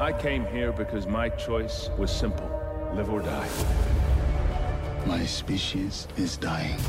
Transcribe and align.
I 0.00 0.14
came 0.14 0.46
here 0.46 0.72
because 0.72 1.06
my 1.06 1.28
choice 1.28 1.90
was 1.98 2.10
simple 2.10 2.48
live 2.94 3.10
or 3.10 3.20
die. 3.20 3.48
My 5.04 5.26
species 5.26 6.08
is 6.16 6.38
dying. 6.38 6.80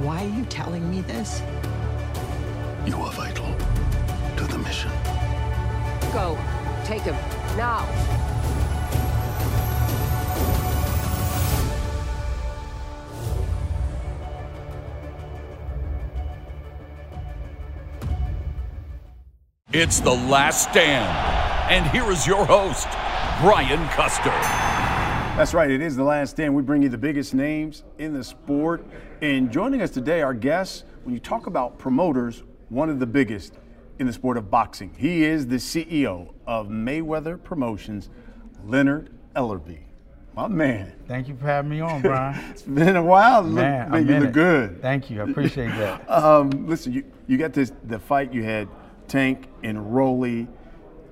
Why 0.00 0.24
are 0.24 0.28
you 0.28 0.46
telling 0.46 0.90
me 0.90 1.02
this? 1.02 1.42
You 2.86 2.96
are 2.96 3.12
vital 3.12 3.54
to 4.38 4.44
the 4.44 4.56
mission. 4.56 4.90
Go. 6.14 6.38
Take 6.86 7.02
him. 7.02 7.16
Now. 7.58 7.84
It's 19.70 20.00
the 20.00 20.14
last 20.14 20.70
stand. 20.70 21.04
And 21.70 21.86
here 21.90 22.10
is 22.10 22.26
your 22.26 22.46
host, 22.46 22.88
Brian 23.42 23.86
Custer. 23.88 24.30
That's 25.36 25.52
right, 25.52 25.70
it 25.70 25.82
is 25.82 25.94
the 25.94 26.04
last 26.04 26.30
stand. 26.30 26.54
We 26.54 26.62
bring 26.62 26.80
you 26.80 26.88
the 26.88 26.96
biggest 26.96 27.34
names 27.34 27.84
in 27.98 28.14
the 28.14 28.24
sport. 28.24 28.82
And 29.20 29.52
joining 29.52 29.82
us 29.82 29.90
today, 29.90 30.22
our 30.22 30.32
guest, 30.32 30.86
when 31.04 31.12
you 31.12 31.20
talk 31.20 31.48
about 31.48 31.78
promoters, 31.78 32.44
one 32.70 32.88
of 32.88 32.98
the 32.98 33.04
biggest 33.04 33.58
in 33.98 34.06
the 34.06 34.12
sport 34.14 34.38
of 34.38 34.50
boxing. 34.50 34.94
He 34.96 35.24
is 35.24 35.46
the 35.48 35.56
CEO 35.56 36.32
of 36.46 36.68
Mayweather 36.68 37.42
Promotions, 37.42 38.08
Leonard 38.64 39.10
Ellerbe. 39.36 39.80
My 40.34 40.48
man. 40.48 40.94
Thank 41.06 41.28
you 41.28 41.36
for 41.36 41.44
having 41.44 41.70
me 41.70 41.80
on, 41.80 42.00
Brian. 42.00 42.42
it's 42.50 42.62
been 42.62 42.96
a 42.96 43.02
while. 43.02 43.42
Look, 43.42 43.52
man, 43.56 43.90
man, 43.90 44.08
you 44.08 44.14
look 44.14 44.28
it. 44.30 44.32
good. 44.32 44.80
Thank 44.80 45.10
you. 45.10 45.20
I 45.20 45.24
appreciate 45.24 45.72
that. 45.72 46.10
um, 46.10 46.66
listen, 46.66 46.94
you, 46.94 47.04
you 47.26 47.36
got 47.36 47.52
this 47.52 47.70
the 47.84 47.98
fight 47.98 48.32
you 48.32 48.42
had 48.42 48.66
Tank 49.08 49.48
and 49.62 49.94
Rolly. 49.94 50.46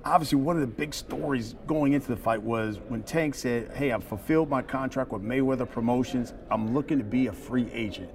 Obviously, 0.05 0.37
one 0.37 0.55
of 0.55 0.61
the 0.61 0.67
big 0.67 0.93
stories 0.93 1.55
going 1.65 1.93
into 1.93 2.07
the 2.07 2.15
fight 2.15 2.41
was 2.41 2.79
when 2.87 3.03
Tank 3.03 3.35
said, 3.35 3.73
Hey, 3.73 3.91
I've 3.91 4.03
fulfilled 4.03 4.49
my 4.49 4.61
contract 4.61 5.11
with 5.11 5.21
Mayweather 5.21 5.69
Promotions. 5.69 6.33
I'm 6.49 6.73
looking 6.73 6.97
to 6.97 7.03
be 7.03 7.27
a 7.27 7.33
free 7.33 7.69
agent. 7.73 8.09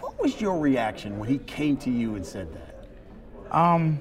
What 0.00 0.20
was 0.20 0.40
your 0.40 0.58
reaction 0.58 1.18
when 1.18 1.28
he 1.28 1.38
came 1.38 1.76
to 1.78 1.90
you 1.90 2.16
and 2.16 2.26
said 2.26 2.48
that? 2.52 3.56
Um, 3.56 4.00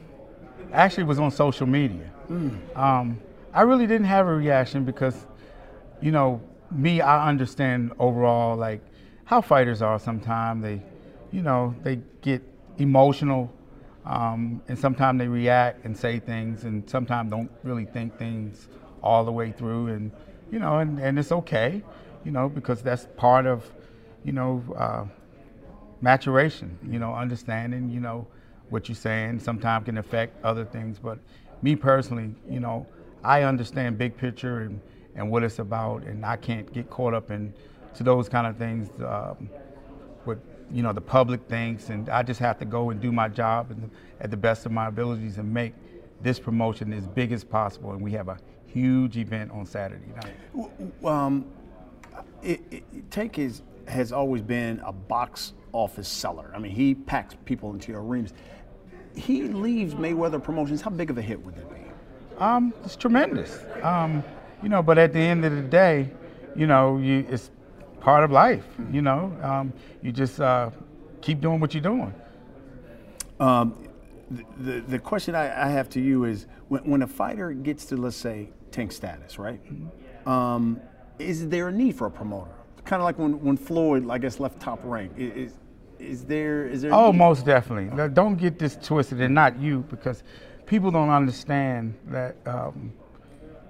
actually, 0.74 1.04
it 1.04 1.08
was 1.08 1.20
on 1.20 1.32
social 1.32 1.68
media. 1.68 2.12
Mm. 2.30 2.78
Um, 2.78 3.22
I 3.54 3.62
really 3.62 3.88
didn't 3.88 4.08
have 4.08 4.28
a 4.28 4.34
reaction 4.34 4.84
because, 4.84 5.28
you 6.02 6.12
know, 6.12 6.42
me, 6.72 7.02
I 7.02 7.30
understand 7.30 7.94
overall 8.00 8.58
like 8.58 8.82
how 9.26 9.42
fighters 9.42 9.82
are 9.82 10.00
sometimes. 10.00 10.64
They, 10.64 10.82
you 11.32 11.42
know, 11.42 11.76
they 11.84 12.00
get 12.22 12.42
emotional 12.80 13.54
um, 14.06 14.62
and 14.68 14.78
sometimes 14.78 15.20
they 15.20 15.28
react 15.28 15.86
and 15.86 15.98
say 15.98 16.20
things, 16.20 16.64
and 16.64 16.88
sometimes 16.90 17.32
don't 17.32 17.52
really 17.64 17.86
think 17.86 18.18
things 18.18 18.68
all 19.02 19.24
the 19.24 19.32
way 19.32 19.52
through. 19.52 19.88
And 19.88 20.12
you 20.52 20.60
know, 20.60 20.80
and, 20.80 21.00
and 21.00 21.18
it's 21.18 21.32
okay, 21.32 21.82
you 22.24 22.32
know, 22.32 22.50
because 22.50 22.82
that's 22.82 23.08
part 23.18 23.46
of, 23.46 23.64
you 24.24 24.34
know, 24.34 24.64
uh, 24.78 25.06
maturation. 26.02 26.78
You 26.88 27.00
know, 27.00 27.14
understanding, 27.14 27.90
you 27.90 28.00
know, 28.00 28.28
what 28.70 28.90
you're 28.90 28.96
saying. 28.96 29.40
Sometimes 29.40 29.86
can 29.86 29.98
affect 29.98 30.44
other 30.44 30.66
things, 30.66 31.00
but 31.00 31.20
me 31.62 31.76
personally, 31.76 32.36
you 32.50 32.60
know, 32.60 32.86
I 33.24 33.44
understand 33.44 33.98
big 33.98 34.18
picture 34.18 34.62
and 34.62 34.80
and 35.16 35.30
what 35.30 35.44
it's 35.44 35.60
about, 35.60 36.04
and 36.04 36.26
I 36.26 36.36
can't 36.38 36.72
get 36.74 36.90
caught 36.90 37.14
up 37.14 37.32
in 37.32 37.54
to 37.96 38.04
those 38.04 38.28
kind 38.28 38.48
of 38.48 38.58
things. 38.58 38.90
Um, 39.00 39.50
you 40.72 40.84
know 40.84 40.94
the 40.94 41.02
public 41.02 41.42
thinks, 41.48 41.90
and 41.90 42.10
I 42.10 42.24
just 42.24 42.40
have 42.40 42.58
to 42.60 42.66
go 42.66 42.90
and 42.90 43.02
do 43.02 43.12
my 43.12 43.28
job 43.28 43.72
and, 43.72 43.90
at 44.20 44.32
the 44.32 44.38
best 44.38 44.66
of 44.66 44.72
my 44.72 44.88
abilities 44.88 45.38
and 45.38 45.54
make 45.54 45.74
this 46.22 46.40
promotion 46.40 46.94
as 46.94 47.06
big 47.08 47.32
as 47.32 47.44
possible. 47.44 47.92
And 47.92 48.02
we 48.02 48.12
have 48.14 48.30
a 48.30 48.38
huge 48.66 49.18
event 49.18 49.52
on 49.52 49.66
Saturday 49.66 50.06
night. 50.16 51.06
Um, 51.06 51.46
it, 52.42 52.62
it, 52.72 53.12
Tank 53.12 53.38
is, 53.38 53.62
has 53.88 54.12
always 54.12 54.42
been 54.42 54.82
a 54.86 54.92
box 54.92 55.54
office 55.74 56.08
seller. 56.08 56.52
I 56.56 56.60
mean, 56.60 56.72
he 56.72 56.96
packs 56.96 57.36
people 57.46 57.74
into 57.74 57.92
your 57.92 58.04
arenas. 58.04 58.34
He 59.16 59.44
leaves 59.44 59.94
Mayweather 59.94 60.42
Promotions. 60.42 60.82
How 60.82 60.90
big 60.90 61.10
of 61.10 61.18
a 61.18 61.22
hit 61.22 61.44
would 61.46 61.56
that 61.56 61.70
be? 61.70 61.82
Um, 62.40 62.74
it's 62.84 62.96
tremendous. 62.96 63.60
Um, 63.84 64.24
you 64.62 64.70
know, 64.70 64.82
but 64.82 64.98
at 64.98 65.14
the 65.14 65.20
end 65.20 65.46
of 65.46 65.56
the 65.56 65.62
day, 65.62 66.10
you 66.56 66.68
know, 66.68 66.98
you, 66.98 67.26
it's 67.30 67.52
part 68.04 68.24
of 68.24 68.32
life. 68.32 68.66
You 68.92 69.02
know, 69.02 69.36
um, 69.42 69.74
you 70.02 70.12
just 70.12 70.40
uh, 70.40 70.70
keep 71.22 71.42
doing 71.42 71.60
what 71.60 71.74
you're 71.74 71.82
doing. 71.82 72.14
Um, 73.40 73.76
the, 74.60 74.82
the 74.82 75.00
question 75.00 75.36
I, 75.36 75.66
I, 75.66 75.70
have 75.70 75.90
to 75.90 76.00
you 76.00 76.26
is 76.26 76.46
when, 76.68 76.82
when, 76.84 77.02
a 77.02 77.08
fighter 77.08 77.52
gets 77.52 77.86
to 77.86 77.98
let's 77.98 78.16
say 78.16 78.50
tank 78.72 78.92
status, 78.92 79.38
right? 79.38 79.60
Um, 80.26 80.80
is 81.20 81.50
there 81.50 81.68
a 81.68 81.72
need 81.72 81.96
for 81.96 82.08
a 82.08 82.12
promoter? 82.12 82.52
Kind 82.86 83.02
of 83.02 83.06
like 83.06 83.18
when, 83.18 83.42
when 83.44 83.58
Floyd, 83.58 84.10
I 84.10 84.18
guess, 84.18 84.40
left 84.40 84.60
Top 84.60 84.80
Rank. 84.84 85.14
Is, 85.18 85.54
is 86.00 86.26
there 86.26 86.68
is 86.68 86.82
there? 86.82 86.94
Oh, 86.94 87.14
most 87.14 87.46
definitely. 87.46 87.96
Now, 87.96 88.08
don't 88.08 88.36
get 88.36 88.60
this 88.60 88.78
twisted, 88.82 89.22
and 89.22 89.34
not 89.34 89.60
you, 89.60 89.86
because 89.90 90.24
people 90.66 90.92
don't 90.92 91.10
understand 91.10 91.96
that 92.08 92.36
um, 92.46 92.92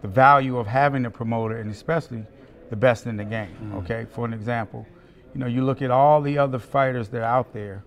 the 0.02 0.08
value 0.08 0.58
of 0.58 0.66
having 0.68 1.06
a 1.06 1.12
promoter, 1.12 1.58
and 1.58 1.72
especially 1.72 2.26
the 2.74 2.78
best 2.78 3.06
in 3.06 3.16
the 3.18 3.24
game. 3.24 3.56
Mm-hmm. 3.62 3.76
Okay, 3.76 4.08
for 4.10 4.26
an 4.26 4.34
example, 4.34 4.88
you 5.36 5.40
know, 5.40 5.46
you 5.46 5.64
look 5.64 5.84
at 5.84 5.92
all 5.92 6.24
the 6.24 6.40
other 6.40 6.58
fighters 6.58 7.08
that 7.10 7.22
are 7.22 7.36
out 7.38 7.54
there 7.54 7.84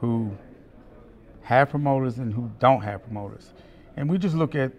who 0.00 0.36
have 1.42 1.70
promoters 1.70 2.18
and 2.18 2.34
who 2.34 2.50
don't 2.58 2.80
have 2.80 3.04
promoters, 3.04 3.52
and 3.96 4.10
we 4.10 4.18
just 4.18 4.34
look 4.34 4.56
at, 4.56 4.72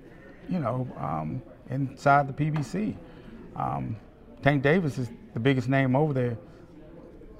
you 0.50 0.60
know, 0.60 0.86
um, 0.98 1.42
inside 1.70 2.28
the 2.28 2.34
PBC. 2.34 2.98
Um, 3.56 3.96
Tank 4.42 4.62
Davis 4.62 4.98
is 4.98 5.10
the 5.34 5.40
biggest 5.40 5.70
name 5.70 5.96
over 5.96 6.12
there, 6.12 6.38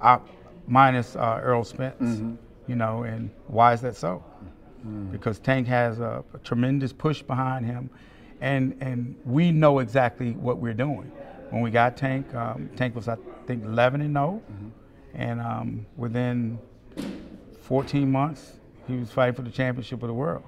uh, 0.00 0.20
minus 0.66 1.16
uh, 1.16 1.42
Errol 1.44 1.64
Spence. 1.64 2.00
Mm-hmm. 2.00 2.34
You 2.66 2.76
know, 2.76 3.02
and 3.02 3.30
why 3.46 3.74
is 3.74 3.82
that 3.82 3.94
so? 3.94 4.24
Mm-hmm. 4.86 5.12
Because 5.12 5.38
Tank 5.38 5.66
has 5.66 6.00
a, 6.00 6.24
a 6.32 6.38
tremendous 6.38 6.94
push 6.94 7.20
behind 7.20 7.66
him, 7.66 7.90
and 8.40 8.74
and 8.80 9.16
we 9.26 9.52
know 9.52 9.80
exactly 9.80 10.32
what 10.32 10.56
we're 10.56 10.72
doing 10.72 11.12
when 11.50 11.62
we 11.62 11.70
got 11.70 11.96
Tank, 11.96 12.32
um, 12.34 12.70
Tank 12.76 12.94
was 12.94 13.08
I 13.08 13.16
think 13.46 13.64
11 13.64 14.00
and 14.00 14.14
0, 14.14 14.42
mm-hmm. 14.50 14.68
and 15.14 15.40
um, 15.40 15.86
within 15.96 16.58
14 17.62 18.10
months 18.10 18.52
he 18.86 18.96
was 18.96 19.10
fighting 19.10 19.34
for 19.34 19.42
the 19.42 19.50
championship 19.50 20.02
of 20.02 20.08
the 20.08 20.14
world, 20.14 20.44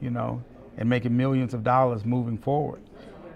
you 0.00 0.10
know, 0.10 0.42
and 0.76 0.88
making 0.88 1.16
millions 1.16 1.54
of 1.54 1.62
dollars 1.62 2.04
moving 2.04 2.38
forward. 2.38 2.82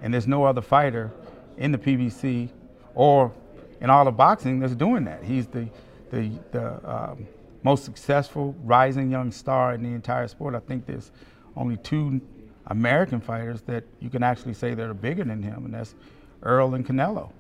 And 0.03 0.13
there's 0.13 0.27
no 0.27 0.45
other 0.45 0.63
fighter 0.63 1.11
in 1.57 1.73
the 1.73 1.79
PBC 1.79 2.51
or 2.95 3.33
in 3.81 3.91
all 3.91 4.07
of 4.07 4.17
boxing 4.17 4.61
that's 4.61 4.75
doing 4.75 5.05
that. 5.05 5.23
He's 5.25 5.47
the 5.47 5.69
the, 6.11 6.31
the 6.53 6.91
um, 6.91 7.27
most 7.63 7.85
successful 7.85 8.55
rising 8.65 9.11
young 9.11 9.31
star 9.31 9.75
in 9.75 9.83
the 9.83 9.91
entire 9.91 10.29
sport. 10.29 10.55
I 10.55 10.61
think 10.61 10.87
there's 10.87 11.11
only 11.57 11.77
two 11.79 12.21
American 12.69 13.21
fighters 13.21 13.63
that 13.63 13.85
you 14.01 14.11
can 14.11 14.23
actually 14.23 14.55
say 14.55 14.75
that 14.75 14.89
are 14.89 14.95
bigger 14.95 15.25
than 15.25 15.43
him, 15.43 15.65
and 15.65 15.75
that's 15.75 15.95
Errol 16.45 16.75
and 16.75 16.87
Canelo. 16.87 17.33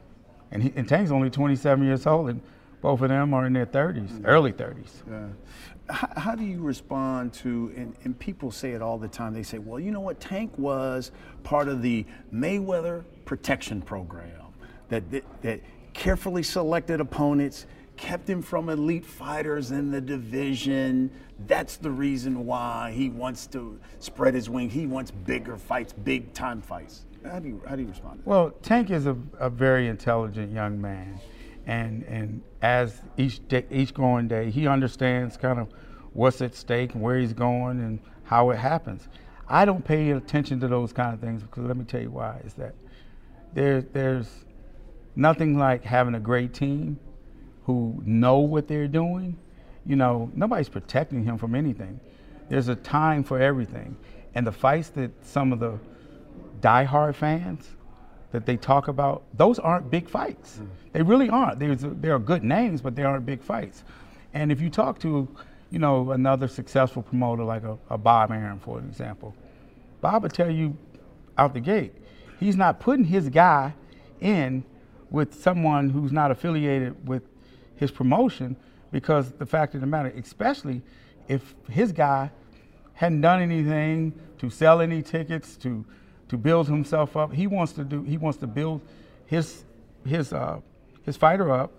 And, 0.50 0.62
he, 0.62 0.72
and 0.76 0.88
Tank's 0.88 1.10
only 1.10 1.30
27 1.30 1.84
years 1.84 2.06
old, 2.06 2.30
and 2.30 2.40
both 2.80 3.00
of 3.02 3.08
them 3.08 3.34
are 3.34 3.46
in 3.46 3.52
their 3.52 3.66
30s, 3.66 4.08
mm-hmm. 4.08 4.26
early 4.26 4.52
30s. 4.52 5.02
Yeah. 5.10 5.26
How, 5.90 6.20
how, 6.20 6.34
do 6.34 6.44
you 6.44 6.60
respond 6.60 7.32
to, 7.34 7.72
and, 7.76 7.94
and 8.04 8.18
people 8.18 8.50
say 8.50 8.72
it 8.72 8.82
all 8.82 8.98
the 8.98 9.08
time, 9.08 9.32
they 9.32 9.42
say, 9.42 9.58
well, 9.58 9.80
you 9.80 9.90
know 9.90 10.00
what, 10.00 10.20
Tank 10.20 10.52
was 10.58 11.12
part 11.44 11.68
of 11.68 11.82
the 11.82 12.04
Mayweather 12.32 13.04
protection 13.24 13.80
program 13.80 14.30
that, 14.88 15.10
that, 15.10 15.24
that 15.42 15.60
carefully 15.94 16.42
selected 16.42 17.00
opponents, 17.00 17.66
kept 17.96 18.28
him 18.28 18.40
from 18.40 18.68
elite 18.68 19.04
fighters 19.04 19.70
in 19.70 19.90
the 19.90 20.00
division. 20.00 21.10
That's 21.46 21.76
the 21.76 21.90
reason 21.90 22.46
why 22.46 22.92
he 22.92 23.10
wants 23.10 23.46
to 23.48 23.78
spread 23.98 24.34
his 24.34 24.48
wings. 24.48 24.72
He 24.72 24.86
wants 24.86 25.10
bigger 25.10 25.56
fights, 25.56 25.92
big 25.92 26.32
time 26.32 26.62
fights. 26.62 27.04
How 27.30 27.38
do 27.38 27.48
you 27.48 27.62
how 27.68 27.76
do 27.76 27.82
you 27.82 27.88
respond? 27.88 28.22
Well, 28.24 28.50
Tank 28.62 28.90
is 28.90 29.06
a, 29.06 29.16
a 29.38 29.50
very 29.50 29.88
intelligent 29.88 30.52
young 30.52 30.80
man, 30.80 31.20
and 31.66 32.02
and 32.04 32.42
as 32.62 33.02
each 33.16 33.46
day, 33.48 33.64
each 33.70 33.92
growing 33.92 34.28
day, 34.28 34.50
he 34.50 34.66
understands 34.66 35.36
kind 35.36 35.58
of 35.58 35.68
what's 36.14 36.40
at 36.40 36.54
stake 36.54 36.94
and 36.94 37.02
where 37.02 37.18
he's 37.18 37.34
going 37.34 37.80
and 37.80 38.00
how 38.24 38.50
it 38.50 38.56
happens. 38.56 39.08
I 39.46 39.64
don't 39.64 39.84
pay 39.84 40.10
attention 40.10 40.60
to 40.60 40.68
those 40.68 40.92
kind 40.92 41.12
of 41.12 41.20
things 41.20 41.42
because 41.42 41.64
let 41.64 41.76
me 41.76 41.84
tell 41.84 42.00
you 42.00 42.10
why. 42.10 42.40
Is 42.44 42.54
that 42.54 42.74
there 43.52 43.82
there's 43.82 44.44
nothing 45.14 45.58
like 45.58 45.84
having 45.84 46.14
a 46.14 46.20
great 46.20 46.54
team 46.54 46.98
who 47.64 48.00
know 48.04 48.38
what 48.38 48.68
they're 48.68 48.88
doing. 48.88 49.36
You 49.84 49.96
know, 49.96 50.30
nobody's 50.34 50.68
protecting 50.68 51.24
him 51.24 51.36
from 51.36 51.54
anything. 51.54 52.00
There's 52.48 52.68
a 52.68 52.76
time 52.76 53.22
for 53.24 53.38
everything, 53.38 53.96
and 54.34 54.46
the 54.46 54.52
fights 54.52 54.88
that 54.90 55.10
some 55.26 55.52
of 55.52 55.60
the 55.60 55.78
diehard 56.60 57.14
fans 57.14 57.68
that 58.32 58.46
they 58.46 58.56
talk 58.56 58.88
about, 58.88 59.22
those 59.34 59.58
aren't 59.58 59.90
big 59.90 60.08
fights. 60.08 60.58
Mm. 60.58 60.68
They 60.92 61.02
really 61.02 61.30
aren't. 61.30 61.58
There's 61.58 61.82
there 61.82 62.14
are 62.14 62.18
good 62.18 62.44
names, 62.44 62.82
but 62.82 62.94
they 62.94 63.02
aren't 63.02 63.24
big 63.24 63.42
fights. 63.42 63.84
And 64.34 64.52
if 64.52 64.60
you 64.60 64.68
talk 64.68 64.98
to, 65.00 65.28
you 65.70 65.78
know, 65.78 66.12
another 66.12 66.48
successful 66.48 67.02
promoter 67.02 67.44
like 67.44 67.62
a, 67.62 67.78
a 67.88 67.96
Bob 67.96 68.30
Arum, 68.30 68.60
for 68.60 68.78
example, 68.80 69.34
Bob 70.00 70.22
will 70.22 70.30
tell 70.30 70.50
you 70.50 70.76
out 71.38 71.54
the 71.54 71.60
gate, 71.60 71.94
he's 72.38 72.56
not 72.56 72.80
putting 72.80 73.04
his 73.04 73.28
guy 73.28 73.74
in 74.20 74.64
with 75.10 75.40
someone 75.40 75.88
who's 75.90 76.12
not 76.12 76.30
affiliated 76.30 77.08
with 77.08 77.22
his 77.76 77.90
promotion 77.90 78.56
because 78.90 79.32
the 79.32 79.46
fact 79.46 79.74
of 79.74 79.80
the 79.80 79.86
matter, 79.86 80.12
especially 80.16 80.82
if 81.28 81.54
his 81.70 81.92
guy 81.92 82.30
hadn't 82.94 83.20
done 83.20 83.40
anything 83.40 84.12
to 84.38 84.50
sell 84.50 84.80
any 84.80 85.02
tickets 85.02 85.56
to 85.56 85.84
to 86.28 86.36
build 86.36 86.68
himself 86.68 87.16
up, 87.16 87.32
he 87.32 87.46
wants 87.46 87.72
to 87.74 87.84
do 87.84 88.02
he 88.02 88.16
wants 88.16 88.38
to 88.38 88.46
build 88.46 88.80
his 89.26 89.64
his 90.06 90.32
uh, 90.32 90.60
his 91.02 91.16
fighter 91.16 91.50
up 91.50 91.72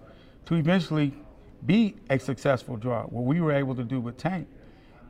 to 0.45 0.55
eventually 0.55 1.13
be 1.65 1.95
a 2.09 2.19
successful 2.19 2.77
draw. 2.77 3.03
What 3.03 3.25
we 3.25 3.41
were 3.41 3.51
able 3.51 3.75
to 3.75 3.83
do 3.83 3.99
with 3.99 4.17
Tank 4.17 4.47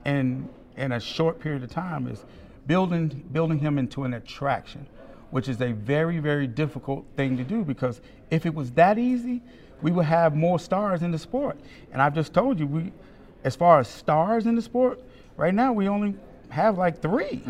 in 0.05 0.49
in 0.77 0.91
a 0.91 0.99
short 0.99 1.39
period 1.39 1.63
of 1.63 1.69
time 1.69 2.07
is 2.07 2.25
building 2.67 3.07
building 3.31 3.59
him 3.59 3.77
into 3.77 4.03
an 4.03 4.13
attraction, 4.13 4.85
which 5.31 5.47
is 5.47 5.61
a 5.61 5.71
very 5.71 6.19
very 6.19 6.47
difficult 6.47 7.05
thing 7.15 7.37
to 7.37 7.43
do 7.43 7.63
because 7.63 8.01
if 8.29 8.45
it 8.45 8.53
was 8.53 8.71
that 8.71 8.97
easy, 8.97 9.41
we 9.81 9.91
would 9.91 10.05
have 10.05 10.35
more 10.35 10.59
stars 10.59 11.01
in 11.01 11.11
the 11.11 11.19
sport. 11.19 11.57
And 11.91 12.01
I've 12.01 12.13
just 12.13 12.33
told 12.33 12.59
you 12.59 12.67
we, 12.67 12.91
as 13.43 13.55
far 13.55 13.79
as 13.79 13.87
stars 13.87 14.45
in 14.45 14.55
the 14.55 14.61
sport, 14.61 14.99
right 15.37 15.53
now 15.53 15.71
we 15.71 15.87
only 15.87 16.15
have 16.49 16.77
like 16.77 17.01
three 17.01 17.41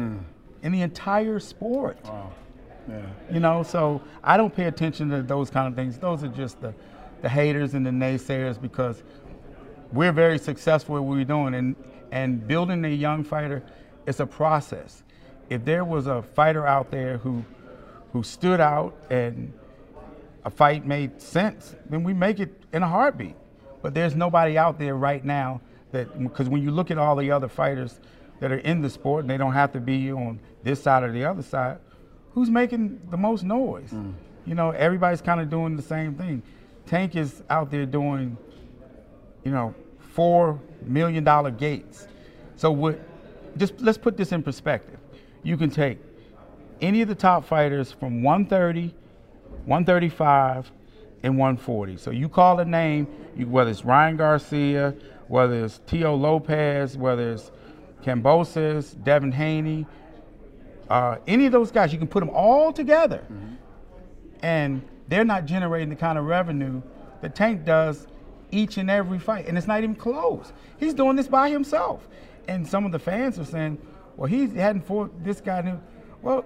in 0.63 0.71
the 0.71 0.81
entire 0.81 1.39
sport. 1.39 1.97
Wow. 2.03 2.31
Yeah. 2.87 3.01
You 3.31 3.39
know, 3.39 3.63
so 3.63 4.01
I 4.23 4.37
don't 4.37 4.53
pay 4.53 4.65
attention 4.65 5.09
to 5.09 5.21
those 5.21 5.49
kind 5.49 5.67
of 5.67 5.75
things. 5.75 5.97
Those 5.97 6.23
are 6.23 6.29
just 6.29 6.59
the, 6.61 6.73
the 7.21 7.29
haters 7.29 7.73
and 7.73 7.85
the 7.85 7.91
naysayers 7.91 8.59
because 8.59 9.03
we're 9.91 10.11
very 10.11 10.37
successful 10.37 10.97
at 10.97 11.03
what 11.03 11.15
we're 11.15 11.23
doing. 11.23 11.53
And, 11.53 11.75
and 12.11 12.47
building 12.47 12.83
a 12.85 12.89
young 12.89 13.23
fighter 13.23 13.63
is 14.07 14.19
a 14.19 14.25
process. 14.25 15.03
If 15.49 15.65
there 15.65 15.85
was 15.85 16.07
a 16.07 16.21
fighter 16.21 16.65
out 16.65 16.89
there 16.89 17.17
who, 17.17 17.43
who 18.11 18.23
stood 18.23 18.59
out 18.59 18.95
and 19.09 19.53
a 20.45 20.49
fight 20.49 20.85
made 20.85 21.21
sense, 21.21 21.75
then 21.89 22.03
we 22.03 22.13
make 22.13 22.39
it 22.39 22.51
in 22.73 22.81
a 22.81 22.87
heartbeat. 22.87 23.35
But 23.81 23.93
there's 23.93 24.15
nobody 24.15 24.57
out 24.57 24.79
there 24.79 24.95
right 24.95 25.23
now 25.23 25.61
that, 25.91 26.17
because 26.21 26.49
when 26.49 26.61
you 26.63 26.71
look 26.71 26.91
at 26.91 26.97
all 26.97 27.15
the 27.15 27.31
other 27.31 27.47
fighters 27.47 27.99
that 28.39 28.51
are 28.51 28.57
in 28.59 28.81
the 28.81 28.89
sport, 28.89 29.23
and 29.23 29.29
they 29.29 29.37
don't 29.37 29.53
have 29.53 29.71
to 29.73 29.79
be 29.79 30.11
on 30.11 30.39
this 30.63 30.81
side 30.81 31.03
or 31.03 31.11
the 31.11 31.25
other 31.25 31.41
side, 31.41 31.77
who's 32.33 32.49
making 32.49 32.99
the 33.09 33.17
most 33.17 33.43
noise? 33.43 33.91
Mm. 33.91 34.13
You 34.45 34.55
know, 34.55 34.71
everybody's 34.71 35.21
kind 35.21 35.41
of 35.41 35.49
doing 35.49 35.75
the 35.75 35.81
same 35.81 36.15
thing. 36.15 36.41
Tank 36.85 37.15
is 37.15 37.43
out 37.49 37.69
there 37.69 37.85
doing, 37.85 38.37
you 39.43 39.51
know, 39.51 39.75
four 39.99 40.59
million 40.81 41.23
dollar 41.23 41.51
gates. 41.51 42.07
So 42.55 42.71
what? 42.71 42.99
Just 43.57 43.79
let's 43.79 43.97
put 43.97 44.17
this 44.17 44.31
in 44.31 44.43
perspective. 44.43 44.99
You 45.43 45.57
can 45.57 45.69
take 45.69 45.99
any 46.81 47.01
of 47.01 47.07
the 47.07 47.15
top 47.15 47.45
fighters 47.45 47.91
from 47.91 48.23
130, 48.23 48.93
135, 49.65 50.71
and 51.23 51.37
140. 51.37 51.97
So 51.97 52.11
you 52.11 52.29
call 52.29 52.59
a 52.59 52.65
name, 52.65 53.07
you, 53.35 53.47
whether 53.47 53.69
it's 53.69 53.83
Ryan 53.85 54.17
Garcia, 54.17 54.95
whether 55.27 55.65
it's 55.65 55.79
Tio 55.85 56.15
Lopez, 56.15 56.97
whether 56.97 57.33
it's 57.33 57.51
Kambosos, 58.03 59.01
Devin 59.03 59.31
Haney, 59.31 59.85
uh, 60.89 61.17
any 61.27 61.45
of 61.45 61.51
those 61.51 61.71
guys, 61.71 61.93
you 61.93 61.99
can 61.99 62.07
put 62.07 62.21
them 62.21 62.29
all 62.29 62.73
together, 62.73 63.23
and 64.41 64.81
they're 65.07 65.25
not 65.25 65.45
generating 65.45 65.89
the 65.89 65.95
kind 65.95 66.17
of 66.17 66.25
revenue 66.25 66.81
that 67.21 67.35
Tank 67.35 67.65
does 67.65 68.07
each 68.51 68.77
and 68.77 68.89
every 68.89 69.19
fight, 69.19 69.47
and 69.47 69.57
it's 69.57 69.67
not 69.67 69.83
even 69.83 69.95
close. 69.95 70.51
He's 70.77 70.93
doing 70.93 71.15
this 71.15 71.27
by 71.27 71.49
himself, 71.49 72.07
and 72.47 72.67
some 72.67 72.85
of 72.85 72.91
the 72.91 72.99
fans 72.99 73.37
are 73.37 73.45
saying, 73.45 73.77
"Well, 74.17 74.27
he 74.27 74.47
hadn't 74.47 74.81
fought 74.81 75.23
this 75.23 75.41
guy." 75.41 75.61
New. 75.61 75.79
Well, 76.21 76.45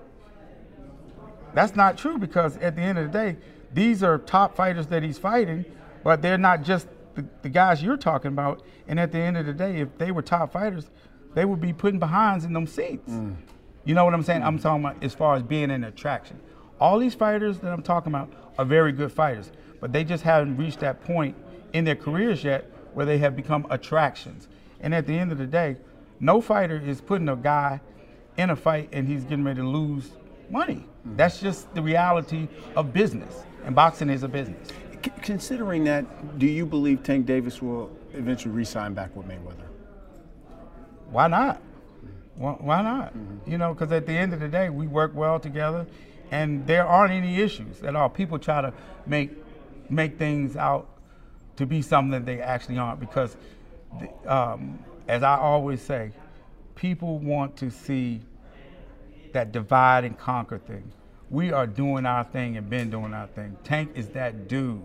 that's 1.53 1.75
not 1.75 1.97
true 1.97 2.17
because 2.17 2.57
at 2.57 2.75
the 2.75 2.81
end 2.81 2.97
of 2.97 3.11
the 3.11 3.17
day, 3.17 3.37
these 3.73 4.03
are 4.03 4.17
top 4.17 4.55
fighters 4.55 4.87
that 4.87 5.03
he's 5.03 5.17
fighting, 5.17 5.65
but 6.03 6.21
they're 6.21 6.37
not 6.37 6.63
just 6.63 6.87
the, 7.15 7.25
the 7.43 7.49
guys 7.49 7.81
you're 7.81 7.97
talking 7.97 8.29
about. 8.29 8.61
And 8.87 8.99
at 8.99 9.11
the 9.11 9.19
end 9.19 9.37
of 9.37 9.45
the 9.45 9.53
day, 9.53 9.79
if 9.79 9.97
they 9.97 10.11
were 10.11 10.21
top 10.21 10.51
fighters, 10.51 10.89
they 11.33 11.45
would 11.45 11.61
be 11.61 11.73
putting 11.73 11.99
behinds 11.99 12.45
in 12.45 12.53
them 12.53 12.67
seats. 12.67 13.11
Mm. 13.11 13.35
You 13.85 13.95
know 13.95 14.05
what 14.05 14.13
I'm 14.13 14.23
saying? 14.23 14.43
I'm 14.43 14.59
talking 14.59 14.83
about 14.83 15.03
as 15.03 15.13
far 15.13 15.35
as 15.35 15.43
being 15.43 15.71
an 15.71 15.83
attraction. 15.83 16.39
All 16.79 16.99
these 16.99 17.15
fighters 17.15 17.59
that 17.59 17.71
I'm 17.71 17.81
talking 17.81 18.11
about 18.11 18.31
are 18.57 18.65
very 18.65 18.91
good 18.91 19.11
fighters, 19.11 19.51
but 19.81 19.91
they 19.91 20.03
just 20.03 20.23
haven't 20.23 20.57
reached 20.57 20.79
that 20.79 21.03
point 21.03 21.35
in 21.73 21.83
their 21.83 21.95
careers 21.95 22.43
yet 22.43 22.69
where 22.93 23.05
they 23.05 23.17
have 23.17 23.35
become 23.35 23.65
attractions. 23.69 24.47
And 24.79 24.93
at 24.93 25.07
the 25.07 25.17
end 25.17 25.31
of 25.31 25.37
the 25.37 25.47
day, 25.47 25.77
no 26.19 26.39
fighter 26.41 26.77
is 26.77 27.01
putting 27.01 27.27
a 27.29 27.35
guy 27.35 27.81
in 28.37 28.49
a 28.49 28.55
fight 28.55 28.89
and 28.91 29.07
he's 29.07 29.23
getting 29.23 29.43
ready 29.43 29.61
to 29.61 29.67
lose 29.67 30.11
money. 30.49 30.85
Mm. 31.07 31.17
That's 31.17 31.39
just 31.39 31.73
the 31.73 31.81
reality 31.81 32.47
of 32.75 32.93
business, 32.93 33.43
and 33.65 33.75
boxing 33.75 34.09
is 34.09 34.23
a 34.23 34.27
business. 34.27 34.69
C- 35.03 35.11
considering 35.21 35.83
that, 35.85 36.39
do 36.39 36.45
you 36.45 36.65
believe 36.65 37.03
Tank 37.03 37.25
Davis 37.25 37.61
will 37.61 37.91
eventually 38.13 38.53
re-sign 38.53 38.93
back 38.93 39.15
with 39.15 39.27
Mayweather? 39.27 39.67
Why 41.13 41.27
not? 41.27 41.61
Why, 42.35 42.81
not? 42.81 43.13
You 43.45 43.59
know, 43.59 43.73
because 43.73 43.91
at 43.91 44.07
the 44.07 44.13
end 44.13 44.33
of 44.33 44.39
the 44.39 44.47
day, 44.47 44.69
we 44.71 44.87
work 44.87 45.11
well 45.13 45.39
together, 45.39 45.85
and 46.31 46.65
there 46.65 46.85
aren't 46.85 47.13
any 47.13 47.39
issues 47.39 47.83
at 47.83 47.95
all. 47.95 48.09
People 48.09 48.39
try 48.39 48.61
to 48.61 48.73
make 49.05 49.31
make 49.89 50.17
things 50.17 50.57
out 50.57 50.89
to 51.57 51.67
be 51.67 51.83
something 51.83 52.11
that 52.11 52.25
they 52.25 52.41
actually 52.41 52.79
aren't, 52.79 52.99
because, 52.99 53.37
um, 54.25 54.79
as 55.07 55.21
I 55.21 55.37
always 55.37 55.81
say, 55.81 56.11
people 56.73 57.19
want 57.19 57.55
to 57.57 57.69
see 57.69 58.21
that 59.33 59.51
divide 59.51 60.03
and 60.03 60.17
conquer 60.17 60.57
thing. 60.57 60.91
We 61.29 61.51
are 61.51 61.67
doing 61.67 62.07
our 62.07 62.23
thing 62.23 62.57
and 62.57 62.67
been 62.67 62.89
doing 62.89 63.13
our 63.13 63.27
thing. 63.27 63.55
Tank 63.63 63.91
is 63.93 64.09
that 64.09 64.47
dude. 64.47 64.81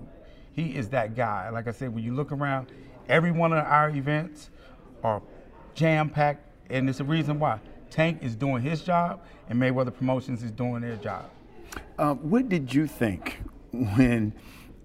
He 0.53 0.77
is 0.77 0.91
that 0.91 1.17
guy. 1.17 1.49
Like 1.49 1.69
I 1.69 1.71
said, 1.71 1.95
when 1.95 2.05
you 2.05 2.15
look 2.15 2.33
around, 2.33 2.67
every 3.09 3.31
one 3.31 3.53
of 3.55 3.65
our 3.65 3.89
events 3.89 4.51
are 5.03 5.23
jam 5.79 6.11
packed, 6.11 6.45
and 6.71 6.89
it's 6.89 7.01
a 7.01 7.05
reason 7.05 7.39
why. 7.39 7.61
Tank 7.91 8.19
is 8.23 8.35
doing 8.37 8.63
his 8.63 8.83
job, 8.83 9.21
and 9.49 9.61
Mayweather 9.61 9.95
Promotions 9.95 10.43
is 10.43 10.51
doing 10.51 10.83
their 10.83 10.97
job. 10.97 11.31
Uh, 11.99 12.15
what 12.15 12.49
did 12.49 12.75
you 12.75 12.87
think 12.87 13.41
when 13.73 14.33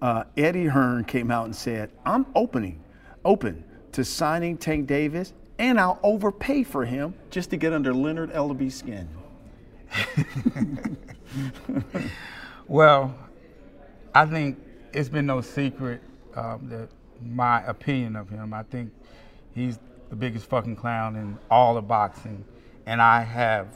uh, 0.00 0.24
Eddie 0.36 0.66
Hearn 0.66 1.04
came 1.04 1.30
out 1.30 1.46
and 1.46 1.54
said, 1.54 1.90
"I'm 2.06 2.26
opening, 2.34 2.82
open 3.24 3.64
to 3.92 4.04
signing 4.04 4.56
Tank 4.56 4.86
Davis, 4.86 5.34
and 5.58 5.78
I'll 5.78 5.98
overpay 6.02 6.62
for 6.64 6.84
him 6.84 7.14
just 7.30 7.50
to 7.50 7.56
get 7.56 7.72
under 7.72 7.92
Leonard 7.92 8.32
Ellerbe's 8.32 8.76
skin"? 8.76 9.08
Well, 12.66 13.14
I 14.14 14.24
think 14.24 14.58
it's 14.94 15.10
been 15.10 15.26
no 15.26 15.42
secret 15.42 16.00
um, 16.34 16.68
that 16.70 16.88
my 17.22 17.62
opinion 17.66 18.16
of 18.16 18.28
him. 18.30 18.54
I 18.54 18.62
think 18.62 18.90
he's 19.54 19.78
the 20.10 20.16
biggest 20.16 20.46
fucking 20.46 20.76
clown 20.76 21.16
in 21.16 21.38
all 21.50 21.76
of 21.76 21.88
boxing, 21.88 22.44
and 22.86 23.00
I 23.00 23.22
have 23.22 23.68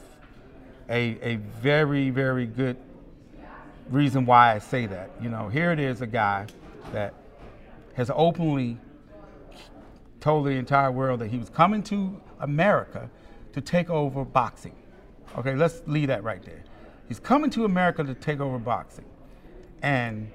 a 0.89 1.17
a 1.21 1.35
very 1.61 2.09
very 2.09 2.45
good 2.45 2.77
reason 3.89 4.25
why 4.25 4.53
I 4.53 4.59
say 4.59 4.85
that. 4.85 5.11
You 5.21 5.29
know, 5.29 5.49
here 5.49 5.71
it 5.71 5.79
is, 5.79 6.01
a 6.01 6.07
guy 6.07 6.45
that 6.93 7.13
has 7.95 8.11
openly 8.13 8.77
told 10.19 10.45
the 10.45 10.51
entire 10.51 10.91
world 10.91 11.19
that 11.21 11.27
he 11.27 11.37
was 11.37 11.49
coming 11.49 11.83
to 11.83 12.19
America 12.39 13.09
to 13.53 13.61
take 13.61 13.89
over 13.89 14.25
boxing. 14.25 14.75
Okay, 15.37 15.55
let's 15.55 15.81
leave 15.85 16.07
that 16.07 16.23
right 16.23 16.43
there. 16.43 16.63
He's 17.07 17.19
coming 17.19 17.49
to 17.51 17.65
America 17.65 18.03
to 18.03 18.13
take 18.13 18.39
over 18.39 18.57
boxing. 18.57 19.05
And 19.81 20.29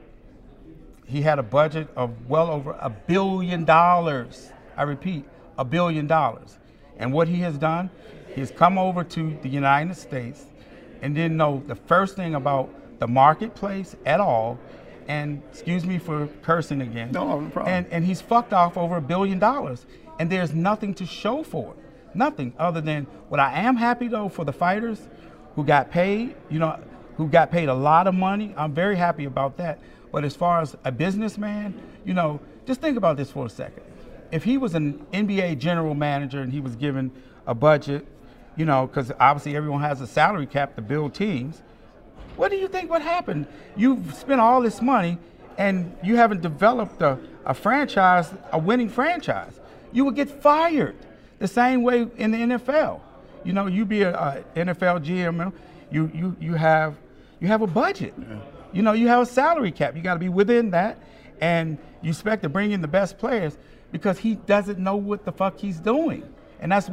he 1.07 1.23
had 1.23 1.39
a 1.39 1.43
budget 1.43 1.89
of 1.97 2.29
well 2.29 2.51
over 2.51 2.73
a 2.81 2.91
billion 2.91 3.65
dollars. 3.65 4.51
I 4.77 4.83
repeat, 4.83 5.25
a 5.59 5.65
billion 5.65 6.07
dollars. 6.07 6.59
And 6.99 7.13
what 7.13 7.29
he 7.29 7.41
has 7.41 7.59
done, 7.59 7.91
he 8.35 8.41
has 8.41 8.51
come 8.51 8.79
over 8.79 9.05
to 9.05 9.37
the 9.43 9.49
United 9.49 9.97
States 9.97 10.47
and 11.03 11.15
didn't 11.15 11.37
know 11.37 11.63
the 11.67 11.75
first 11.75 12.17
thing 12.17 12.35
about 12.35 12.71
the 12.99 13.07
marketplace 13.07 13.97
at 14.07 14.21
all. 14.21 14.59
And 15.07 15.43
excuse 15.51 15.85
me 15.85 15.99
for 15.99 16.29
cursing 16.43 16.81
again. 16.81 17.13
No, 17.13 17.41
no 17.41 17.51
problem. 17.51 17.75
And, 17.75 17.87
and 17.91 18.05
he's 18.05 18.21
fucked 18.21 18.53
off 18.53 18.77
over 18.77 18.97
a 18.97 19.03
billion 19.03 19.39
dollars. 19.39 19.85
And 20.19 20.31
there's 20.31 20.55
nothing 20.55 20.95
to 20.95 21.07
show 21.07 21.43
for 21.43 21.73
it. 21.73 22.17
Nothing 22.17 22.55
other 22.59 22.81
than 22.81 23.07
what 23.29 23.41
I 23.41 23.61
am 23.61 23.77
happy 23.77 24.09
though 24.09 24.29
for 24.29 24.45
the 24.45 24.53
fighters 24.53 25.09
who 25.57 25.65
got 25.65 25.91
paid, 25.91 26.35
you 26.49 26.59
know, 26.59 26.79
who 27.17 27.29
got 27.29 27.51
paid 27.51 27.69
a 27.69 27.75
lot 27.75 28.07
of 28.07 28.15
money. 28.15 28.55
I'm 28.57 28.73
very 28.73 28.97
happy 28.97 29.25
about 29.25 29.57
that. 29.59 29.79
But 30.13 30.25
as 30.25 30.35
far 30.37 30.61
as 30.61 30.77
a 30.85 30.93
businessman, 30.93 31.81
you 32.05 32.15
know, 32.15 32.41
just 32.67 32.81
think 32.81 32.97
about 32.97 33.17
this 33.17 33.31
for 33.31 33.47
a 33.47 33.51
second. 33.51 33.83
If 34.35 34.43
he 34.43 34.59
was 34.59 34.75
an 34.75 35.07
NBA 35.13 35.59
general 35.59 35.95
manager 35.95 36.41
and 36.41 36.53
he 36.53 36.59
was 36.59 36.75
given 36.75 37.13
a 37.47 37.55
budget, 37.55 38.05
you 38.57 38.65
know, 38.65 38.89
because 38.89 39.13
obviously 39.21 39.55
everyone 39.55 39.81
has 39.83 40.01
a 40.01 40.09
salary 40.09 40.47
cap 40.47 40.75
to 40.75 40.83
build 40.83 41.15
teams, 41.15 41.63
what 42.35 42.51
do 42.51 42.57
you 42.57 42.67
think 42.67 42.91
would 42.91 43.01
happen? 43.01 43.47
You've 43.77 44.13
spent 44.13 44.41
all 44.41 44.61
this 44.61 44.83
money 44.83 45.19
and 45.57 45.97
you 46.03 46.17
haven't 46.17 46.43
developed 46.43 47.01
a, 47.01 47.17
a 47.45 47.55
franchise, 47.55 48.29
a 48.51 48.59
winning 48.59 48.89
franchise. 48.89 49.61
You 49.93 50.05
would 50.05 50.17
get 50.17 50.29
fired 50.43 50.97
the 51.39 51.47
same 51.47 51.85
way 51.85 52.09
in 52.17 52.33
the 52.33 52.39
NFL. 52.39 53.03
You 53.45 53.53
know, 53.53 53.69
you 53.69 53.85
be 53.85 54.03
a, 54.03 54.13
a 54.17 54.45
NFL 54.57 55.05
GM, 55.05 55.53
you 55.93 56.11
you 56.13 56.37
you 56.41 56.55
have 56.55 56.97
you 57.39 57.47
have 57.47 57.63
a 57.63 57.69
budget. 57.69 58.15
You 58.73 58.83
know, 58.83 58.95
you 58.95 59.07
have 59.07 59.23
a 59.23 59.27
salary 59.27 59.71
cap. 59.71 59.95
You 59.95 60.03
got 60.03 60.15
to 60.15 60.19
be 60.19 60.29
within 60.29 60.71
that, 60.71 60.99
and 61.41 61.79
you 62.03 62.11
expect 62.11 62.43
to 62.43 62.49
bring 62.49 62.73
in 62.73 62.81
the 62.81 62.89
best 62.89 63.17
players 63.17 63.57
because 63.95 64.19
he 64.19 64.35
doesn't 64.35 64.81
know 64.81 64.97
what 64.97 65.25
the 65.25 65.31
fuck 65.31 65.57
he's 65.57 65.79
doing. 65.79 66.25
And 66.59 66.73
that's 66.73 66.91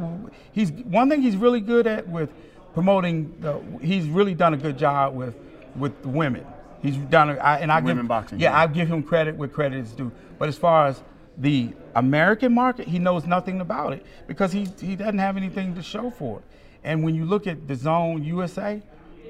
he's 0.52 0.70
one 0.70 1.10
thing 1.10 1.20
he's 1.20 1.34
really 1.34 1.60
good 1.60 1.88
at 1.88 2.06
with 2.06 2.30
promoting. 2.74 3.34
The, 3.40 3.60
he's 3.84 4.06
really 4.06 4.34
done 4.34 4.54
a 4.54 4.56
good 4.56 4.78
job 4.78 5.16
with 5.16 5.34
with 5.74 6.00
the 6.02 6.08
women. 6.08 6.46
He's 6.80 6.96
done, 6.96 7.30
a, 7.30 7.34
I, 7.34 7.58
and 7.58 7.72
I 7.72 7.80
Women 7.80 8.04
give 8.04 8.08
boxing, 8.08 8.38
Yeah, 8.38 8.50
yeah. 8.50 8.60
I 8.60 8.66
give 8.68 8.86
him 8.86 9.02
credit 9.02 9.34
where 9.34 9.48
credit 9.48 9.80
is 9.80 9.90
due. 9.92 10.12
But 10.38 10.48
as 10.48 10.56
far 10.56 10.86
as 10.86 11.02
the 11.38 11.70
American 11.96 12.54
market, 12.54 12.86
he 12.86 13.00
knows 13.00 13.26
nothing 13.26 13.60
about 13.60 13.92
it 13.94 14.06
because 14.28 14.52
he 14.52 14.68
he 14.80 14.94
doesn't 14.94 15.18
have 15.18 15.36
anything 15.36 15.74
to 15.74 15.82
show 15.82 16.08
for 16.08 16.38
it. 16.38 16.44
And 16.84 17.02
when 17.02 17.16
you 17.16 17.24
look 17.24 17.48
at 17.48 17.66
DAZN 17.66 18.24
USA, 18.26 18.80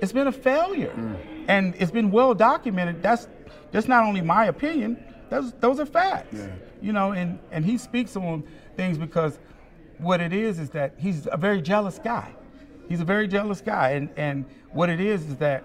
it's 0.02 0.12
been 0.12 0.26
a 0.26 0.32
failure, 0.32 0.92
mm. 0.94 1.16
and 1.48 1.74
it's 1.78 1.90
been 1.90 2.10
well 2.10 2.34
documented. 2.34 3.02
That's 3.02 3.28
that's 3.70 3.88
not 3.88 4.04
only 4.04 4.20
my 4.20 4.46
opinion; 4.46 5.02
those 5.32 5.52
those 5.54 5.80
are 5.80 5.86
facts. 5.86 6.36
You 6.80 6.92
know, 6.92 7.12
and 7.12 7.38
and 7.50 7.64
he 7.64 7.78
speaks 7.78 8.16
on 8.16 8.44
things 8.76 8.98
because 8.98 9.38
what 9.98 10.20
it 10.20 10.32
is 10.32 10.58
is 10.58 10.70
that 10.70 10.94
he's 10.98 11.28
a 11.30 11.36
very 11.36 11.62
jealous 11.62 11.98
guy. 11.98 12.34
He's 12.88 13.00
a 13.00 13.04
very 13.04 13.28
jealous 13.28 13.60
guy, 13.60 13.90
and 13.90 14.10
and 14.16 14.44
what 14.72 14.88
it 14.90 15.00
is 15.00 15.28
is 15.28 15.36
that 15.38 15.64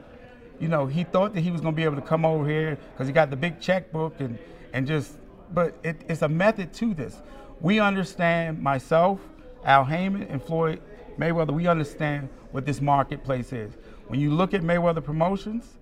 you 0.59 0.67
know, 0.67 0.87
he 0.87 1.03
thought 1.03 1.33
that 1.33 1.41
he 1.41 1.51
was 1.51 1.61
going 1.61 1.73
to 1.73 1.75
be 1.75 1.83
able 1.83 1.95
to 1.95 2.01
come 2.01 2.25
over 2.25 2.47
here 2.47 2.77
because 2.91 3.07
he 3.07 3.13
got 3.13 3.29
the 3.29 3.35
big 3.35 3.59
checkbook 3.59 4.19
and, 4.19 4.37
and 4.73 4.87
just, 4.87 5.13
but 5.53 5.75
it, 5.83 6.01
it's 6.09 6.21
a 6.23 6.29
method 6.29 6.73
to 6.73 6.93
this. 6.93 7.21
We 7.61 7.79
understand, 7.79 8.61
myself, 8.61 9.19
Al 9.63 9.85
Haymon, 9.85 10.23
and 10.23 10.41
Floyd 10.41 10.81
Mayweather, 11.17 11.51
we 11.51 11.67
understand 11.67 12.29
what 12.51 12.65
this 12.65 12.81
marketplace 12.81 13.53
is. 13.53 13.73
When 14.07 14.19
you 14.19 14.33
look 14.33 14.53
at 14.53 14.61
Mayweather 14.61 15.03
Promotions, 15.03 15.76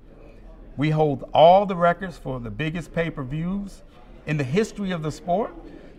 we 0.77 0.89
hold 0.89 1.29
all 1.33 1.65
the 1.65 1.75
records 1.75 2.17
for 2.17 2.39
the 2.39 2.49
biggest 2.49 2.93
pay 2.93 3.09
per 3.09 3.23
views 3.23 3.81
in 4.25 4.37
the 4.37 4.43
history 4.43 4.91
of 4.91 5.03
the 5.03 5.11
sport, 5.11 5.53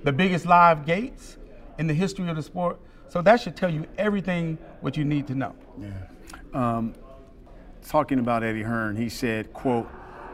the 0.05 0.13
biggest 0.13 0.47
live 0.47 0.85
gates 0.85 1.39
in 1.79 1.87
the 1.87 1.95
history 1.95 2.29
of 2.29 2.37
the 2.37 2.43
sport. 2.43 2.79
So 3.09 3.23
that 3.23 3.41
should 3.41 3.57
tell 3.57 3.71
you 3.71 3.87
everything 3.99 4.59
what 4.81 4.97
you 4.97 5.05
need 5.05 5.27
to 5.29 5.35
know. 5.35 5.55
Yeah. 5.81 5.89
Um, 6.53 6.95
talking 7.87 8.19
about 8.19 8.43
Eddie 8.43 8.63
Hearn, 8.63 8.97
he 8.97 9.09
said, 9.09 9.53
quote, 9.53 9.87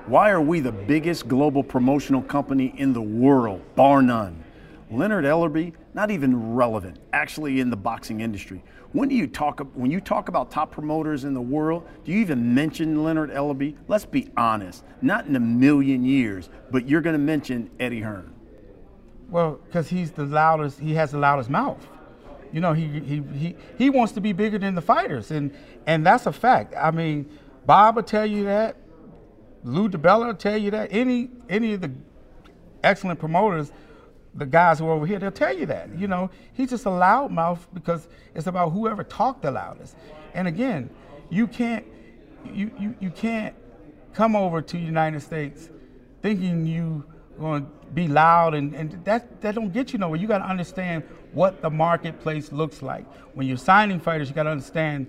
why 0.07 0.31
are 0.31 0.41
we 0.41 0.61
the 0.61 0.73
biggest 0.73 1.29
global 1.29 1.63
promotional 1.63 2.23
company 2.23 2.75
in 2.77 2.93
the 2.93 3.03
world, 3.03 3.63
bar 3.77 4.03
none? 4.03 4.43
Leonard 4.91 5.25
Ellerbe, 5.25 5.75
not 5.95 6.11
even 6.11 6.55
relevant, 6.55 6.99
actually 7.13 7.61
in 7.61 7.71
the 7.71 7.77
boxing 7.77 8.21
industry. 8.21 8.63
When 8.93 9.09
do 9.09 9.15
you 9.15 9.27
talk 9.27 9.61
when 9.75 9.91
you 9.91 10.01
talk 10.01 10.29
about 10.29 10.51
top 10.51 10.73
promoters 10.73 11.25
in 11.25 11.35
the 11.35 11.41
world, 11.41 11.87
do 12.05 12.13
you 12.13 12.19
even 12.21 12.55
mention 12.55 13.03
Leonard 13.03 13.31
Ellerbe? 13.31 13.75
Let's 13.89 14.05
be 14.05 14.31
honest, 14.37 14.85
not 15.01 15.27
in 15.27 15.37
a 15.37 15.41
million 15.41 16.05
years, 16.05 16.49
but 16.71 16.89
you're 16.89 17.01
going 17.01 17.15
to 17.15 17.19
mention 17.19 17.71
Eddie 17.81 18.01
Hearn. 18.01 18.35
Well, 19.29 19.61
because 19.65 19.89
he's 19.89 20.11
the 20.11 20.27
loudest, 20.27 20.79
he 20.79 20.95
has 20.95 21.13
the 21.13 21.19
loudest 21.19 21.49
mouth. 21.49 21.89
You 22.53 22.61
know, 22.61 22.75
he, 22.75 22.87
he, 22.87 23.23
he, 23.35 23.57
he 23.79 23.89
wants 23.89 24.13
to 24.13 24.21
be 24.21 24.35
bigger 24.35 24.59
than 24.59 24.75
the 24.75 24.83
fighters, 24.83 25.31
and, 25.31 25.55
and 25.87 26.05
that's 26.05 26.27
a 26.27 26.33
fact. 26.33 26.75
I 26.77 26.91
mean, 26.91 27.31
Bob 27.65 27.97
will 27.97 28.03
tell 28.03 28.27
you 28.27 28.45
that, 28.45 28.77
Lou 29.65 29.89
DiBella 29.89 30.27
will 30.27 30.35
tell 30.35 30.59
you 30.59 30.71
that, 30.73 30.89
any, 30.93 31.31
any 31.49 31.73
of 31.73 31.81
the 31.81 31.91
excellent 32.85 33.19
promoters, 33.19 33.73
the 34.35 34.47
guys 34.47 34.79
who 34.79 34.87
are 34.87 34.93
over 34.93 35.07
here, 35.07 35.19
they'll 35.19 35.31
tell 35.31 35.57
you 35.57 35.67
that. 35.67 35.97
You 35.99 36.09
know, 36.09 36.31
he's 36.55 36.71
just 36.71 36.87
a 36.87 36.91
loudmouth 36.91 37.61
because 37.75 38.09
it's 38.35 38.47
about 38.47 38.71
whoever 38.71 39.05
talked 39.05 39.43
the 39.43 39.51
loudest. 39.51 39.97
And 40.35 40.49
again, 40.49 40.91
you 41.31 41.47
can't, 41.47 41.85
you, 42.53 42.71
you, 42.79 42.95
you 43.01 43.11
can't 43.11 43.55
come 44.15 44.37
over 44.37 44.63
to 44.63 44.77
the 44.77 44.83
United 44.83 45.21
States 45.21 45.69
thinking 46.23 46.67
you 46.67 47.05
going 47.39 47.65
to 47.65 47.71
be 47.95 48.09
loud 48.09 48.55
and, 48.55 48.75
and 48.75 49.05
that 49.05 49.41
that 49.41 49.55
don't 49.55 49.73
get 49.73 49.93
you 49.93 49.99
nowhere. 49.99 50.19
You 50.19 50.27
got 50.27 50.39
to 50.39 50.45
understand 50.45 51.03
what 51.33 51.63
the 51.63 51.71
marketplace 51.71 52.53
looks 52.53 52.83
like. 52.83 53.07
When 53.35 53.47
you're 53.47 53.57
signing 53.57 54.01
fighters, 54.01 54.29
you 54.29 54.35
got 54.35 54.45
to 54.45 54.51
understand, 54.51 55.07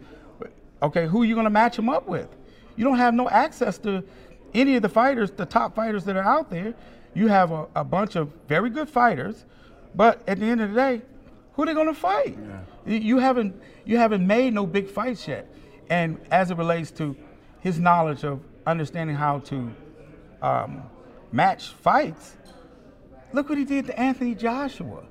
okay, 0.82 1.06
who 1.06 1.22
are 1.22 1.26
you 1.26 1.36
going 1.36 1.46
to 1.46 1.52
match 1.52 1.76
them 1.76 1.90
up 1.90 2.08
with. 2.08 2.30
You 2.76 2.84
don't 2.84 2.98
have 2.98 3.14
no 3.14 3.30
access 3.30 3.78
to 3.80 4.04
any 4.54 4.76
of 4.76 4.82
the 4.82 4.90
fighters, 4.90 5.32
the 5.32 5.46
top 5.46 5.76
fighters 5.76 6.06
that 6.06 6.16
are 6.16 6.24
out 6.24 6.50
there. 6.50 6.74
You 7.14 7.28
have 7.28 7.52
a, 7.52 7.68
a 7.76 7.84
bunch 7.84 8.16
of 8.16 8.30
very 8.48 8.70
good 8.70 8.90
fighters, 8.90 9.46
but 9.96 10.22
at 10.28 10.40
the 10.40 10.46
end 10.46 10.62
of 10.62 10.70
the 10.70 10.76
day, 10.76 11.02
who 11.54 11.64
are 11.64 11.66
they 11.68 11.74
going 11.74 11.88
to 11.88 11.94
fight? 11.94 12.38
You- 12.86 12.98
You 13.00 13.18
haven't 13.20 13.60
you 13.86 13.98
haven't 13.98 14.26
made 14.26 14.54
no 14.54 14.66
big 14.66 14.88
fights 14.90 15.28
yet. 15.28 15.48
And 15.90 16.18
as 16.32 16.50
it 16.52 16.58
relates 16.58 16.90
to 16.92 17.16
his 17.60 17.80
knowledge 17.80 18.24
of 18.24 18.40
understanding 18.66 19.16
how 19.16 19.40
to 19.40 19.72
um, 20.42 20.84
match 21.32 21.70
fights, 21.70 22.38
look 23.34 23.50
what 23.50 23.58
he 23.58 23.66
did 23.66 23.88
to 23.88 24.00
Anthony 24.00 24.36
Joshua. 24.36 25.04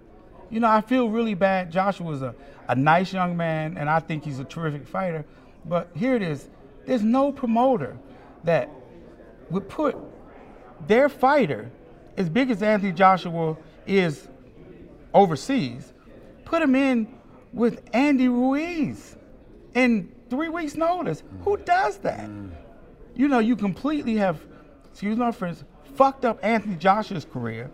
You 0.50 0.61
know, 0.61 0.68
I 0.68 0.80
feel 0.80 1.09
really 1.11 1.35
bad. 1.35 1.71
Joshua's 1.71 2.23
a, 2.23 2.35
a 2.68 2.75
nice 2.75 3.12
young 3.12 3.37
man, 3.37 3.76
and 3.78 3.88
I 3.90 4.00
think 4.00 4.25
he's 4.25 4.38
a 4.38 4.44
terrific 4.44 4.87
fighter. 4.87 5.25
But 5.64 5.88
here 5.94 6.14
it 6.16 6.23
is 6.23 6.49
there's 6.87 7.02
no 7.02 7.30
promoter 7.30 7.97
that 8.44 8.68
would 9.50 9.68
put 9.68 9.97
their 10.87 11.09
fighter, 11.09 11.71
as 12.16 12.28
big 12.28 12.50
as 12.50 12.62
Anthony 12.62 12.92
Joshua 12.92 13.57
is 13.87 14.28
overseas, 15.14 15.92
put 16.45 16.62
him 16.62 16.75
in 16.75 17.09
with 17.52 17.83
Andy 17.92 18.28
Ruiz 18.28 19.16
in 19.75 20.12
three 20.31 20.49
weeks' 20.49 20.75
notice. 20.75 21.23
Who 21.45 21.57
does 21.59 21.99
that? 21.99 22.28
You 23.14 23.28
know, 23.28 23.38
you 23.38 23.57
completely 23.57 24.16
have, 24.16 24.40
excuse 24.90 25.16
my 25.16 25.33
friends, 25.33 25.64
fucked 25.95 26.25
up 26.25 26.38
Anthony 26.42 26.76
Joshua's 26.76 27.25
career. 27.25 27.71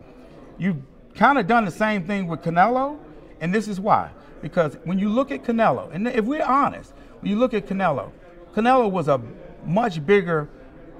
You've 0.59 0.83
kind 1.15 1.39
of 1.39 1.47
done 1.47 1.65
the 1.65 1.71
same 1.71 2.05
thing 2.05 2.27
with 2.27 2.43
Canelo, 2.43 2.99
and 3.41 3.55
this 3.55 3.69
is 3.69 3.79
why. 3.79 4.11
Because 4.43 4.77
when 4.85 4.99
you 4.99 5.09
look 5.09 5.31
at 5.31 5.45
Canelo, 5.45 5.93
and 5.93 6.09
if 6.09 6.25
we're 6.25 6.45
honest, 6.45 6.93
when 7.21 7.31
you 7.31 7.39
look 7.39 7.55
at 7.55 7.67
Canelo, 7.67 8.11
Canelo 8.55 8.91
was 8.91 9.09
a 9.09 9.21
much 9.65 10.05
bigger 10.05 10.49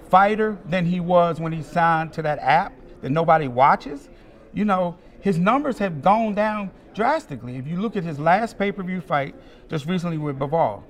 fighter 0.09 0.59
than 0.65 0.87
he 0.87 1.01
was 1.01 1.41
when 1.41 1.53
he 1.53 1.63
signed 1.63 2.13
to 2.15 2.23
that 2.23 2.39
app 2.39 2.73
that 3.01 3.11
nobody 3.11 3.49
watches. 3.49 4.09
You 4.53 4.65
know, 4.65 4.97
his 5.21 5.39
numbers 5.39 5.79
have 5.79 6.03
gone 6.03 6.35
down 6.35 6.71
drastically. 6.95 7.57
If 7.57 7.67
you 7.67 7.81
look 7.81 7.97
at 7.97 8.05
his 8.05 8.19
last 8.19 8.59
pay 8.59 8.73
per 8.73 8.83
view 8.83 9.01
fight 9.01 9.35
just 9.69 9.87
recently 9.87 10.19
with 10.19 10.39
Bivol, 10.39 10.83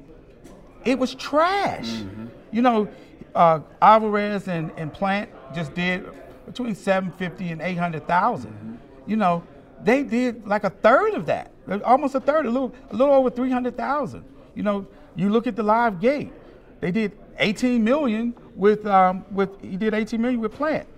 it 0.85 0.99
was 0.99 1.15
trash. 1.15 2.03
You 2.51 2.63
know, 2.63 2.89
uh, 3.35 3.61
Alvarez 3.83 4.49
and, 4.49 4.71
and 4.77 4.93
Plant 4.93 5.31
just 5.55 5.75
did 5.75 6.07
between 6.47 6.75
750 6.75 7.53
and 7.53 7.61
800,000. 7.61 8.79
You 9.07 9.17
know, 9.17 9.43
they 9.83 10.03
did 10.03 10.47
like 10.47 10.65
a 10.65 10.71
third 10.71 11.15
of 11.15 11.27
that, 11.27 11.51
almost 11.85 12.15
a 12.15 12.21
third, 12.21 12.47
a 12.47 12.51
little, 12.51 12.75
a 12.91 12.97
little 12.97 13.15
over 13.15 13.31
300,000. 13.31 14.25
You 14.55 14.63
know, 14.63 14.87
you 15.15 15.29
look 15.29 15.47
at 15.47 15.57
the 15.57 15.63
live 15.63 16.01
gate, 16.01 16.33
they 16.81 16.91
did 16.91 17.13
18 17.39 17.83
million 17.83 18.35
with, 18.55 18.87
um, 18.87 19.25
with 19.31 19.61
he 19.61 19.77
did 19.77 19.95
18 19.95 20.21
million 20.21 20.41
with 20.41 20.53
Plant. 20.53 20.89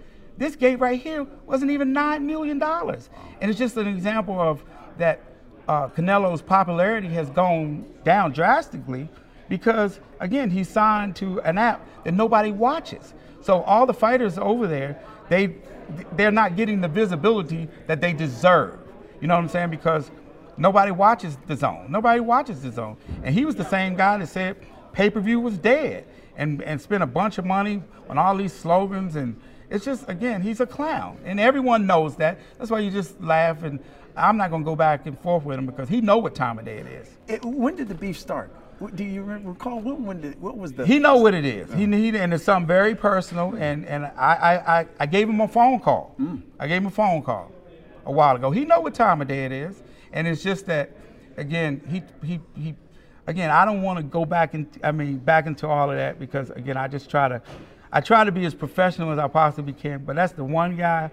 This 0.41 0.57
gate 0.57 0.77
right 0.77 0.99
here 0.99 1.27
wasn't 1.45 1.71
even 1.71 1.93
nine 1.93 2.27
million 2.27 2.59
dollars, 2.59 3.11
and 3.43 3.51
it's 3.51 3.59
just 3.59 3.77
an 3.77 3.87
example 3.87 4.41
of 4.41 4.65
that. 4.97 5.21
Uh, 5.69 5.89
Canelo's 5.89 6.41
popularity 6.43 7.09
has 7.09 7.29
gone 7.31 7.85
down 8.03 8.33
drastically 8.33 9.09
because 9.51 10.01
again 10.19 10.51
he 10.51 10.65
signed 10.65 11.15
to 11.17 11.41
an 11.43 11.59
app 11.59 11.87
that 12.05 12.15
nobody 12.15 12.51
watches. 12.51 13.13
So 13.43 13.63
all 13.63 13.85
the 13.85 13.93
fighters 13.93 14.39
over 14.39 14.67
there, 14.67 14.99
they 15.29 15.57
they're 16.17 16.33
not 16.33 16.57
getting 16.57 16.81
the 16.81 16.89
visibility 16.89 17.69
that 17.87 18.01
they 18.01 18.15
deserve. 18.15 18.79
You 19.21 19.29
know 19.29 19.35
what 19.35 19.43
I'm 19.43 19.49
saying? 19.51 19.71
Because 19.71 20.11
nobody 20.57 20.91
watches 20.91 21.37
DAZN. 21.49 21.91
Nobody 21.91 22.21
watches 22.21 22.61
DAZN. 22.61 22.97
And 23.23 23.35
he 23.35 23.45
was 23.45 23.57
the 23.57 23.65
same 23.65 23.95
guy 23.95 24.17
that 24.17 24.27
said 24.29 24.57
pay-per-view 24.93 25.39
was 25.39 25.59
dead 25.59 26.07
and, 26.37 26.63
and 26.63 26.81
spent 26.81 27.03
a 27.03 27.07
bunch 27.07 27.37
of 27.37 27.45
money 27.45 27.83
on 28.09 28.17
all 28.17 28.35
these 28.37 28.55
slogans 28.55 29.15
and 29.17 29.39
it's 29.71 29.85
just 29.85 30.09
again, 30.09 30.43
he's 30.43 30.61
a 30.61 30.67
clown. 30.67 31.19
And 31.25 31.41
everyone 31.41 31.87
knows 31.87 32.17
that. 32.17 32.39
That's 32.59 32.71
why 32.71 32.81
you 32.81 32.91
just 32.91 33.21
laugh 33.21 33.63
and 33.63 33.79
I'm 34.17 34.37
not 34.37 34.51
gonna 34.51 34.65
go 34.65 34.77
back 34.77 35.07
and 35.07 35.19
forth 35.19 35.45
with 35.45 35.59
him 35.59 35.67
because 35.67 35.89
he 35.89 36.01
know 36.01 36.19
what 36.19 36.35
time 36.35 36.59
of 36.59 36.65
day 36.65 36.79
it 36.79 36.87
is. 36.87 37.09
It, 37.29 37.45
when 37.45 37.77
did 37.77 37.89
the 37.89 37.95
beef 37.95 38.19
start? 38.19 38.51
Do 38.95 39.05
you 39.05 39.23
re- 39.23 39.43
recall 39.43 39.79
when, 39.81 40.07
when 40.07 40.21
did, 40.23 40.41
what 40.41 40.57
was 40.57 40.73
the 40.73 40.87
He 40.87 40.99
know 40.99 41.19
what 41.19 41.35
it 41.35 41.45
is. 41.45 41.73
He, 41.75 41.85
uh. 41.85 41.89
he 41.89 42.09
and 42.17 42.33
it's 42.33 42.45
something 42.45 42.67
very 42.67 42.95
personal. 42.95 43.55
And 43.57 43.87
and 43.87 44.07
I 44.07 44.11
I, 44.35 44.81
I, 44.81 44.87
I 45.01 45.07
gave 45.07 45.29
him 45.29 45.41
a 45.41 45.49
phone 45.49 45.81
call. 45.81 46.15
Mm. 46.19 46.43
I 46.59 46.67
gave 46.67 46.79
him 46.79 46.87
a 46.87 46.91
phone 46.91 47.23
call 47.23 47.53
a 48.07 48.13
while 48.13 48.37
ago. 48.37 48.51
He 48.51 48.65
know 48.65 48.81
what 48.81 48.95
time 48.95 49.21
of 49.21 49.29
day 49.29 49.45
it 49.45 49.53
is, 49.53 49.83
and 50.13 50.27
it's 50.27 50.43
just 50.43 50.67
that 50.67 50.91
again 51.37 51.81
he 51.89 52.03
he 52.27 52.41
he 52.57 52.75
again 53.27 53.51
I 53.51 53.65
don't 53.65 53.83
want 53.83 53.99
to 53.99 54.03
go 54.03 54.25
back 54.25 54.55
and 54.55 54.67
I 54.83 54.93
mean 54.93 55.19
back 55.19 55.47
into 55.47 55.67
all 55.67 55.91
of 55.91 55.97
that 55.97 56.19
because 56.19 56.51
again 56.51 56.77
I 56.77 56.89
just 56.89 57.11
try 57.11 57.29
to 57.29 57.43
I 57.93 58.01
try 58.01 58.25
to 58.25 58.33
be 58.33 58.45
as 58.45 58.55
professional 58.55 59.11
as 59.11 59.19
I 59.19 59.29
possibly 59.29 59.73
can. 59.73 60.05
But 60.05 60.17
that's 60.17 60.33
the 60.33 60.45
one 60.45 60.77
guy 60.77 61.11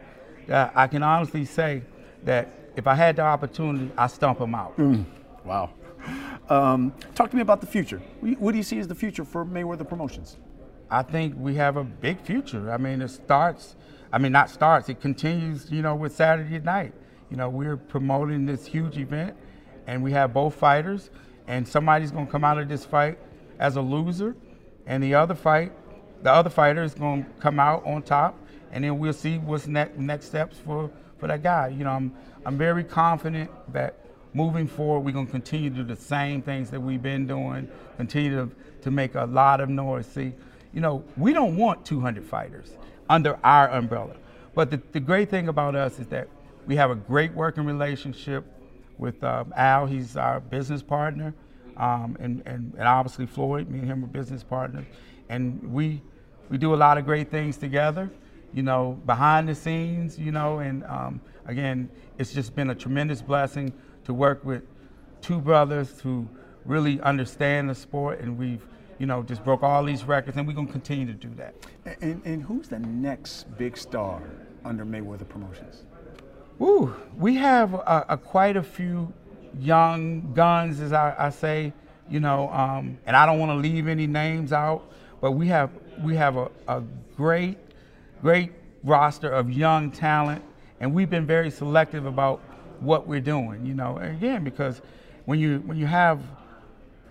that 0.48 0.72
I 0.76 0.88
can 0.88 1.04
honestly 1.04 1.46
say 1.46 1.84
that 2.24 2.50
if 2.76 2.88
I 2.88 2.94
had 2.94 3.16
the 3.16 3.24
opportunity, 3.24 3.92
I 3.98 4.08
stump 4.08 4.40
him 4.40 4.54
out. 4.54 4.78
Wow. 5.44 5.72
um, 6.50 6.94
talk 7.16 7.30
to 7.32 7.36
me 7.36 7.42
about 7.42 7.62
the 7.62 7.68
future. 7.68 8.02
What 8.22 8.52
do 8.52 8.58
you 8.58 8.64
see 8.64 8.80
as 8.80 8.88
the 8.88 8.96
future 8.96 9.26
for 9.26 9.46
Mayweather 9.46 9.88
Promotions? 9.88 10.38
I 10.90 11.02
think 11.02 11.36
we 11.38 11.56
have 11.56 11.76
a 11.76 11.84
big 11.84 12.22
future. 12.22 12.72
I 12.72 12.78
mean, 12.78 13.02
it 13.02 13.10
starts, 13.10 13.76
I 14.12 14.20
mean, 14.20 14.32
not 14.32 14.50
starts, 14.50 14.88
it 14.90 15.02
continues, 15.02 15.70
you 15.72 15.82
know, 15.82 15.96
with 15.96 16.16
Saturday 16.16 16.60
night. 16.60 16.94
You 17.30 17.36
know, 17.36 17.50
we're 17.50 17.76
promoting 17.76 18.46
this 18.46 18.66
huge 18.66 18.98
event, 18.98 19.36
and 19.86 20.02
we 20.02 20.12
have 20.14 20.34
both 20.34 20.56
fighters, 20.56 21.10
and 21.48 21.68
somebody's 21.68 22.12
going 22.12 22.26
to 22.26 22.32
come 22.32 22.46
out 22.46 22.58
of 22.58 22.70
this 22.70 22.86
fight 22.86 23.18
as 23.60 23.76
a 23.76 23.82
loser, 23.82 24.36
and 24.86 25.04
the 25.04 25.14
other 25.14 25.36
fight, 25.36 25.74
the 26.22 26.32
other 26.32 26.50
fighter 26.50 26.84
is 26.84 26.94
going 26.94 27.24
to 27.24 27.30
come 27.40 27.60
out 27.60 27.86
on 27.86 28.02
top, 28.02 28.38
and 28.72 28.84
then 28.84 28.98
we'll 29.00 29.14
see 29.14 29.38
what's 29.38 29.68
next 29.68 29.98
next 29.98 30.26
steps 30.26 30.58
for 30.66 30.90
for 31.18 31.28
that 31.28 31.44
guy. 31.44 31.70
You 31.70 31.84
know, 31.84 31.92
I'm 31.92 32.14
I'm 32.46 32.58
very 32.58 32.84
confident 32.84 33.50
that 33.74 33.96
moving 34.34 34.68
forward, 34.68 35.00
we're 35.02 35.12
going 35.12 35.26
to 35.26 35.32
continue 35.32 35.70
to 35.70 35.78
do 35.78 35.84
the 35.84 35.96
same 35.96 36.42
things 36.42 36.70
that 36.70 36.80
we've 36.80 37.02
been 37.02 37.26
doing, 37.26 37.68
continue 37.98 38.36
to, 38.36 38.52
to 38.84 38.92
make 38.92 39.16
a 39.16 39.26
lot 39.26 39.60
of 39.60 39.68
noise. 39.68 40.06
See, 40.06 40.32
you 40.74 40.80
know, 40.80 41.04
we 41.18 41.34
don't 41.34 41.58
want 41.58 41.86
200 41.86 42.24
fighters 42.24 42.72
under 43.10 43.40
our 43.44 43.70
umbrella. 43.70 44.16
But 44.54 44.70
the, 44.70 44.82
the 44.92 45.00
great 45.00 45.30
thing 45.30 45.48
about 45.48 45.76
us 45.76 46.00
is 46.00 46.08
that 46.08 46.28
we 46.68 46.76
have 46.76 46.92
a 46.92 46.96
great 46.96 47.34
working 47.34 47.66
relationship 47.66 48.46
with 48.98 49.24
uh, 49.24 49.46
Al. 49.56 49.88
He's 49.88 50.18
our 50.18 50.40
business 50.40 50.84
partner, 50.84 51.34
um, 51.78 52.18
and, 52.20 52.44
and, 52.46 52.74
and 52.78 52.88
obviously 52.88 53.26
Floyd. 53.26 53.70
Me 53.70 53.80
and 53.80 53.88
him 53.88 54.04
are 54.04 54.08
business 54.08 54.44
partners, 54.44 54.86
and 55.30 55.74
we 55.74 56.02
we 56.50 56.58
do 56.58 56.74
a 56.74 56.78
lot 56.78 56.98
of 56.98 57.06
great 57.06 57.30
things 57.30 57.58
together. 57.58 58.10
You 58.54 58.64
know, 58.64 59.00
behind 59.06 59.48
the 59.48 59.56
scenes. 59.56 60.18
You 60.18 60.32
know, 60.32 60.60
and 60.60 60.84
um, 60.86 61.22
again, 61.46 61.90
it's 62.18 62.34
just 62.34 62.56
been 62.56 62.70
a 62.70 62.76
tremendous 62.76 63.22
blessing 63.22 63.74
to 64.06 64.14
work 64.14 64.44
with 64.44 64.64
two 65.22 65.40
brothers 65.40 66.00
who 66.02 66.28
really 66.66 67.00
understand 67.02 67.70
the 67.70 67.76
sport, 67.76 68.20
and 68.20 68.38
we've 68.38 68.66
you 69.00 69.06
know 69.06 69.24
just 69.24 69.44
broke 69.44 69.64
all 69.64 69.84
these 69.84 70.04
records, 70.04 70.38
and 70.38 70.48
we're 70.48 70.54
gonna 70.54 70.72
continue 70.72 71.06
to 71.06 71.14
do 71.14 71.30
that. 71.36 71.56
And, 72.02 72.22
and 72.26 72.44
who's 72.44 72.68
the 72.68 72.80
next 72.80 73.58
big 73.58 73.78
star 73.78 74.22
under 74.66 74.86
Mayweather 74.86 75.28
Promotions? 75.28 75.84
Ooh, 76.60 76.96
we 77.16 77.36
have 77.36 77.74
a, 77.74 78.06
a 78.10 78.18
quite 78.18 78.58
a 78.58 78.64
few 78.64 79.14
young 79.60 80.34
guns, 80.34 80.80
as 80.80 80.92
I, 80.92 81.16
I 81.18 81.30
say, 81.30 81.72
you 82.10 82.20
know, 82.20 82.50
um, 82.50 82.98
and 83.06 83.16
I 83.16 83.26
don't 83.26 83.40
want 83.40 83.52
to 83.52 83.56
leave 83.56 83.88
any 83.88 84.08
names 84.08 84.52
out, 84.52 84.92
but 85.28 85.34
we 85.34 85.48
have 85.48 85.72
we 86.02 86.16
have 86.16 86.38
a, 86.38 86.50
a 86.70 86.82
great, 87.18 87.58
great 88.22 88.54
roster 88.82 89.30
of 89.30 89.52
young 89.52 89.92
talent, 89.92 90.42
and 90.80 90.94
we've 90.94 91.10
been 91.10 91.26
very 91.26 91.52
selective 91.52 92.06
about 92.06 92.40
what 92.80 93.08
we're 93.08 93.20
doing, 93.20 93.66
you 93.66 93.74
know. 93.74 93.98
again, 93.98 94.46
because 94.46 94.80
when 95.26 95.38
you 95.38 95.60
when 95.66 95.76
you 95.76 95.86
have, 95.86 96.22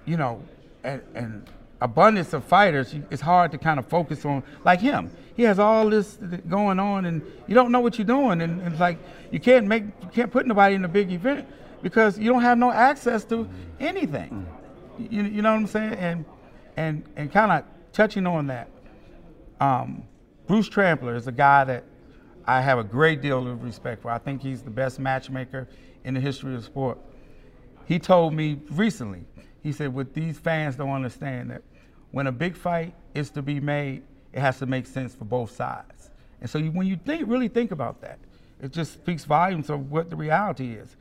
you 0.06 0.16
know, 0.16 0.42
an, 0.82 1.02
an 1.14 1.44
abundance 1.82 2.32
of 2.32 2.42
fighters, 2.42 2.94
it's 3.10 3.20
hard 3.20 3.52
to 3.52 3.58
kind 3.58 3.78
of 3.78 3.86
focus 3.86 4.24
on 4.24 4.42
like 4.64 4.80
him. 4.80 5.10
He 5.36 5.42
has 5.42 5.58
all 5.58 5.90
this 5.90 6.14
going 6.48 6.80
on, 6.80 7.04
and 7.04 7.20
you 7.46 7.54
don't 7.54 7.70
know 7.70 7.80
what 7.80 7.98
you're 7.98 8.06
doing, 8.06 8.40
and, 8.40 8.62
and 8.62 8.72
it's 8.72 8.80
like 8.80 8.96
you 9.30 9.40
can't 9.40 9.66
make 9.66 9.84
you 10.00 10.08
can't 10.10 10.32
put 10.32 10.46
nobody 10.46 10.74
in 10.74 10.86
a 10.86 10.88
big 10.88 11.12
event 11.12 11.46
because 11.82 12.18
you 12.18 12.32
don't 12.32 12.40
have 12.40 12.56
no 12.56 12.72
access 12.72 13.26
to 13.26 13.46
anything. 13.78 14.46
Mm. 14.98 15.12
You, 15.12 15.22
you 15.24 15.42
know 15.42 15.50
what 15.50 15.58
I'm 15.58 15.66
saying? 15.66 15.92
And 15.92 16.24
and 16.78 17.04
and 17.16 17.30
kind 17.30 17.52
of 17.52 17.75
touching 17.96 18.26
on 18.26 18.46
that, 18.48 18.68
um, 19.58 20.02
Bruce 20.46 20.68
Trampler 20.68 21.16
is 21.16 21.26
a 21.26 21.32
guy 21.32 21.64
that 21.64 21.82
I 22.44 22.60
have 22.60 22.78
a 22.78 22.84
great 22.84 23.22
deal 23.22 23.48
of 23.48 23.64
respect 23.64 24.02
for. 24.02 24.10
I 24.10 24.18
think 24.18 24.42
he's 24.42 24.62
the 24.62 24.70
best 24.70 25.00
matchmaker 25.00 25.66
in 26.04 26.12
the 26.12 26.20
history 26.20 26.54
of 26.54 26.62
sport. 26.62 26.98
He 27.86 27.98
told 27.98 28.34
me 28.34 28.60
recently, 28.70 29.24
he 29.62 29.72
said, 29.72 29.94
what 29.94 30.12
these 30.12 30.38
fans 30.38 30.76
don't 30.76 30.90
understand 30.90 31.50
that 31.50 31.62
when 32.10 32.26
a 32.26 32.32
big 32.32 32.54
fight 32.54 32.94
is 33.14 33.30
to 33.30 33.42
be 33.42 33.60
made, 33.60 34.02
it 34.32 34.40
has 34.40 34.58
to 34.58 34.66
make 34.66 34.86
sense 34.86 35.14
for 35.14 35.24
both 35.24 35.50
sides. 35.50 36.10
And 36.42 36.50
so 36.50 36.60
when 36.60 36.86
you 36.86 36.96
think, 36.96 37.26
really 37.26 37.48
think 37.48 37.70
about 37.70 38.02
that, 38.02 38.18
it 38.62 38.72
just 38.72 38.92
speaks 38.92 39.24
volumes 39.24 39.70
of 39.70 39.90
what 39.90 40.10
the 40.10 40.16
reality 40.16 40.74
is. 40.74 40.96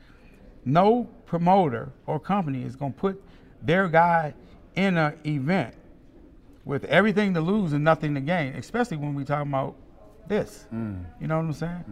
No 0.64 1.04
promoter 1.26 1.92
or 2.06 2.18
company 2.18 2.64
is 2.64 2.74
going 2.74 2.94
to 2.94 2.98
put 2.98 3.22
their 3.62 3.86
guy 3.86 4.32
in 4.74 4.96
an 4.96 5.18
event 5.26 5.74
with 6.66 6.84
everything 6.86 7.32
to 7.32 7.40
lose 7.40 7.72
and 7.72 7.82
nothing 7.82 8.14
to 8.14 8.20
gain, 8.20 8.54
especially 8.56 8.98
when 8.98 9.14
we 9.14 9.24
talk 9.24 9.46
about 9.46 9.76
this. 10.26 10.66
Mm. 10.74 11.04
You 11.20 11.28
know 11.28 11.36
what 11.36 11.46
I'm 11.46 11.52
saying? 11.52 11.84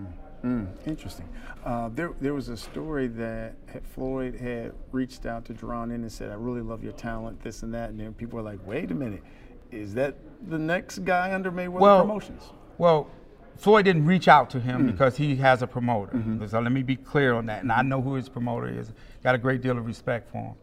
Mm. 0.45 0.67
Mm. 0.67 0.87
Interesting. 0.87 1.29
Uh, 1.65 1.89
there, 1.95 2.13
there 2.21 2.35
was 2.35 2.51
a 2.51 2.57
story 2.57 3.07
that 3.07 3.55
Floyd 3.95 4.35
had 4.35 4.73
reached 4.93 5.25
out 5.25 5.47
to 5.47 5.55
Jaron 5.55 5.95
and 5.95 6.13
said, 6.13 6.31
"I 6.31 6.35
really 6.35 6.61
love 6.61 6.85
your 6.85 6.93
talent, 6.93 7.43
this 7.43 7.63
and 7.63 7.73
that." 7.73 7.89
And 7.89 7.99
then 7.99 8.13
people 8.13 8.37
were 8.37 8.43
like, 8.43 8.59
"Wait 8.67 8.91
a 8.91 8.95
minute, 8.95 9.23
is 9.71 9.95
that 9.95 10.17
the 10.51 10.59
next 10.59 10.99
guy 10.99 11.33
under 11.33 11.51
Mayweather 11.51 11.81
well, 11.81 12.01
Promotions?" 12.01 12.43
Well, 12.77 13.09
Floyd 13.57 13.87
didn't 13.87 14.05
reach 14.05 14.29
out 14.29 14.51
to 14.51 14.61
him 14.61 14.83
mm. 14.83 14.91
because 14.91 15.17
he 15.17 15.37
has 15.37 15.63
a 15.63 15.67
promoter. 15.67 16.13
Mm-hmm. 16.13 16.45
So 16.47 16.61
let 16.61 16.73
me 16.73 16.83
be 16.83 16.97
clear 16.97 17.33
on 17.35 17.47
that. 17.47 17.63
And 17.63 17.73
I 17.73 17.81
know 17.81 18.03
who 18.03 18.15
his 18.15 18.29
promoter 18.29 18.69
is. 18.69 18.93
Got 19.23 19.37
a 19.37 19.39
great 19.39 19.63
deal 19.63 19.79
of 19.79 19.87
respect 19.87 20.31
for 20.31 20.39
him. 20.39 20.55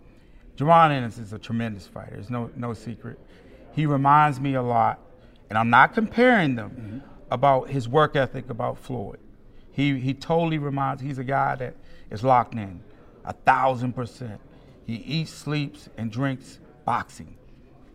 Jaron 0.58 0.91
Ennis 0.91 1.17
is 1.17 1.34
a 1.34 1.39
tremendous 1.39 1.88
fighter. 1.88 2.12
There's 2.12 2.30
no 2.30 2.52
no 2.56 2.74
secret. 2.74 3.17
He 3.73 3.86
reminds 3.86 4.39
me 4.39 4.53
a 4.55 4.62
lot, 4.62 4.99
and 5.49 5.57
I'm 5.57 5.69
not 5.69 5.93
comparing 5.93 6.55
them. 6.55 6.69
Mm-hmm 6.71 7.07
about 7.31 7.69
his 7.69 7.88
work 7.88 8.15
ethic 8.15 8.49
about 8.49 8.77
Floyd. 8.77 9.17
He, 9.71 9.97
he 9.99 10.13
totally 10.13 10.57
reminds, 10.57 11.01
he's 11.01 11.17
a 11.17 11.23
guy 11.23 11.55
that 11.55 11.75
is 12.12 12.23
locked 12.23 12.53
in, 12.53 12.84
a 13.23 13.31
thousand 13.31 13.93
percent. 13.93 14.41
He 14.86 14.95
eats, 14.95 15.31
sleeps, 15.31 15.88
and 15.97 16.12
drinks 16.12 16.60
boxing. 16.84 17.38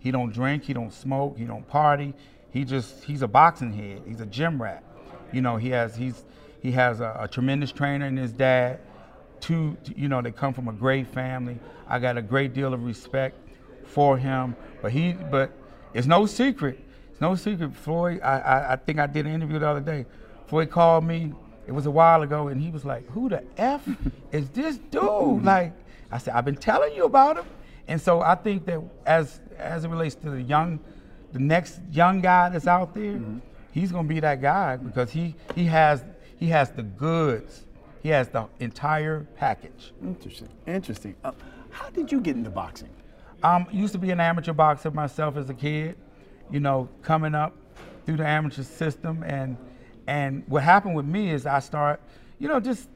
He 0.00 0.10
don't 0.10 0.32
drink, 0.32 0.64
he 0.64 0.72
don't 0.72 0.92
smoke, 0.92 1.36
he 1.36 1.44
don't 1.44 1.68
party. 1.68 2.14
He 2.50 2.64
just, 2.64 3.04
he's 3.04 3.20
a 3.20 3.28
boxing 3.28 3.74
head. 3.74 4.02
He's 4.06 4.20
a 4.20 4.26
gym 4.26 4.60
rat. 4.60 4.82
You 5.32 5.42
know, 5.42 5.56
he 5.56 5.68
has, 5.70 5.94
he's, 5.94 6.24
he 6.62 6.72
has 6.72 7.00
a, 7.00 7.14
a 7.20 7.28
tremendous 7.28 7.70
trainer 7.70 8.06
in 8.06 8.16
his 8.16 8.32
dad. 8.32 8.80
Two, 9.40 9.76
you 9.94 10.08
know, 10.08 10.22
they 10.22 10.30
come 10.30 10.54
from 10.54 10.68
a 10.68 10.72
great 10.72 11.08
family. 11.08 11.58
I 11.86 11.98
got 11.98 12.16
a 12.16 12.22
great 12.22 12.54
deal 12.54 12.72
of 12.72 12.84
respect 12.84 13.36
for 13.84 14.16
him. 14.16 14.56
But 14.80 14.92
he, 14.92 15.12
but 15.12 15.50
it's 15.94 16.06
no 16.06 16.26
secret 16.26 16.80
it's 17.16 17.20
no 17.22 17.34
secret, 17.34 17.74
Floyd. 17.74 18.20
I, 18.22 18.38
I, 18.40 18.72
I 18.74 18.76
think 18.76 18.98
I 18.98 19.06
did 19.06 19.24
an 19.24 19.32
interview 19.32 19.58
the 19.58 19.66
other 19.66 19.80
day. 19.80 20.04
Floyd 20.48 20.68
called 20.68 21.02
me. 21.02 21.32
It 21.66 21.72
was 21.72 21.86
a 21.86 21.90
while 21.90 22.20
ago, 22.20 22.48
and 22.48 22.60
he 22.60 22.70
was 22.70 22.84
like, 22.84 23.08
"Who 23.12 23.30
the 23.30 23.42
f 23.56 23.88
is 24.32 24.50
this 24.50 24.76
dude?" 24.76 25.42
Like, 25.42 25.72
I 26.12 26.18
said, 26.18 26.34
"I've 26.34 26.44
been 26.44 26.56
telling 26.56 26.94
you 26.94 27.06
about 27.06 27.38
him." 27.38 27.46
And 27.88 27.98
so 27.98 28.20
I 28.20 28.34
think 28.34 28.66
that 28.66 28.82
as 29.06 29.40
as 29.56 29.86
it 29.86 29.88
relates 29.88 30.14
to 30.16 30.28
the 30.28 30.42
young, 30.42 30.78
the 31.32 31.38
next 31.38 31.80
young 31.90 32.20
guy 32.20 32.50
that's 32.50 32.66
out 32.66 32.92
there, 32.92 33.14
mm-hmm. 33.14 33.38
he's 33.72 33.92
gonna 33.92 34.06
be 34.06 34.20
that 34.20 34.42
guy 34.42 34.76
because 34.76 35.10
he 35.10 35.34
he 35.54 35.64
has 35.64 36.04
he 36.38 36.48
has 36.48 36.70
the 36.70 36.82
goods. 36.82 37.64
He 38.02 38.10
has 38.10 38.28
the 38.28 38.46
entire 38.60 39.26
package. 39.36 39.94
Interesting. 40.02 40.50
Interesting. 40.66 41.16
Uh, 41.24 41.32
how 41.70 41.88
did 41.88 42.12
you 42.12 42.20
get 42.20 42.36
into 42.36 42.50
boxing? 42.50 42.90
Um, 43.42 43.66
used 43.70 43.92
to 43.92 43.98
be 43.98 44.10
an 44.10 44.20
amateur 44.20 44.52
boxer 44.52 44.90
myself 44.90 45.36
as 45.36 45.50
a 45.50 45.54
kid 45.54 45.96
you 46.50 46.60
know, 46.60 46.88
coming 47.02 47.34
up 47.34 47.54
through 48.04 48.16
the 48.16 48.26
amateur 48.26 48.62
system. 48.62 49.22
And 49.24 49.56
and 50.06 50.44
what 50.46 50.62
happened 50.62 50.94
with 50.94 51.06
me 51.06 51.30
is 51.30 51.46
I 51.46 51.58
start, 51.60 52.00
you 52.38 52.48
know, 52.48 52.60
just 52.60 52.88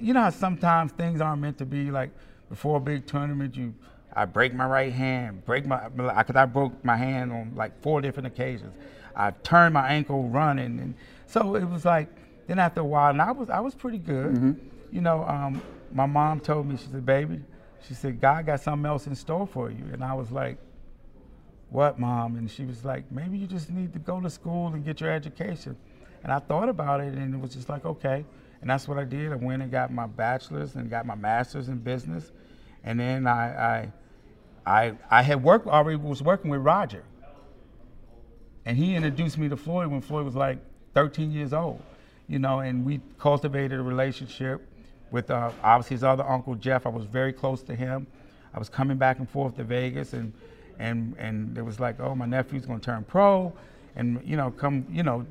you 0.00 0.12
know 0.14 0.22
how 0.22 0.30
sometimes 0.30 0.92
things 0.92 1.20
aren't 1.20 1.40
meant 1.40 1.58
to 1.58 1.66
be 1.66 1.90
like 1.90 2.10
before 2.48 2.78
a 2.78 2.80
big 2.80 3.06
tournament. 3.06 3.56
You, 3.56 3.74
I 4.12 4.24
break 4.24 4.54
my 4.54 4.66
right 4.66 4.92
hand, 4.92 5.44
break 5.44 5.66
my 5.66 5.88
because 5.88 6.36
I 6.36 6.46
broke 6.46 6.84
my 6.84 6.96
hand 6.96 7.32
on 7.32 7.52
like 7.54 7.80
four 7.82 8.00
different 8.00 8.26
occasions. 8.26 8.74
I 9.14 9.30
turned 9.30 9.74
my 9.74 9.88
ankle 9.88 10.28
running, 10.28 10.78
and 10.80 10.94
so 11.26 11.56
it 11.56 11.64
was 11.64 11.84
like. 11.84 12.08
Then 12.46 12.60
after 12.60 12.80
a 12.80 12.84
while, 12.84 13.10
and 13.10 13.20
I 13.20 13.32
was 13.32 13.50
I 13.50 13.58
was 13.58 13.74
pretty 13.74 13.98
good. 13.98 14.36
Mm-hmm. 14.36 14.52
You 14.92 15.00
know, 15.00 15.24
um, 15.24 15.60
my 15.92 16.06
mom 16.06 16.38
told 16.38 16.68
me 16.68 16.76
she 16.76 16.84
said, 16.84 17.04
"Baby," 17.04 17.40
she 17.86 17.94
said, 17.94 18.20
"God 18.20 18.46
got 18.46 18.60
something 18.60 18.86
else 18.86 19.06
in 19.06 19.14
store 19.14 19.46
for 19.46 19.70
you," 19.70 19.84
and 19.92 20.02
I 20.02 20.14
was 20.14 20.30
like, 20.30 20.58
what, 21.70 21.98
mom? 21.98 22.36
And 22.36 22.50
she 22.50 22.64
was 22.64 22.84
like, 22.84 23.10
maybe 23.10 23.38
you 23.38 23.46
just 23.46 23.70
need 23.70 23.92
to 23.92 23.98
go 23.98 24.20
to 24.20 24.30
school 24.30 24.68
and 24.68 24.84
get 24.84 25.00
your 25.00 25.10
education. 25.10 25.76
And 26.22 26.32
I 26.32 26.38
thought 26.38 26.68
about 26.68 27.00
it 27.00 27.14
and 27.14 27.34
it 27.34 27.40
was 27.40 27.54
just 27.54 27.68
like, 27.68 27.84
okay. 27.84 28.24
And 28.60 28.70
that's 28.70 28.88
what 28.88 28.98
I 28.98 29.04
did. 29.04 29.32
I 29.32 29.36
went 29.36 29.62
and 29.62 29.70
got 29.70 29.92
my 29.92 30.06
bachelor's 30.06 30.74
and 30.74 30.88
got 30.88 31.06
my 31.06 31.14
master's 31.14 31.68
in 31.68 31.78
business. 31.78 32.32
And 32.84 32.98
then 32.98 33.26
I, 33.26 33.92
I, 34.64 34.86
I, 34.86 34.92
I 35.10 35.22
had 35.22 35.42
worked, 35.42 35.66
already 35.66 35.96
was 35.96 36.22
working 36.22 36.50
with 36.50 36.60
Roger. 36.60 37.04
And 38.64 38.76
he 38.76 38.94
introduced 38.94 39.38
me 39.38 39.48
to 39.48 39.56
Floyd 39.56 39.88
when 39.88 40.00
Floyd 40.00 40.24
was 40.24 40.34
like 40.34 40.58
13 40.94 41.30
years 41.30 41.52
old, 41.52 41.82
you 42.26 42.38
know, 42.38 42.60
and 42.60 42.84
we 42.84 43.00
cultivated 43.18 43.78
a 43.78 43.82
relationship 43.82 44.66
with 45.10 45.30
uh, 45.30 45.50
obviously 45.62 45.94
his 45.94 46.04
other 46.04 46.24
uncle, 46.28 46.54
Jeff. 46.54 46.86
I 46.86 46.90
was 46.90 47.04
very 47.04 47.32
close 47.32 47.62
to 47.64 47.74
him. 47.74 48.06
I 48.54 48.58
was 48.58 48.68
coming 48.68 48.96
back 48.96 49.18
and 49.18 49.28
forth 49.28 49.56
to 49.56 49.64
Vegas 49.64 50.12
and 50.12 50.32
and 50.78 51.14
and 51.18 51.56
it 51.56 51.62
was 51.62 51.80
like, 51.80 52.00
oh, 52.00 52.14
my 52.14 52.26
nephew's 52.26 52.66
gonna 52.66 52.80
turn 52.80 53.04
pro, 53.04 53.52
and 53.94 54.20
you 54.24 54.36
know, 54.36 54.50
come, 54.50 54.86
you 54.90 55.02
know, 55.02 55.26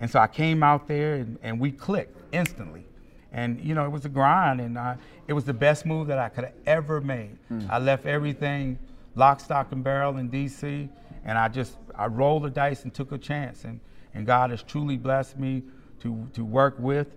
and 0.00 0.10
so 0.10 0.18
I 0.18 0.26
came 0.26 0.62
out 0.62 0.86
there 0.86 1.14
and, 1.14 1.38
and 1.42 1.58
we 1.58 1.70
clicked 1.72 2.16
instantly, 2.32 2.84
And 3.32 3.58
you 3.60 3.74
know, 3.74 3.84
it 3.86 3.90
was 3.90 4.04
a 4.04 4.08
grind, 4.10 4.60
and 4.60 4.78
I, 4.78 4.96
it 5.28 5.32
was 5.32 5.44
the 5.44 5.54
best 5.54 5.86
move 5.86 6.08
that 6.08 6.18
I 6.18 6.28
could 6.28 6.44
have 6.44 6.54
ever 6.66 7.00
made. 7.00 7.38
I 7.70 7.78
left 7.78 8.06
everything 8.06 8.78
lock, 9.14 9.40
stock, 9.40 9.72
and 9.72 9.82
barrel 9.82 10.18
in 10.18 10.28
D.C., 10.28 10.88
and 11.24 11.38
I 11.38 11.48
just 11.48 11.76
I 11.94 12.06
rolled 12.06 12.44
the 12.44 12.50
dice 12.50 12.84
and 12.84 12.92
took 12.92 13.12
a 13.12 13.18
chance. 13.18 13.64
And 13.64 13.80
and 14.14 14.26
God 14.26 14.50
has 14.50 14.62
truly 14.62 14.96
blessed 14.98 15.38
me 15.38 15.62
to 16.00 16.28
to 16.34 16.44
work 16.44 16.76
with 16.78 17.08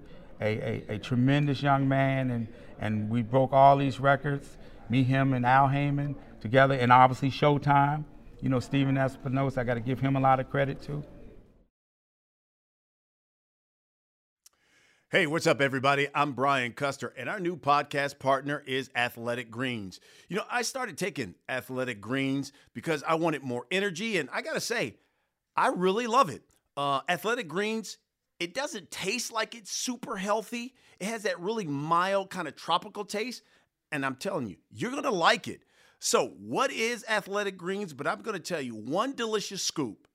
a, 0.41 0.83
a, 0.89 0.95
a 0.95 0.97
tremendous 0.99 1.61
young 1.61 1.87
man, 1.87 2.31
and 2.31 2.47
and 2.79 3.09
we 3.09 3.21
broke 3.21 3.53
all 3.53 3.77
these 3.77 3.99
records. 3.99 4.57
Me, 4.89 5.03
him, 5.03 5.33
and 5.33 5.45
Al 5.45 5.67
Haymon 5.67 6.15
together, 6.41 6.73
and 6.75 6.91
obviously 6.91 7.29
Showtime. 7.29 8.05
You 8.41 8.49
know, 8.49 8.59
Stephen 8.59 8.95
Espinoza, 8.95 9.59
I 9.59 9.63
got 9.63 9.73
to 9.75 9.81
give 9.81 9.99
him 9.99 10.15
a 10.15 10.19
lot 10.19 10.39
of 10.39 10.49
credit 10.49 10.81
too. 10.81 11.03
Hey, 15.11 15.25
what's 15.25 15.47
up, 15.47 15.59
everybody? 15.59 16.07
I'm 16.13 16.33
Brian 16.33 16.71
Custer, 16.71 17.13
and 17.17 17.27
our 17.27 17.39
new 17.39 17.57
podcast 17.57 18.19
partner 18.19 18.63
is 18.67 18.91
Athletic 18.95 19.49
Greens. 19.49 19.99
You 20.27 20.35
know, 20.35 20.43
I 20.51 20.61
started 20.61 20.99
taking 20.99 21.33
Athletic 21.49 21.99
Greens 21.99 22.51
because 22.75 23.03
I 23.07 23.15
wanted 23.15 23.41
more 23.41 23.65
energy, 23.71 24.17
and 24.17 24.29
I 24.31 24.43
gotta 24.43 24.61
say, 24.61 24.97
I 25.55 25.69
really 25.69 26.05
love 26.05 26.29
it. 26.29 26.43
Uh, 26.77 27.01
Athletic 27.09 27.47
Greens, 27.47 27.97
it 28.39 28.53
doesn't 28.53 28.91
taste 28.91 29.31
like 29.31 29.55
it's 29.55 29.71
super 29.71 30.17
healthy. 30.17 30.73
It 30.99 31.07
has 31.07 31.23
that 31.23 31.39
really 31.39 31.65
mild 31.65 32.29
kind 32.29 32.47
of 32.47 32.55
tropical 32.55 33.05
taste, 33.05 33.43
and 33.91 34.05
I'm 34.05 34.15
telling 34.15 34.47
you, 34.47 34.57
you're 34.71 34.91
gonna 34.91 35.11
like 35.11 35.47
it. 35.47 35.61
So, 35.99 36.29
what 36.39 36.71
is 36.71 37.03
Athletic 37.09 37.57
Greens? 37.57 37.93
But 37.93 38.07
I'm 38.07 38.21
gonna 38.21 38.39
tell 38.39 38.61
you 38.61 38.75
one 38.75 39.13
delicious 39.13 39.61
scoop 39.61 40.07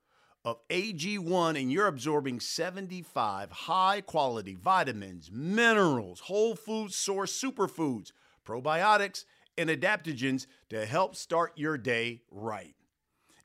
of 0.45 0.59
AG1 0.69 1.61
and 1.61 1.73
you're 1.73 1.87
absorbing 1.87 2.39
75 2.39 3.51
high 3.51 4.01
quality 4.03 4.55
vitamins, 4.55 5.31
minerals, 5.33 6.21
whole 6.21 6.55
food 6.55 6.93
source 6.93 7.39
superfoods, 7.39 8.13
probiotics, 8.47 9.25
and 9.57 9.71
adaptogens 9.71 10.47
to 10.69 10.85
help 10.85 11.17
start 11.17 11.53
your 11.57 11.79
day 11.79 12.23
right. 12.31 12.75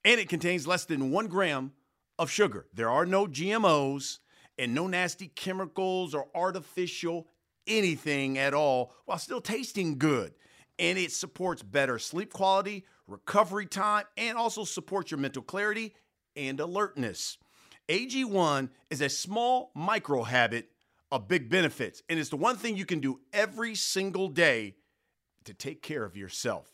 And 0.04 0.20
it 0.20 0.30
contains 0.30 0.68
less 0.68 0.86
than 0.86 1.12
one 1.12 1.28
gram 1.28 1.72
of 2.18 2.30
sugar. 2.30 2.68
There 2.74 2.90
are 2.90 3.06
no 3.06 3.28
GMOs 3.28 4.20
and 4.60 4.76
no 4.76 4.86
nasty 4.86 5.30
chemicals 5.30 6.14
or 6.14 6.28
artificial 6.36 7.28
anything 7.66 8.38
at 8.38 8.54
all 8.54 8.94
while 9.06 9.18
still 9.18 9.42
tasting 9.42 9.98
good. 9.98 10.34
And 10.78 10.98
it 10.98 11.12
supports 11.12 11.64
better 11.64 11.98
sleep 11.98 12.34
quality, 12.34 12.86
recovery 13.08 13.66
time, 13.66 14.06
and 14.18 14.38
also 14.38 14.66
supports 14.66 15.12
your 15.12 15.20
mental 15.20 15.42
clarity 15.42 15.96
and 16.36 16.60
alertness. 16.60 17.38
AG1 17.88 18.70
is 18.90 19.02
a 19.02 19.10
small 19.10 19.72
micro 19.76 20.24
habit 20.24 20.70
of 21.12 21.28
big 21.28 21.50
benefits, 21.50 22.04
and 22.08 22.20
it's 22.20 22.30
the 22.30 22.38
one 22.38 22.56
thing 22.56 22.78
you 22.78 22.86
can 22.86 23.00
do 23.00 23.20
every 23.34 23.74
single 23.74 24.28
day 24.28 24.76
to 25.46 25.54
take 25.54 25.82
care 25.82 26.04
of 26.04 26.16
yourself. 26.16 26.72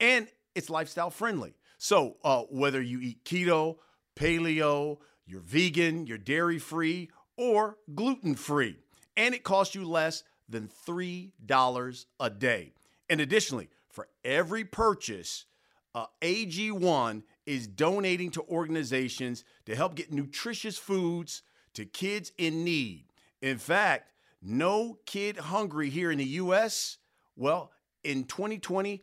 And 0.00 0.26
it's 0.54 0.70
lifestyle 0.70 1.10
friendly. 1.10 1.54
So, 1.76 2.16
uh, 2.24 2.42
whether 2.48 2.80
you 2.80 3.00
eat 3.00 3.24
keto, 3.24 3.76
paleo, 4.16 4.98
you're 5.26 5.40
vegan, 5.40 6.06
you're 6.06 6.18
dairy 6.18 6.58
free, 6.58 7.10
or 7.36 7.76
gluten 7.94 8.34
free, 8.34 8.76
and 9.16 9.34
it 9.34 9.44
costs 9.44 9.74
you 9.74 9.84
less 9.88 10.22
than 10.48 10.68
$3 10.86 12.06
a 12.20 12.30
day. 12.30 12.72
And 13.08 13.20
additionally, 13.20 13.68
for 13.90 14.08
every 14.24 14.64
purchase, 14.64 15.46
uh, 15.94 16.06
AG1 16.20 17.22
is 17.46 17.66
donating 17.66 18.30
to 18.32 18.42
organizations 18.42 19.44
to 19.66 19.76
help 19.76 19.94
get 19.94 20.12
nutritious 20.12 20.78
foods 20.78 21.42
to 21.74 21.84
kids 21.84 22.32
in 22.38 22.64
need. 22.64 23.04
In 23.42 23.58
fact, 23.58 24.12
no 24.42 24.98
kid 25.06 25.36
hungry 25.36 25.90
here 25.90 26.10
in 26.10 26.18
the 26.18 26.24
US. 26.24 26.98
Well, 27.36 27.72
in 28.02 28.24
2020, 28.24 29.02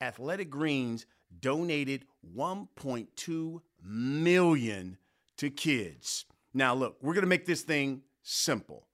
Athletic 0.00 0.50
Greens 0.50 1.06
donated 1.40 2.04
1.2 2.36 3.60
million 3.82 4.98
to 5.36 5.50
kids. 5.50 6.24
Now, 6.52 6.74
look, 6.74 6.96
we're 7.00 7.14
going 7.14 7.22
to 7.22 7.28
make 7.28 7.46
this 7.46 7.62
thing 7.62 8.02
simple 8.22 8.86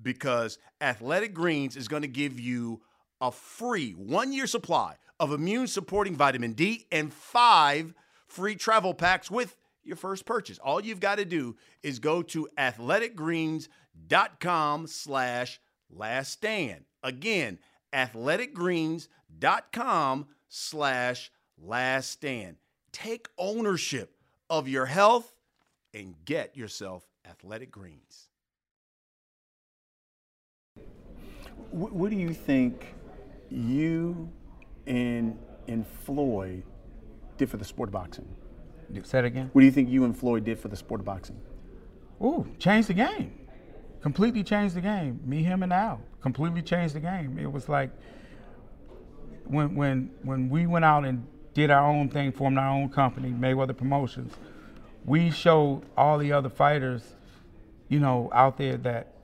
because 0.00 0.58
Athletic 0.80 1.34
Greens 1.34 1.76
is 1.76 1.88
going 1.88 2.02
to 2.02 2.08
give 2.08 2.38
you 2.38 2.80
a 3.20 3.32
free 3.32 3.90
one 3.92 4.32
year 4.32 4.46
supply 4.46 4.94
of 5.18 5.32
immune 5.32 5.66
supporting 5.66 6.14
vitamin 6.14 6.52
D 6.52 6.86
and 6.92 7.12
five 7.12 7.92
free 8.26 8.54
travel 8.54 8.94
packs 8.94 9.28
with 9.30 9.56
your 9.82 9.96
first 9.96 10.24
purchase. 10.26 10.58
All 10.58 10.80
you've 10.80 11.00
got 11.00 11.16
to 11.16 11.24
do 11.24 11.56
is 11.82 11.98
go 11.98 12.22
to 12.22 12.48
athleticgreens.com 12.58 14.86
slash 14.86 15.60
last 15.90 16.32
stand. 16.32 16.84
Again, 17.02 17.58
athleticgreens.com 17.92 20.26
slash 20.48 21.32
last 21.60 22.10
stand. 22.10 22.56
Take 22.92 23.28
ownership 23.38 24.14
of 24.50 24.68
your 24.68 24.86
health 24.86 25.32
and 25.98 26.14
get 26.24 26.56
yourself 26.56 27.04
athletic 27.28 27.70
greens. 27.70 28.28
What, 31.70 31.92
what 31.92 32.10
do 32.10 32.16
you 32.16 32.32
think 32.32 32.94
you 33.50 34.30
and 34.86 35.36
and 35.66 35.86
Floyd 35.86 36.62
did 37.36 37.50
for 37.50 37.58
the 37.58 37.64
sport 37.64 37.88
of 37.88 37.92
boxing? 37.92 38.28
Say 39.02 39.18
it 39.18 39.24
again. 39.26 39.50
What 39.52 39.60
do 39.60 39.66
you 39.66 39.72
think 39.72 39.90
you 39.90 40.04
and 40.04 40.16
Floyd 40.16 40.44
did 40.44 40.58
for 40.58 40.68
the 40.68 40.76
sport 40.76 41.00
of 41.00 41.04
boxing? 41.04 41.38
Ooh, 42.22 42.46
changed 42.58 42.88
the 42.88 42.94
game. 42.94 43.38
Completely 44.00 44.42
changed 44.42 44.74
the 44.76 44.80
game. 44.80 45.20
Me, 45.24 45.42
him, 45.42 45.62
and 45.62 45.72
Al 45.72 46.00
completely 46.22 46.62
changed 46.62 46.94
the 46.94 47.00
game. 47.00 47.38
It 47.38 47.50
was 47.50 47.68
like 47.68 47.90
when 49.44 49.74
when 49.74 50.10
when 50.22 50.48
we 50.48 50.66
went 50.66 50.84
out 50.84 51.04
and 51.04 51.26
did 51.54 51.70
our 51.70 51.86
own 51.86 52.08
thing, 52.08 52.32
formed 52.32 52.56
our 52.56 52.70
own 52.70 52.88
company, 52.88 53.30
Mayweather 53.30 53.76
Promotions. 53.76 54.32
We 55.04 55.30
showed 55.30 55.82
all 55.96 56.18
the 56.18 56.32
other 56.32 56.48
fighters, 56.48 57.02
you 57.88 58.00
know, 58.00 58.30
out 58.32 58.58
there 58.58 58.76
that 58.78 59.14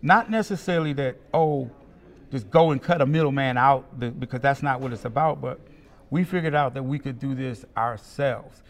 not 0.00 0.30
necessarily 0.30 0.92
that 0.94 1.16
oh, 1.32 1.70
just 2.30 2.50
go 2.50 2.70
and 2.70 2.82
cut 2.82 3.00
a 3.00 3.06
middleman 3.06 3.56
out 3.56 3.98
because 4.18 4.40
that's 4.40 4.62
not 4.62 4.80
what 4.80 4.92
it's 4.92 5.04
about, 5.04 5.40
but 5.40 5.60
we 6.10 6.24
figured 6.24 6.54
out 6.54 6.74
that 6.74 6.82
we 6.82 6.98
could 6.98 7.18
do 7.18 7.34
this 7.34 7.64
ourselves. 7.76 8.62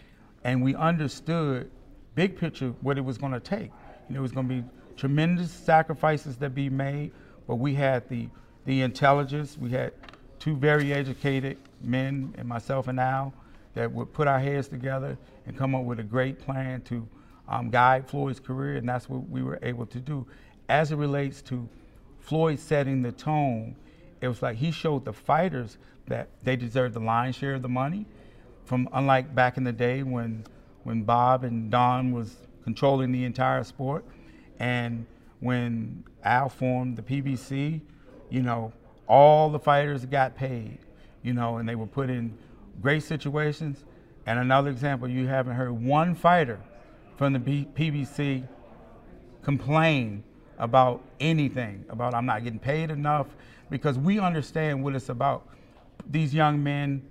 And 0.45 0.63
we 0.63 0.75
understood 0.75 1.71
big 2.15 2.37
picture 2.37 2.75
what 2.81 2.99
it 2.99 3.01
was 3.03 3.19
going 3.19 3.33
to 3.33 3.41
take. 3.41 3.71
You 4.09 4.15
know, 4.15 4.19
it 4.21 4.23
was 4.23 4.33
going 4.33 4.49
to 4.49 4.55
be 4.55 4.65
tremendous 4.97 5.51
sacrifices 5.51 6.37
that 6.39 6.55
be 6.55 6.69
made, 6.69 7.13
but 7.47 7.57
we 7.57 7.75
had 7.75 8.09
the 8.09 8.29
the 8.65 8.83
intelligence. 8.83 9.59
We 9.59 9.71
had 9.71 9.93
two 10.39 10.57
very 10.57 10.93
educated 10.93 11.59
men, 11.81 12.35
and 12.39 12.49
myself 12.49 12.89
and 12.89 13.01
Al, 13.01 13.33
that 13.75 13.91
would 13.91 14.13
put 14.13 14.29
our 14.29 14.39
heads 14.39 14.69
together 14.69 15.17
and 15.47 15.57
come 15.57 15.75
up 15.75 15.85
with 15.85 15.99
a 16.01 16.05
great 16.05 16.39
plan 16.39 16.81
to 16.83 17.07
um, 17.49 17.71
guide 17.71 18.09
Floyd's 18.09 18.41
career, 18.41 18.77
and 18.77 18.89
that's 18.89 19.09
what 19.09 19.29
we 19.29 19.43
were 19.43 19.59
able 19.63 19.87
to 19.87 20.01
do. 20.01 20.27
As 20.69 20.93
it 20.93 20.97
relates 20.97 21.43
to 21.43 21.69
Floyd 22.21 22.59
setting 22.59 23.03
the 23.03 23.13
tone, 23.13 23.77
it 24.21 24.29
was 24.29 24.41
like 24.43 24.57
he 24.57 24.71
showed 24.71 25.05
the 25.05 25.13
fighters 25.13 25.79
that 26.07 26.29
they 26.43 26.57
deserved 26.57 26.95
the 26.95 27.01
lion's 27.01 27.37
share 27.37 27.55
of 27.55 27.63
the 27.63 27.69
money. 27.69 28.07
From 28.65 28.89
unlike 28.93 29.35
back 29.35 29.57
in 29.57 29.65
the 29.65 29.73
day 29.73 30.03
when 30.03 30.45
when 30.85 31.03
Bob 31.03 31.45
and 31.45 31.71
Don 31.71 32.13
was 32.13 32.37
controlling 32.65 33.13
the 33.13 33.25
entire 33.25 33.63
sport, 33.65 34.05
and 34.59 35.07
when 35.41 36.05
Al 36.25 36.49
formed 36.49 36.97
the 36.97 37.03
PBC, 37.03 37.81
you 38.31 38.43
know, 38.43 38.73
all 39.09 39.51
the 39.51 39.59
fighters 39.59 40.07
got 40.07 40.35
paid, 40.35 40.79
you 41.23 41.33
know, 41.33 41.59
and 41.59 41.69
they 41.69 41.75
were 41.75 41.87
put 41.87 42.09
in 42.09 42.37
great 42.81 43.03
situations. 43.03 43.85
And 44.27 44.39
another 44.39 44.71
example, 44.71 45.09
you 45.09 45.27
haven't 45.27 45.55
heard 45.55 45.73
one 45.73 46.15
fighter 46.15 46.61
from 47.17 47.33
the 47.33 47.39
B- 47.39 47.69
PBC 47.75 48.47
complain 49.43 50.23
about 50.59 51.03
anything, 51.19 51.85
about 51.89 52.15
I'm 52.15 52.27
not 52.27 52.45
getting 52.45 52.59
paid 52.59 52.91
enough, 52.91 53.27
because 53.71 53.99
we 53.99 54.19
understand 54.19 54.83
what 54.85 54.95
it's 54.95 55.09
about 55.09 55.49
these 56.09 56.35
young 56.35 56.63
men 56.63 57.03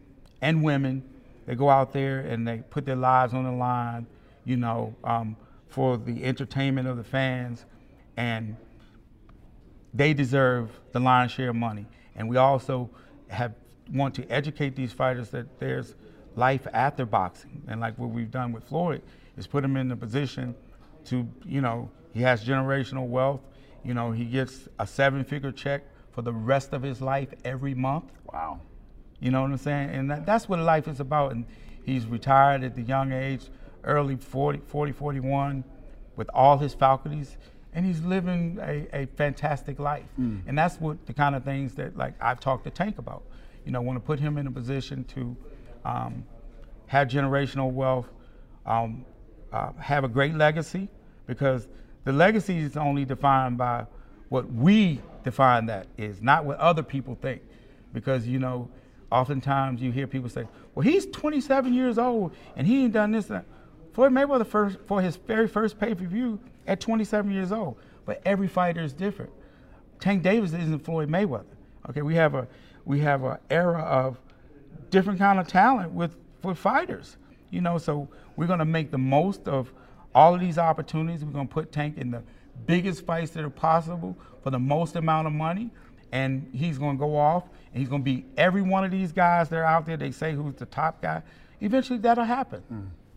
and 0.41 0.63
women, 0.63 1.03
they 1.45 1.55
go 1.55 1.69
out 1.69 1.93
there 1.93 2.19
and 2.19 2.47
they 2.47 2.59
put 2.69 2.85
their 2.85 2.95
lives 2.95 3.33
on 3.33 3.43
the 3.43 3.51
line, 3.51 4.07
you 4.45 4.57
know, 4.57 4.95
um, 5.03 5.35
for 5.67 5.97
the 5.97 6.23
entertainment 6.23 6.87
of 6.87 6.97
the 6.97 7.03
fans, 7.03 7.65
and 8.17 8.55
they 9.93 10.13
deserve 10.13 10.69
the 10.91 10.99
lion's 10.99 11.31
share 11.31 11.49
of 11.49 11.55
money. 11.55 11.85
And 12.15 12.29
we 12.29 12.37
also 12.37 12.89
have 13.29 13.53
want 13.91 14.15
to 14.15 14.25
educate 14.29 14.75
these 14.75 14.93
fighters 14.93 15.29
that 15.31 15.59
there's 15.59 15.95
life 16.35 16.67
after 16.73 17.05
boxing, 17.05 17.61
and 17.67 17.81
like 17.81 17.97
what 17.97 18.09
we've 18.09 18.31
done 18.31 18.51
with 18.51 18.63
Floyd 18.63 19.01
is 19.37 19.47
put 19.47 19.63
him 19.63 19.77
in 19.77 19.91
a 19.91 19.95
position 19.95 20.55
to, 21.05 21.27
you 21.45 21.61
know, 21.61 21.89
he 22.13 22.21
has 22.21 22.43
generational 22.43 23.07
wealth. 23.07 23.41
You 23.83 23.93
know, 23.93 24.11
he 24.11 24.25
gets 24.25 24.67
a 24.79 24.85
seven-figure 24.85 25.51
check 25.53 25.83
for 26.11 26.21
the 26.21 26.33
rest 26.33 26.73
of 26.73 26.83
his 26.83 27.01
life 27.01 27.29
every 27.43 27.73
month. 27.73 28.11
Wow. 28.31 28.59
You 29.19 29.31
know 29.31 29.41
what 29.41 29.51
I'm 29.51 29.57
saying? 29.57 29.89
And 29.91 30.11
that, 30.11 30.25
that's 30.25 30.47
what 30.47 30.59
life 30.59 30.87
is 30.87 30.99
about. 30.99 31.31
And 31.31 31.45
he's 31.83 32.05
retired 32.05 32.63
at 32.63 32.75
the 32.75 32.81
young 32.81 33.11
age, 33.11 33.45
early 33.83 34.15
40, 34.15 34.59
40, 34.67 34.91
41, 34.91 35.63
with 36.15 36.29
all 36.33 36.57
his 36.57 36.73
faculties. 36.73 37.37
and 37.73 37.85
he's 37.85 38.01
living 38.01 38.59
a, 38.61 38.87
a 38.93 39.05
fantastic 39.15 39.79
life. 39.79 40.05
Hmm. 40.15 40.39
And 40.45 40.57
that's 40.57 40.79
what 40.79 41.05
the 41.05 41.13
kind 41.13 41.35
of 41.35 41.43
things 41.43 41.75
that 41.75 41.97
like 41.97 42.13
I've 42.21 42.39
talked 42.39 42.65
to 42.65 42.69
Tank 42.69 42.97
about. 42.97 43.23
You 43.65 43.71
know, 43.71 43.81
want 43.81 43.97
to 43.97 44.01
put 44.01 44.19
him 44.19 44.37
in 44.37 44.47
a 44.47 44.51
position 44.51 45.03
to 45.05 45.37
um, 45.85 46.23
have 46.87 47.07
generational 47.07 47.71
wealth, 47.71 48.07
um, 48.65 49.05
uh, 49.51 49.71
have 49.79 50.03
a 50.03 50.07
great 50.07 50.35
legacy, 50.35 50.87
because 51.27 51.67
the 52.03 52.11
legacy 52.11 52.57
is 52.57 52.77
only 52.77 53.05
defined 53.05 53.57
by 53.57 53.85
what 54.29 54.51
we 54.51 55.01
define 55.23 55.65
that 55.67 55.87
is, 55.97 56.21
not 56.21 56.45
what 56.45 56.57
other 56.57 56.83
people 56.83 57.17
think. 57.21 57.41
Because 57.93 58.27
you 58.27 58.39
know, 58.39 58.69
oftentimes 59.11 59.81
you 59.81 59.91
hear 59.91 60.07
people 60.07 60.29
say, 60.29 60.47
"Well, 60.73 60.83
he's 60.83 61.05
27 61.07 61.73
years 61.73 61.97
old 61.97 62.33
and 62.55 62.65
he 62.65 62.83
ain't 62.83 62.93
done 62.93 63.11
this." 63.11 63.29
And 63.29 63.39
that. 63.39 63.45
Floyd 63.93 64.13
Mayweather 64.13 64.47
first 64.47 64.77
for 64.85 65.01
his 65.01 65.17
very 65.17 65.47
first 65.47 65.77
pay-per-view 65.77 66.39
at 66.65 66.79
27 66.79 67.31
years 67.31 67.51
old, 67.51 67.77
but 68.05 68.21
every 68.25 68.47
fighter 68.47 68.81
is 68.81 68.93
different. 68.93 69.31
Tank 69.99 70.23
Davis 70.23 70.53
isn't 70.53 70.79
Floyd 70.79 71.09
Mayweather. 71.09 71.43
Okay, 71.89 72.01
we 72.01 72.15
have 72.15 72.35
a 72.35 72.47
we 72.85 72.99
have 73.01 73.23
an 73.23 73.37
era 73.49 73.81
of 73.81 74.17
different 74.91 75.17
kind 75.17 75.39
of 75.39 75.47
talent 75.47 75.91
with 75.91 76.15
with 76.43 76.57
fighters. 76.57 77.17
You 77.49 77.61
know, 77.61 77.77
so 77.77 78.07
we're 78.35 78.47
gonna 78.47 78.65
make 78.65 78.91
the 78.91 78.97
most 78.97 79.47
of 79.47 79.73
all 80.13 80.35
of 80.35 80.39
these 80.39 80.57
opportunities. 80.57 81.25
We're 81.25 81.31
gonna 81.31 81.47
put 81.47 81.71
Tank 81.71 81.97
in 81.97 82.11
the 82.11 82.21
biggest 82.65 83.05
fights 83.05 83.31
that 83.31 83.43
are 83.43 83.49
possible 83.49 84.15
for 84.43 84.51
the 84.51 84.59
most 84.59 84.95
amount 84.95 85.27
of 85.27 85.33
money, 85.33 85.71
and 86.11 86.47
he's 86.53 86.77
gonna 86.77 86.97
go 86.97 87.17
off 87.17 87.49
and 87.73 87.79
he's 87.79 87.89
gonna 87.89 88.03
be 88.03 88.25
every 88.37 88.61
one 88.61 88.83
of 88.83 88.91
these 88.91 89.11
guys 89.11 89.49
that 89.49 89.57
are 89.57 89.65
out 89.65 89.85
there. 89.85 89.97
They 89.97 90.11
say 90.11 90.33
who's 90.33 90.55
the 90.55 90.65
top 90.65 91.01
guy. 91.01 91.23
Eventually, 91.59 91.99
that'll 91.99 92.23
happen. 92.23 92.63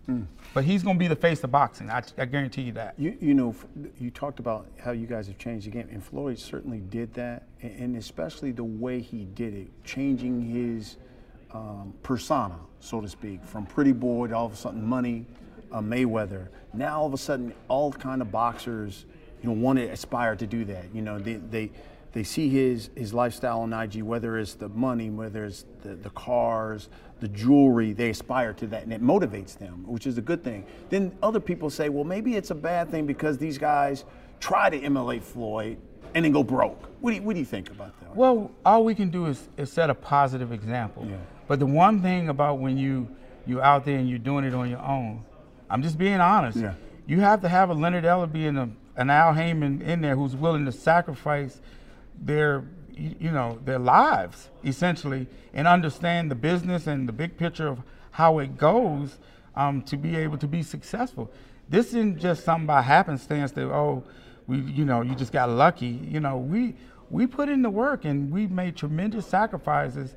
Mm, 0.08 0.14
mm. 0.14 0.26
But 0.52 0.64
he's 0.64 0.82
gonna 0.82 0.98
be 0.98 1.08
the 1.08 1.16
face 1.16 1.42
of 1.44 1.50
boxing. 1.50 1.90
I, 1.90 2.02
I 2.18 2.24
guarantee 2.24 2.62
you 2.62 2.72
that. 2.72 2.94
You, 2.98 3.16
you 3.20 3.34
know, 3.34 3.54
you 3.98 4.10
talked 4.10 4.38
about 4.38 4.66
how 4.78 4.92
you 4.92 5.06
guys 5.06 5.26
have 5.28 5.38
changed 5.38 5.66
the 5.66 5.70
game, 5.70 5.88
and 5.90 6.02
Floyd 6.02 6.38
certainly 6.38 6.80
did 6.80 7.14
that, 7.14 7.44
and 7.62 7.96
especially 7.96 8.52
the 8.52 8.64
way 8.64 9.00
he 9.00 9.24
did 9.24 9.54
it, 9.54 9.84
changing 9.84 10.42
his 10.42 10.96
um, 11.54 11.94
persona, 12.02 12.58
so 12.80 13.00
to 13.00 13.08
speak, 13.08 13.42
from 13.44 13.64
pretty 13.64 13.92
boy 13.92 14.26
to 14.26 14.34
all 14.34 14.46
of 14.46 14.52
a 14.52 14.56
sudden 14.56 14.84
money, 14.84 15.24
uh, 15.72 15.80
Mayweather. 15.80 16.48
Now 16.72 17.00
all 17.00 17.06
of 17.06 17.14
a 17.14 17.18
sudden, 17.18 17.54
all 17.68 17.92
kind 17.92 18.20
of 18.20 18.30
boxers, 18.30 19.06
you 19.42 19.48
know, 19.48 19.54
want 19.54 19.78
to 19.78 19.86
aspire 19.86 20.36
to 20.36 20.46
do 20.46 20.64
that. 20.66 20.86
You 20.92 21.02
know, 21.02 21.18
they 21.18 21.34
they 21.34 21.70
they 22.12 22.24
see 22.24 22.48
his 22.48 22.90
his 22.96 23.14
lifestyle 23.14 23.60
on 23.60 23.72
IG, 23.72 24.02
whether 24.02 24.38
it's 24.38 24.54
the 24.54 24.68
money, 24.68 25.10
whether 25.10 25.44
it's 25.44 25.64
the, 25.82 25.94
the 25.94 26.10
cars, 26.10 26.88
the 27.20 27.28
jewelry, 27.28 27.92
they 27.92 28.10
aspire 28.10 28.52
to 28.52 28.66
that 28.66 28.82
and 28.82 28.92
it 28.92 29.02
motivates 29.02 29.56
them, 29.56 29.84
which 29.86 30.06
is 30.06 30.18
a 30.18 30.20
good 30.20 30.44
thing. 30.44 30.64
Then 30.90 31.16
other 31.22 31.40
people 31.40 31.70
say, 31.70 31.88
well, 31.88 32.04
maybe 32.04 32.36
it's 32.36 32.50
a 32.50 32.54
bad 32.54 32.90
thing 32.90 33.06
because 33.06 33.38
these 33.38 33.56
guys 33.56 34.04
try 34.40 34.68
to 34.68 34.78
emulate 34.78 35.22
Floyd 35.22 35.78
and 36.14 36.24
then 36.24 36.32
go 36.32 36.42
broke. 36.42 36.82
What 37.00 37.10
do 37.10 37.16
you, 37.16 37.22
what 37.22 37.34
do 37.34 37.40
you 37.40 37.46
think 37.46 37.70
about 37.70 37.98
that? 38.00 38.14
Well, 38.14 38.50
all 38.64 38.84
we 38.84 38.94
can 38.94 39.10
do 39.10 39.26
is, 39.26 39.48
is 39.56 39.72
set 39.72 39.90
a 39.90 39.94
positive 39.94 40.52
example. 40.52 41.06
Yeah. 41.08 41.16
But 41.46 41.58
the 41.58 41.66
one 41.66 42.00
thing 42.02 42.28
about 42.28 42.58
when 42.58 42.76
you 42.76 43.08
you 43.46 43.60
out 43.60 43.84
there 43.84 43.98
and 43.98 44.08
you're 44.08 44.18
doing 44.18 44.44
it 44.44 44.54
on 44.54 44.70
your 44.70 44.80
own, 44.80 45.24
I'm 45.68 45.82
just 45.82 45.98
being 45.98 46.20
honest. 46.20 46.58
Yeah. 46.58 46.74
You 47.06 47.20
have 47.20 47.42
to 47.42 47.48
have 47.48 47.68
a 47.68 47.74
Leonard 47.74 48.04
Ellerbe 48.04 48.48
and 48.48 48.58
a, 48.58 48.70
an 48.96 49.10
Al 49.10 49.34
Haymon 49.34 49.82
in 49.82 50.00
there 50.00 50.16
who's 50.16 50.34
willing 50.34 50.64
to 50.64 50.72
sacrifice 50.72 51.60
their 52.18 52.64
you 52.96 53.30
know 53.30 53.58
their 53.64 53.78
lives 53.78 54.50
essentially 54.64 55.26
and 55.52 55.66
understand 55.66 56.30
the 56.30 56.34
business 56.34 56.86
and 56.86 57.08
the 57.08 57.12
big 57.12 57.36
picture 57.36 57.66
of 57.66 57.82
how 58.12 58.38
it 58.38 58.56
goes 58.56 59.18
um, 59.56 59.82
to 59.82 59.96
be 59.96 60.16
able 60.16 60.38
to 60.38 60.46
be 60.46 60.62
successful. 60.62 61.30
This 61.68 61.88
isn't 61.88 62.18
just 62.18 62.44
something 62.44 62.66
by 62.66 62.82
happenstance 62.82 63.52
that 63.52 63.66
oh 63.66 64.04
we 64.46 64.60
you 64.60 64.84
know 64.84 65.02
you 65.02 65.14
just 65.14 65.32
got 65.32 65.50
lucky. 65.50 65.86
You 65.86 66.20
know 66.20 66.36
we 66.36 66.74
we 67.10 67.26
put 67.26 67.48
in 67.48 67.62
the 67.62 67.70
work 67.70 68.04
and 68.04 68.30
we 68.30 68.46
made 68.46 68.76
tremendous 68.76 69.26
sacrifices, 69.26 70.14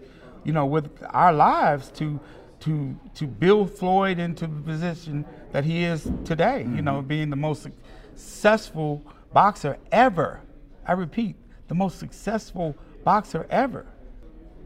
you 0.48 0.54
know, 0.54 0.66
with 0.66 0.90
our 1.10 1.34
lives 1.34 1.92
to 1.92 2.20
to 2.62 2.98
to 3.16 3.28
build 3.28 3.70
Floyd 3.78 4.18
into 4.18 4.48
the 4.48 4.62
position 4.62 5.26
that 5.52 5.66
he 5.66 5.84
is 5.84 6.10
today. 6.24 6.62
You 6.62 6.82
know, 6.82 7.02
being 7.02 7.30
the 7.30 7.36
most 7.36 7.62
successful 7.62 9.04
boxer 9.34 9.78
ever. 9.92 10.40
I 10.88 10.94
repeat, 10.94 11.36
the 11.68 11.76
most 11.76 12.00
successful 12.00 12.76
boxer 13.04 13.46
ever. 13.50 13.86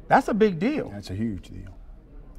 That's 0.08 0.28
a 0.28 0.36
big 0.36 0.60
deal. 0.60 0.90
That's 0.90 1.10
a 1.10 1.16
huge 1.16 1.50
deal. 1.50 1.76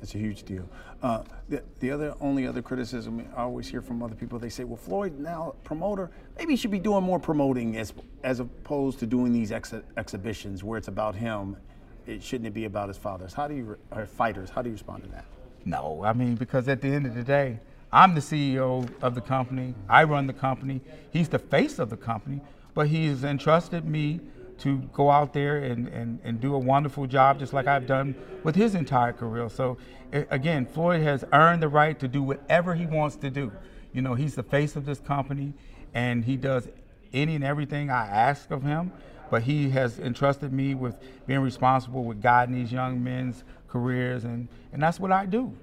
That's 0.00 0.14
a 0.14 0.18
huge 0.18 0.44
deal. 0.44 0.68
Uh, 1.02 1.24
the, 1.48 1.64
the 1.80 1.90
other 1.90 2.14
only 2.20 2.46
other 2.46 2.62
criticism 2.62 3.26
I 3.36 3.42
always 3.42 3.66
hear 3.66 3.82
from 3.82 4.04
other 4.04 4.14
people, 4.14 4.38
they 4.38 4.50
say, 4.50 4.62
"Well, 4.62 4.76
Floyd 4.76 5.18
now 5.18 5.56
promoter, 5.64 6.12
maybe 6.38 6.52
he 6.52 6.56
should 6.56 6.70
be 6.70 6.78
doing 6.78 7.02
more 7.02 7.18
promoting 7.18 7.76
as 7.76 7.92
as 8.22 8.38
opposed 8.38 9.00
to 9.00 9.06
doing 9.06 9.32
these 9.32 9.50
ex- 9.50 9.74
exhibitions 9.96 10.62
where 10.62 10.78
it's 10.78 10.88
about 10.88 11.16
him. 11.16 11.56
It 12.06 12.22
shouldn't 12.22 12.52
be 12.54 12.64
about 12.64 12.88
his 12.88 12.96
fathers? 12.96 13.32
How 13.32 13.48
do 13.48 13.54
you 13.54 13.76
or 13.90 14.06
fighters? 14.06 14.50
How 14.50 14.62
do 14.62 14.68
you 14.68 14.74
respond 14.74 15.04
to 15.04 15.08
that? 15.10 15.24
No, 15.64 16.02
I 16.04 16.12
mean, 16.12 16.34
because 16.34 16.68
at 16.68 16.80
the 16.80 16.88
end 16.88 17.06
of 17.06 17.14
the 17.14 17.22
day, 17.22 17.60
I'm 17.92 18.14
the 18.14 18.20
CEO 18.20 18.88
of 19.02 19.14
the 19.14 19.20
company. 19.20 19.74
I 19.88 20.04
run 20.04 20.26
the 20.26 20.32
company. 20.32 20.80
He's 21.12 21.28
the 21.28 21.38
face 21.38 21.78
of 21.78 21.90
the 21.90 21.96
company, 21.96 22.40
but 22.74 22.88
he's 22.88 23.22
entrusted 23.22 23.84
me 23.84 24.20
to 24.58 24.78
go 24.92 25.10
out 25.10 25.32
there 25.32 25.58
and, 25.58 25.88
and, 25.88 26.18
and 26.24 26.40
do 26.40 26.54
a 26.54 26.58
wonderful 26.58 27.06
job, 27.06 27.38
just 27.38 27.52
like 27.52 27.66
I've 27.66 27.86
done 27.86 28.14
with 28.44 28.54
his 28.54 28.74
entire 28.74 29.12
career. 29.12 29.48
So, 29.48 29.76
again, 30.12 30.66
Floyd 30.66 31.02
has 31.02 31.24
earned 31.32 31.62
the 31.62 31.68
right 31.68 31.98
to 32.00 32.08
do 32.08 32.22
whatever 32.22 32.74
he 32.74 32.86
wants 32.86 33.16
to 33.16 33.30
do. 33.30 33.52
You 33.92 34.02
know, 34.02 34.14
he's 34.14 34.34
the 34.34 34.42
face 34.42 34.76
of 34.76 34.86
this 34.86 35.00
company, 35.00 35.52
and 35.94 36.24
he 36.24 36.36
does 36.36 36.68
any 37.12 37.34
and 37.34 37.44
everything 37.44 37.90
I 37.90 38.06
ask 38.06 38.50
of 38.50 38.62
him. 38.62 38.92
But 39.32 39.44
he 39.44 39.70
has 39.70 39.98
entrusted 39.98 40.52
me 40.52 40.74
with 40.74 40.94
being 41.26 41.40
responsible 41.40 42.04
with 42.04 42.20
guiding 42.20 42.54
these 42.54 42.70
young 42.70 43.02
men's 43.02 43.44
careers, 43.66 44.24
and, 44.24 44.46
and 44.74 44.82
that's 44.82 45.00
what 45.00 45.10
I 45.10 45.24
do. 45.24 45.56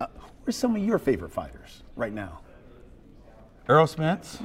Uh, 0.00 0.06
who 0.16 0.48
are 0.48 0.52
some 0.52 0.74
of 0.74 0.82
your 0.82 0.98
favorite 0.98 1.30
fighters 1.30 1.82
right 1.94 2.14
now? 2.14 2.40
Errol 3.68 3.86
Spence, 3.86 4.38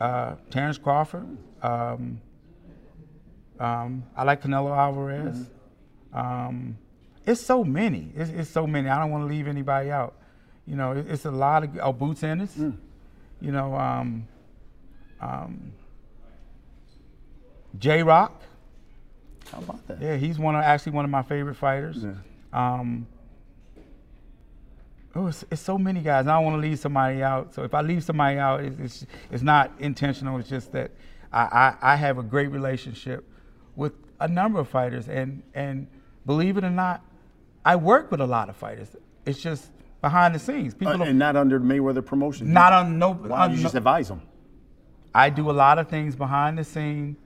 uh, 0.00 0.34
Terrence 0.50 0.78
Crawford. 0.78 1.28
Um, 1.62 2.20
um, 3.60 4.02
I 4.16 4.24
like 4.24 4.42
Canelo 4.42 4.76
Alvarez. 4.76 5.46
Um, 6.12 6.76
it's 7.24 7.40
so 7.40 7.62
many. 7.62 8.10
It's, 8.16 8.30
it's 8.30 8.50
so 8.50 8.66
many. 8.66 8.88
I 8.88 8.98
don't 8.98 9.12
want 9.12 9.22
to 9.22 9.32
leave 9.32 9.46
anybody 9.46 9.92
out. 9.92 10.14
You 10.66 10.74
know, 10.74 10.90
it- 10.90 11.06
it's 11.08 11.24
a 11.24 11.30
lot 11.30 11.62
of 11.62 11.70
oh, 11.80 11.92
Boots 11.92 12.24
Ennis. 12.24 12.56
You 13.40 13.52
know, 13.52 13.76
um, 13.76 14.26
um, 15.20 15.72
J 17.78 18.02
Rock. 18.02 18.42
How 19.52 19.58
about 19.58 19.86
that? 19.88 20.00
Yeah, 20.00 20.16
he's 20.16 20.38
one 20.38 20.54
of 20.54 20.62
actually 20.62 20.92
one 20.92 21.04
of 21.04 21.10
my 21.10 21.22
favorite 21.22 21.56
fighters. 21.56 21.98
Yeah. 22.02 22.12
Um, 22.52 23.06
oh, 25.14 25.26
it's, 25.26 25.44
it's 25.50 25.60
so 25.60 25.76
many 25.78 26.00
guys. 26.00 26.26
I 26.26 26.34
don't 26.34 26.44
want 26.44 26.56
to 26.56 26.68
leave 26.68 26.78
somebody 26.78 27.22
out. 27.22 27.54
So 27.54 27.62
if 27.62 27.74
I 27.74 27.80
leave 27.80 28.04
somebody 28.04 28.38
out, 28.38 28.62
it's, 28.64 28.78
it's, 28.78 29.06
it's 29.30 29.42
not 29.42 29.72
intentional. 29.78 30.38
It's 30.38 30.48
just 30.48 30.72
that 30.72 30.90
I, 31.32 31.42
I, 31.82 31.92
I 31.92 31.96
have 31.96 32.18
a 32.18 32.22
great 32.22 32.48
relationship 32.48 33.28
with 33.76 33.92
a 34.20 34.28
number 34.28 34.60
of 34.60 34.68
fighters, 34.68 35.08
and 35.08 35.42
and 35.54 35.86
believe 36.26 36.56
it 36.56 36.64
or 36.64 36.70
not, 36.70 37.02
I 37.64 37.76
work 37.76 38.10
with 38.10 38.20
a 38.20 38.26
lot 38.26 38.48
of 38.48 38.56
fighters. 38.56 38.88
It's 39.26 39.42
just 39.42 39.70
behind 40.00 40.34
the 40.34 40.38
scenes. 40.38 40.74
People 40.74 41.02
Uh, 41.02 41.06
and 41.06 41.18
not 41.18 41.34
under 41.36 41.58
Mayweather 41.60 42.04
promotion. 42.04 42.52
not 42.52 42.72
on 42.72 42.98
no. 42.98 43.12
Why 43.14 43.46
you 43.46 43.60
just 43.60 43.74
advise 43.74 44.08
them? 44.08 44.22
I 45.14 45.30
do 45.30 45.50
a 45.50 45.52
lot 45.52 45.78
of 45.78 45.88
things 45.88 46.14
behind 46.16 46.58
the 46.58 46.64
scene, 46.64 47.16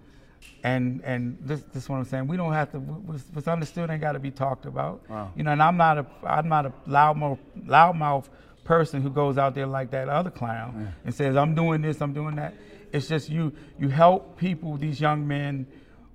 and 0.64 1.02
and 1.04 1.38
this 1.40 1.62
this 1.72 1.84
is 1.84 1.88
what 1.88 1.96
I'm 1.96 2.04
saying. 2.04 2.26
We 2.26 2.36
don't 2.36 2.52
have 2.52 2.70
to. 2.72 2.78
What's, 2.78 3.48
understood 3.48 3.90
ain't 3.90 4.00
got 4.00 4.12
to 4.12 4.18
be 4.18 4.30
talked 4.30 4.66
about. 4.66 5.08
Wow. 5.08 5.32
You 5.36 5.44
know, 5.44 5.52
and 5.52 5.62
I'm 5.62 5.76
not 5.76 5.98
a 5.98 6.06
I'm 6.24 6.48
not 6.48 6.66
a 6.66 6.72
loudmouth 6.86 7.38
loudmouth 7.66 8.26
person 8.64 9.00
who 9.00 9.10
goes 9.10 9.38
out 9.38 9.54
there 9.54 9.66
like 9.66 9.90
that 9.92 10.08
other 10.08 10.30
clown 10.30 10.92
and 11.04 11.14
says 11.14 11.36
I'm 11.36 11.54
doing 11.54 11.80
this, 11.80 12.02
I'm 12.02 12.12
doing 12.12 12.36
that. 12.36 12.54
It's 12.92 13.08
just 13.08 13.28
you 13.28 13.52
you 13.78 13.88
help 13.88 14.36
people, 14.36 14.76
these 14.76 15.00
young 15.00 15.26
men, 15.26 15.66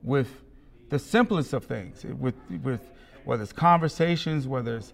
with 0.03 0.29
the 0.89 0.99
simplest 0.99 1.53
of 1.53 1.65
things, 1.65 2.03
with 2.03 2.35
with 2.63 2.81
whether 3.23 3.43
it's 3.43 3.53
conversations, 3.53 4.47
whether 4.47 4.77
it's 4.77 4.93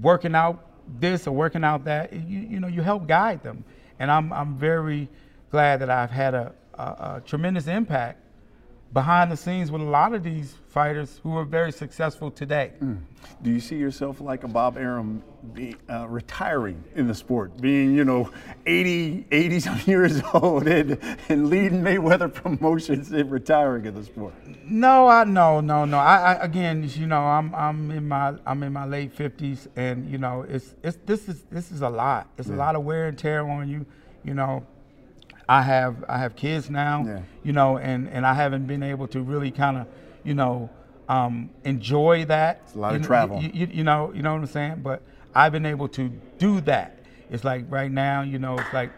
working 0.00 0.34
out 0.34 0.64
this 1.00 1.26
or 1.26 1.32
working 1.32 1.64
out 1.64 1.84
that. 1.84 2.12
You, 2.12 2.40
you 2.40 2.60
know, 2.60 2.68
you 2.68 2.82
help 2.82 3.06
guide 3.06 3.42
them, 3.42 3.64
and 3.98 4.10
I'm 4.10 4.32
I'm 4.32 4.56
very 4.58 5.08
glad 5.50 5.80
that 5.80 5.90
I've 5.90 6.10
had 6.10 6.34
a, 6.34 6.52
a, 6.74 6.82
a 6.82 7.22
tremendous 7.24 7.68
impact 7.68 8.25
behind 8.92 9.30
the 9.30 9.36
scenes 9.36 9.70
with 9.70 9.82
a 9.82 9.84
lot 9.84 10.14
of 10.14 10.22
these 10.22 10.54
fighters 10.68 11.20
who 11.22 11.36
are 11.36 11.44
very 11.44 11.72
successful 11.72 12.30
today. 12.30 12.72
Do 13.42 13.50
you 13.50 13.60
see 13.60 13.76
yourself 13.76 14.20
like 14.20 14.44
a 14.44 14.48
Bob 14.48 14.76
Arum 14.76 15.22
be, 15.52 15.76
uh, 15.90 16.06
retiring 16.08 16.82
in 16.94 17.06
the 17.06 17.14
sport, 17.14 17.60
being, 17.60 17.94
you 17.94 18.04
know, 18.04 18.30
80, 18.66 19.26
80 19.30 19.60
some 19.60 19.80
years 19.86 20.22
old 20.32 20.66
and, 20.68 20.98
and 21.28 21.50
leading 21.50 21.82
Mayweather 21.82 22.32
promotions 22.32 23.10
and 23.12 23.30
retiring 23.30 23.86
in 23.86 23.94
the 23.94 24.04
sport? 24.04 24.34
No, 24.64 25.06
I 25.08 25.24
no 25.24 25.60
no 25.60 25.84
no. 25.84 25.98
I, 25.98 26.34
I 26.34 26.44
again, 26.44 26.90
you 26.94 27.06
know, 27.06 27.20
I'm 27.20 27.54
I'm 27.54 27.90
in 27.90 28.08
my 28.08 28.34
I'm 28.44 28.62
in 28.62 28.72
my 28.72 28.84
late 28.84 29.12
fifties, 29.12 29.68
and 29.76 30.10
you 30.10 30.18
know, 30.18 30.44
it's 30.48 30.74
it's 30.82 30.98
this 31.06 31.28
is 31.28 31.42
this 31.50 31.70
is 31.70 31.82
a 31.82 31.88
lot. 31.88 32.28
It's 32.36 32.48
a 32.48 32.54
lot 32.54 32.74
of 32.74 32.84
wear 32.84 33.06
and 33.06 33.16
tear 33.16 33.48
on 33.48 33.68
you. 33.68 33.86
You 34.24 34.34
know, 34.34 34.66
I 35.48 35.62
have 35.62 36.04
I 36.08 36.18
have 36.18 36.34
kids 36.36 36.70
now, 36.70 37.04
Yeah. 37.06 37.20
you 37.44 37.52
know, 37.52 37.78
and 37.78 38.08
and 38.08 38.26
I 38.26 38.34
haven't 38.34 38.66
been 38.66 38.82
able 38.82 39.06
to 39.08 39.20
really 39.22 39.50
kind 39.50 39.78
of, 39.78 39.86
you 40.24 40.34
know, 40.34 40.70
um, 41.08 41.50
enjoy 41.64 42.24
that. 42.26 42.62
It's 42.64 42.74
a 42.74 42.78
lot 42.78 42.92
you 42.94 43.00
of 43.00 43.06
travel. 43.06 43.40
You, 43.40 43.50
you, 43.52 43.68
you 43.72 43.84
know, 43.84 44.12
you 44.14 44.22
know 44.22 44.32
what 44.32 44.40
I'm 44.40 44.46
saying. 44.46 44.80
But 44.82 45.02
I've 45.34 45.52
been 45.52 45.66
able 45.66 45.88
to 45.88 46.08
do 46.38 46.60
that. 46.62 46.98
It's 47.30 47.44
like 47.44 47.64
right 47.68 47.90
now, 47.90 48.22
you 48.22 48.38
know, 48.38 48.58
it's 48.58 48.72
like 48.72 48.90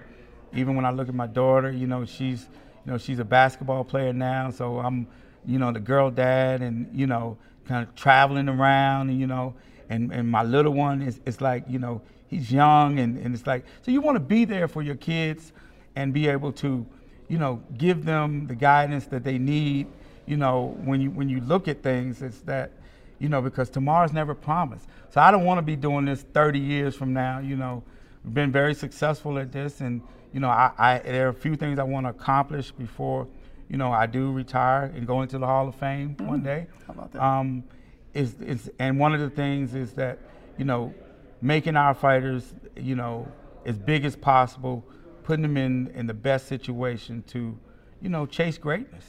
even 0.54 0.74
when 0.74 0.84
I 0.84 0.90
look 0.90 1.08
at 1.08 1.14
my 1.14 1.26
daughter, 1.26 1.70
you 1.70 1.86
know, 1.86 2.04
she's 2.04 2.48
you 2.84 2.92
know 2.92 2.98
she's 2.98 3.18
a 3.18 3.24
basketball 3.24 3.84
player 3.84 4.12
now, 4.12 4.50
so 4.50 4.78
I'm 4.78 5.06
you 5.44 5.58
know 5.58 5.72
the 5.72 5.80
girl 5.80 6.10
dad, 6.10 6.62
and 6.62 6.88
you 6.98 7.06
know 7.06 7.36
kind 7.66 7.86
of 7.86 7.94
traveling 7.94 8.48
around, 8.48 9.10
and 9.10 9.20
you 9.20 9.26
know, 9.26 9.54
and 9.90 10.10
and 10.12 10.30
my 10.30 10.42
little 10.42 10.72
one 10.72 11.02
is 11.02 11.20
it's 11.26 11.42
like 11.42 11.64
you 11.68 11.78
know 11.78 12.00
he's 12.26 12.50
young, 12.50 12.98
and 12.98 13.18
and 13.18 13.34
it's 13.34 13.46
like 13.46 13.66
so 13.82 13.90
you 13.90 14.00
want 14.00 14.16
to 14.16 14.20
be 14.20 14.46
there 14.46 14.66
for 14.66 14.80
your 14.80 14.96
kids 14.96 15.52
and 15.98 16.14
be 16.14 16.28
able 16.28 16.52
to, 16.52 16.86
you 17.26 17.38
know, 17.38 17.60
give 17.76 18.04
them 18.04 18.46
the 18.46 18.54
guidance 18.54 19.06
that 19.06 19.24
they 19.24 19.36
need. 19.36 19.88
You 20.26 20.36
know, 20.36 20.78
when 20.84 21.00
you 21.00 21.10
when 21.10 21.28
you 21.28 21.40
look 21.40 21.66
at 21.66 21.82
things, 21.82 22.22
it's 22.22 22.40
that, 22.42 22.70
you 23.18 23.28
know, 23.28 23.42
because 23.42 23.68
tomorrow's 23.68 24.12
never 24.12 24.32
promised. 24.34 24.86
So 25.10 25.20
I 25.20 25.32
don't 25.32 25.44
want 25.44 25.58
to 25.58 25.62
be 25.62 25.74
doing 25.74 26.04
this 26.04 26.22
30 26.22 26.60
years 26.60 26.94
from 26.94 27.12
now. 27.12 27.40
You 27.40 27.56
know, 27.56 27.82
we've 28.24 28.32
been 28.32 28.52
very 28.52 28.74
successful 28.74 29.38
at 29.38 29.50
this, 29.50 29.80
and 29.80 30.00
you 30.32 30.38
know, 30.38 30.48
I, 30.48 30.70
I 30.78 30.98
there 31.00 31.26
are 31.26 31.30
a 31.30 31.34
few 31.34 31.56
things 31.56 31.80
I 31.80 31.82
want 31.82 32.06
to 32.06 32.10
accomplish 32.10 32.70
before, 32.70 33.26
you 33.68 33.76
know, 33.76 33.90
I 33.90 34.06
do 34.06 34.30
retire 34.30 34.92
and 34.94 35.04
go 35.04 35.22
into 35.22 35.38
the 35.38 35.46
Hall 35.46 35.66
of 35.66 35.74
Fame 35.74 36.16
one 36.18 36.44
day. 36.44 36.68
How 36.86 36.92
about 36.92 37.12
that? 37.12 37.22
Um, 37.22 37.64
is 38.14 38.40
is 38.40 38.70
and 38.78 39.00
one 39.00 39.14
of 39.14 39.20
the 39.20 39.30
things 39.30 39.74
is 39.74 39.94
that, 39.94 40.20
you 40.58 40.64
know, 40.64 40.94
making 41.42 41.74
our 41.74 41.94
fighters, 41.94 42.54
you 42.76 42.94
know, 42.94 43.26
as 43.66 43.76
big 43.76 44.04
as 44.04 44.14
possible, 44.14 44.84
putting 45.28 45.42
them 45.42 45.58
in 45.58 45.88
in 45.94 46.06
the 46.06 46.14
best 46.14 46.48
situation 46.48 47.22
to, 47.26 47.54
you 48.00 48.08
know, 48.08 48.24
chase 48.24 48.56
greatness. 48.56 49.04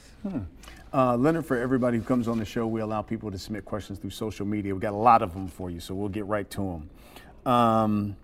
Uh, 0.92 1.16
Leonard, 1.16 1.46
for 1.46 1.56
everybody 1.56 1.96
who 1.96 2.04
comes 2.04 2.28
on 2.28 2.38
the 2.38 2.44
show, 2.44 2.66
we 2.66 2.82
allow 2.82 3.00
people 3.00 3.30
to 3.30 3.38
submit 3.38 3.64
questions 3.64 3.98
through 3.98 4.10
social 4.10 4.44
media. 4.44 4.74
We've 4.74 4.82
got 4.82 4.92
a 4.92 4.96
lot 4.96 5.22
of 5.22 5.32
them 5.32 5.48
for 5.48 5.70
you, 5.70 5.80
so 5.80 5.94
we'll 5.94 6.10
get 6.10 6.26
right 6.26 6.50
to 6.50 6.60
them. 6.60 7.50
Um, 7.50 8.16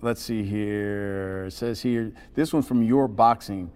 let's 0.00 0.22
see 0.22 0.42
here. 0.42 1.44
It 1.48 1.52
says 1.52 1.82
here, 1.82 2.14
this 2.34 2.54
one's 2.54 2.66
from 2.66 2.82
Your 2.82 3.06
Boxing. 3.06 3.70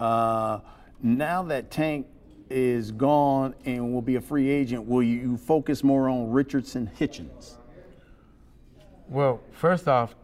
Uh, 0.00 0.58
now 1.00 1.44
that 1.44 1.70
Tank 1.70 2.08
is 2.48 2.90
gone 2.90 3.54
and 3.64 3.94
will 3.94 4.02
be 4.02 4.16
a 4.16 4.20
free 4.20 4.50
agent, 4.50 4.88
will 4.88 5.04
you 5.04 5.36
focus 5.36 5.84
more 5.84 6.08
on 6.08 6.32
Richardson 6.32 6.90
Hitchens? 6.98 7.58
Well, 9.08 9.40
first 9.52 9.86
off, 9.86 10.16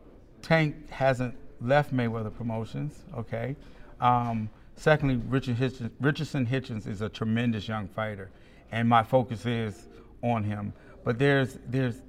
Tank 0.43 0.91
hasn't 0.91 1.37
left 1.61 1.95
Mayweather 1.95 2.35
Promotions. 2.35 3.05
Okay. 3.17 3.57
Um, 4.01 4.51
secondly, 4.75 5.17
Richard 5.29 5.57
Hitchens, 5.57 5.91
Richardson 6.01 6.47
Hitchens 6.47 6.87
is 6.87 7.01
a 7.01 7.09
tremendous 7.09 7.67
young 7.69 7.89
fighter, 7.89 8.31
and 8.73 8.89
my 8.89 9.03
focus 9.03 9.47
is 9.47 9.89
on 10.23 10.45
him. 10.45 10.73
But 11.05 11.19
there's 11.19 11.59
there's 11.67 12.03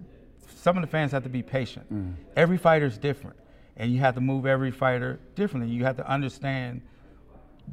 some 0.55 0.77
of 0.77 0.81
the 0.81 0.87
fans 0.87 1.11
have 1.11 1.23
to 1.23 1.29
be 1.29 1.43
patient. 1.43 1.85
Every 2.35 2.57
fighter 2.57 2.85
is 2.85 2.97
different, 2.97 3.37
and 3.77 3.91
you 3.91 3.99
have 3.99 4.15
to 4.15 4.21
move 4.21 4.45
every 4.45 4.71
fighter 4.71 5.19
differently. 5.35 5.71
You 5.71 5.85
have 5.85 5.97
to 5.97 6.09
understand 6.09 6.81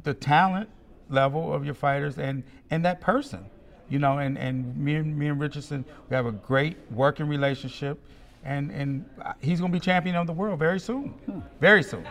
the 0.03 0.13
talent 0.13 0.69
level 1.09 1.53
of 1.53 1.65
your 1.65 1.73
fighters 1.73 2.17
and 2.17 2.43
and 2.71 2.83
that 2.83 2.99
person 2.99 3.45
you 3.89 3.99
know 3.99 4.17
and 4.17 4.37
and 4.37 4.75
me 4.77 4.95
and 4.95 5.17
me 5.17 5.27
and 5.27 5.39
richardson 5.39 5.85
we 6.09 6.15
have 6.15 6.25
a 6.25 6.31
great 6.31 6.77
working 6.91 7.27
relationship 7.27 7.99
and 8.45 8.71
and 8.71 9.05
he's 9.41 9.59
going 9.59 9.71
to 9.71 9.75
be 9.75 9.79
champion 9.79 10.15
of 10.15 10.27
the 10.27 10.33
world 10.33 10.59
very 10.59 10.79
soon 10.79 11.13
very 11.59 11.83
soon 11.83 12.05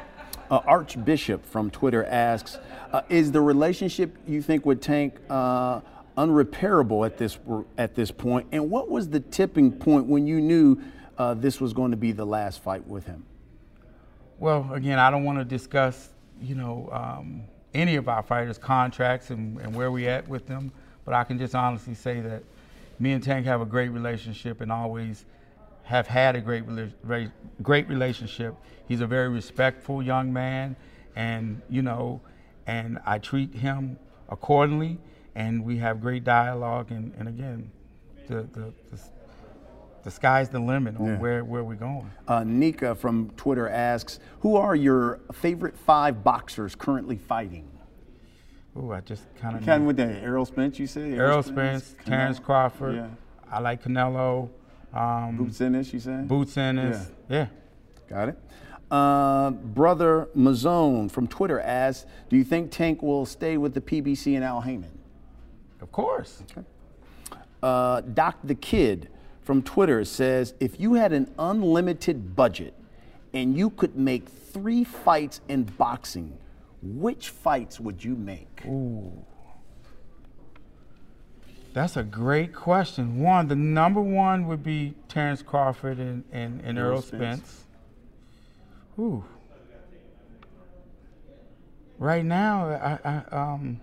Uh, 0.51 0.61
Archbishop 0.67 1.43
from 1.47 1.71
Twitter 1.71 2.05
asks, 2.05 2.59
uh, 2.93 3.01
"Is 3.09 3.33
the 3.33 3.41
relationship 3.41 4.19
you 4.27 4.43
think 4.43 4.67
with 4.67 4.83
Tank 4.83 5.19
uh, 5.31 5.81
unrepairable 6.19 7.07
at 7.07 7.17
this 7.17 7.39
at 7.79 7.95
this 7.95 8.11
point? 8.11 8.47
And 8.53 8.71
what 8.71 8.91
was 8.91 9.09
the 9.09 9.21
tipping 9.21 9.73
point 9.73 10.07
when 10.07 10.27
you 10.27 10.43
knew 10.43 10.77
uh, 11.17 11.33
this 11.33 11.63
was 11.63 11.73
going 11.73 11.93
to 11.93 11.97
be 11.97 12.13
the 12.13 12.27
last 12.27 12.61
fight 12.61 12.87
with 12.87 13.07
him?" 13.07 13.25
well 14.39 14.69
again 14.75 14.99
i 14.99 15.11
don't 15.11 15.23
want 15.25 15.39
to 15.39 15.45
discuss 15.45 16.11
you 16.43 16.55
know 16.57 16.89
um, 16.93 17.43
any 17.73 17.95
of 17.97 18.09
our 18.09 18.23
fighters 18.23 18.59
contracts 18.59 19.31
and, 19.31 19.59
and 19.61 19.75
where 19.75 19.91
we 19.93 20.09
at 20.09 20.27
with 20.29 20.45
them 20.47 20.73
but 21.05 21.15
i 21.15 21.23
can 21.23 21.39
just 21.39 21.55
honestly 21.55 21.95
say 21.95 22.21
that 22.21 22.43
me 22.99 23.13
and 23.13 23.23
tank 23.23 23.47
have 23.47 23.61
a 23.61 23.65
great 23.67 23.91
relationship 23.91 24.61
and 24.61 24.73
always 24.73 25.25
have 25.85 26.07
had 26.07 26.35
a 26.35 26.41
great 26.41 26.65
very 26.65 27.31
great 27.63 27.89
relationship. 27.89 28.55
He's 28.89 29.01
a 29.01 29.07
very 29.07 29.29
respectful 29.29 30.03
young 30.03 30.33
man, 30.33 30.77
and 31.15 31.63
you 31.69 31.83
know, 31.83 32.21
and 32.67 32.99
I 33.07 33.19
treat 33.19 33.55
him 33.55 33.99
accordingly, 34.29 34.99
and 35.35 35.65
we 35.65 35.79
have 35.79 36.01
great 36.01 36.25
dialogue. 36.25 36.91
And, 36.91 37.13
and 37.19 37.29
again, 37.29 37.71
the, 38.29 38.43
the 38.53 38.73
the 38.91 39.01
the 40.05 40.11
sky's 40.11 40.49
the 40.51 40.59
limit 40.59 40.97
on 40.99 41.07
Yeah. 41.07 41.19
where 41.19 41.45
where 41.45 41.65
we're 41.65 41.75
going. 41.77 42.11
Uh, 42.29 42.45
Nika 42.45 42.95
from 42.95 43.31
Twitter 43.37 43.69
asks, 43.69 44.19
"Who 44.41 44.57
are 44.57 44.75
your 44.75 45.21
favorite 45.33 45.77
five 45.79 46.25
boxers 46.25 46.75
currently 46.75 47.17
fighting?" 47.19 47.71
Ooh, 48.77 48.91
I 48.93 49.01
just 49.03 49.23
kind 49.37 49.57
of 49.57 49.65
Kind 49.65 49.83
of 49.83 49.87
with 49.87 49.97
that 49.99 50.23
Errol 50.23 50.45
Spence, 50.47 50.79
you 50.81 50.87
said. 50.89 51.13
Errol 51.13 51.43
Spence, 51.45 51.95
Terrence 52.05 52.41
Crawford. 52.41 52.97
Yeah. 52.97 53.07
I 53.51 53.61
like 53.61 53.85
Canelo. 53.85 54.49
Um, 54.95 55.37
Boots 55.37 55.61
Ennis, 55.61 55.93
you 55.93 55.99
said. 55.99 56.29
Boots 56.29 56.57
Ennis. 56.57 57.11
Yeah. 57.29 57.49
Got 58.09 58.29
it. 58.31 58.39
Uh, 58.91 59.51
Brother 59.51 60.29
Mazone 60.37 61.11
from 61.11 61.27
Twitter 61.27 61.59
asks, 61.61 62.07
"Do 62.29 62.37
you 62.37 62.45
think 62.45 62.71
Tank 62.71 63.03
will 63.03 63.27
stay 63.27 63.57
with 63.57 63.75
the 63.75 63.81
PBC 63.81 64.37
and 64.37 64.45
Al 64.45 64.61
Haymon?" 64.61 64.91
of 65.81 65.91
course. 65.91 66.43
Uh, 67.63 68.01
Doc 68.03 68.39
the 68.45 68.55
Kid 68.55 69.09
from 69.43 69.63
Twitter 69.63 70.05
says, 70.05 70.55
"If 70.61 70.79
you 70.79 70.95
had 70.95 71.13
an 71.13 71.31
unlimited 71.39 72.37
budget 72.37 72.75
and 73.33 73.57
you 73.57 73.71
could 73.71 73.97
make 73.97 74.29
three 74.29 74.85
fights 74.85 75.41
in 75.49 75.65
boxing, 75.65 76.39
which 76.83 77.31
fights 77.31 77.81
would 77.81 78.05
you 78.05 78.15
make?" 78.15 78.63
That's 81.75 81.97
a 81.97 82.05
great 82.05 82.55
question. 82.55 83.19
One, 83.21 83.49
the 83.49 83.57
number 83.57 84.01
one 84.01 84.47
would 84.47 84.63
be 84.63 84.95
Terrence 85.09 85.43
Crawford 85.43 85.99
and, 85.99 86.23
and, 86.31 86.61
and 86.61 86.79
Errol 86.79 87.03
Spence. 87.03 87.41
Spence. 87.41 87.65
Ooh. 88.97 89.25
Right 91.99 92.25
now, 92.25 92.69
I, 92.69 92.99
I 93.05 93.37
um. 93.37 93.81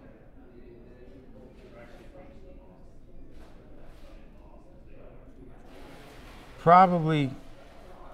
Probably, 6.60 7.32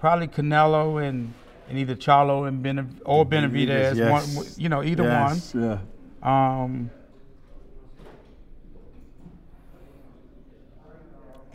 probably 0.00 0.26
Canelo 0.26 1.06
and, 1.06 1.34
and 1.68 1.78
either 1.78 1.94
Charlo 1.94 2.48
and 2.48 2.64
Benav- 2.64 3.00
or 3.04 3.26
Benavidez. 3.26 3.94
Yes. 3.96 4.34
One, 4.34 4.46
you 4.56 4.68
know, 4.70 4.82
either 4.82 5.02
Yes, 5.04 5.54
Yeah. 5.54 5.78
one. 6.20 6.62
Um, 6.62 6.90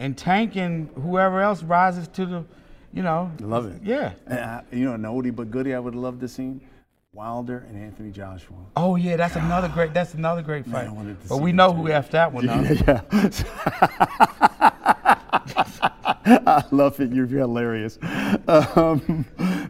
and 0.03 0.17
Tank 0.17 0.57
and 0.57 0.89
whoever 1.01 1.39
else 1.39 1.63
rises 1.63 2.09
to 2.09 2.25
the, 2.25 2.43
you 2.93 3.01
know. 3.01 3.31
Love 3.39 3.67
it. 3.67 3.81
Yeah. 3.81 4.11
I, 4.29 4.61
you 4.69 4.83
know, 4.83 4.95
an 4.95 5.03
oldie 5.03 5.33
but 5.33 5.49
goodie 5.49 5.73
I 5.73 5.79
would 5.79 5.95
love 5.95 6.19
to 6.19 6.27
see 6.27 6.59
Wilder 7.13 7.65
and 7.69 7.81
Anthony 7.81 8.11
Joshua. 8.11 8.57
Oh 8.75 8.97
yeah, 8.97 9.15
that's 9.15 9.37
another 9.37 9.69
great. 9.69 9.93
That's 9.93 10.13
another 10.13 10.41
great 10.41 10.67
Man, 10.67 10.93
fight. 10.93 11.21
to 11.21 11.29
but 11.29 11.37
we 11.37 11.53
know 11.53 11.71
who 11.71 11.83
effed 11.83 12.11
that 12.11 12.33
one 12.33 12.49
up. 12.49 12.65
yeah. 12.85 13.01
I 16.45 16.63
love 16.71 16.99
it. 16.99 17.13
You're 17.13 17.25
hilarious. 17.27 17.97
Um, 18.47 19.25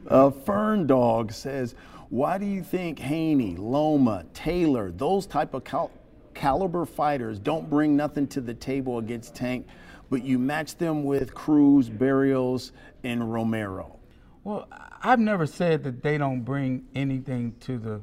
uh, 0.08 0.32
Fern 0.32 0.88
Dog 0.88 1.32
says, 1.32 1.76
"Why 2.10 2.40
do 2.40 2.46
you 2.46 2.64
think 2.64 2.98
Haney, 2.98 3.56
Loma, 3.58 4.26
Taylor, 4.34 4.92
those 4.92 5.28
type 5.28 5.54
of 5.54 5.64
cal- 5.64 5.92
caliber 6.34 6.86
fighters 6.86 7.38
don't 7.40 7.70
bring 7.70 7.96
nothing 7.96 8.26
to 8.28 8.42
the 8.42 8.54
table 8.54 8.98
against 9.00 9.36
Tank, 9.36 9.68
but 10.14 10.24
you 10.24 10.38
match 10.38 10.78
them 10.78 11.04
with 11.04 11.34
Cruz, 11.34 11.90
Barrios, 11.90 12.72
and 13.04 13.34
Romero?" 13.34 13.98
Well, 14.44 14.68
I've 15.02 15.20
never 15.20 15.48
said 15.48 15.84
that 15.86 16.04
they 16.04 16.20
don't 16.20 16.42
bring 16.42 16.86
anything 16.94 17.56
to 17.62 17.80
the 17.80 18.02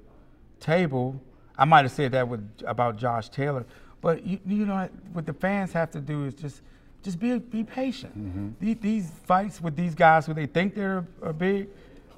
table. 0.58 1.22
I 1.56 1.64
might 1.66 1.84
have 1.84 1.92
said 1.92 2.10
that 2.12 2.26
with 2.26 2.42
about 2.66 2.96
Josh 2.96 3.28
Taylor, 3.28 3.64
but 4.00 4.26
you, 4.26 4.40
you 4.44 4.66
know 4.66 4.88
what 5.12 5.24
the 5.24 5.32
fans 5.32 5.72
have 5.72 5.92
to 5.92 6.00
do 6.00 6.24
is 6.24 6.34
just 6.34 6.62
just 7.04 7.20
be 7.20 7.38
be 7.38 7.62
patient. 7.62 8.18
Mm-hmm. 8.18 8.48
These, 8.58 8.76
these 8.80 9.10
fights 9.24 9.60
with 9.60 9.76
these 9.76 9.94
guys 9.94 10.26
who 10.26 10.34
they 10.34 10.46
think 10.46 10.74
they're 10.74 11.06
are 11.22 11.32
big, 11.32 11.68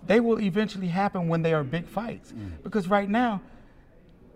they 0.07 0.21
will 0.21 0.41
eventually 0.41 0.89
happen 0.89 1.29
when 1.29 1.43
they 1.43 1.53
are 1.53 1.65
big 1.65 1.87
fights. 1.87 2.33
Mm. 2.33 2.63
Because 2.63 2.89
right 2.89 3.11
now, 3.11 3.43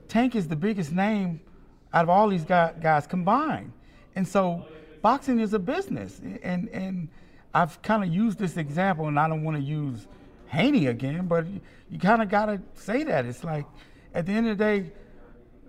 Tank 0.09 0.35
is 0.37 0.49
the 0.49 0.57
biggest 0.57 0.93
name 0.93 1.41
out 1.95 2.03
of 2.03 2.11
all 2.11 2.29
these 2.29 2.45
guys 2.45 3.07
combined. 3.07 3.73
And 4.15 4.27
so 4.27 4.67
boxing 5.07 5.39
is 5.39 5.55
a 5.55 5.59
business. 5.61 6.21
And, 6.43 6.69
and 6.71 7.09
I've 7.55 7.81
kind 7.81 8.03
of 8.03 8.13
used 8.13 8.41
this 8.41 8.57
example, 8.57 9.07
and 9.07 9.21
I 9.21 9.29
don't 9.29 9.45
want 9.45 9.57
to 9.57 9.63
use 9.63 10.09
Haney 10.49 10.87
again, 10.89 11.29
but 11.29 11.47
you, 11.47 11.61
you 11.93 12.01
kind 12.01 12.23
of 12.23 12.29
got 12.29 12.47
to 12.47 12.61
say 12.75 13.05
that. 13.05 13.25
It's 13.25 13.45
like, 13.45 13.67
at 14.15 14.27
the 14.27 14.33
end 14.33 14.49
of 14.49 14.59
the 14.59 14.65
day, 14.65 14.91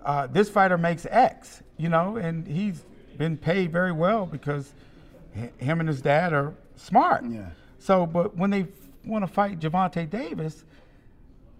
uh, 0.03 0.25
this 0.25 0.49
fighter 0.49 0.75
makes 0.75 1.05
X, 1.11 1.61
you 1.77 1.87
know, 1.87 2.17
and 2.17 2.47
he's 2.47 2.83
been 3.19 3.37
paid 3.37 3.71
very 3.71 3.91
well 3.91 4.25
because 4.25 4.73
him 5.59 5.81
and 5.81 5.87
his 5.87 6.01
dad 6.01 6.33
are 6.33 6.55
smart. 6.75 7.23
Yeah. 7.29 7.51
So, 7.77 8.07
but 8.07 8.35
when 8.35 8.49
they 8.49 8.65
want 9.05 9.23
to 9.23 9.31
fight 9.31 9.59
Gervonta 9.59 10.09
Davis, 10.09 10.65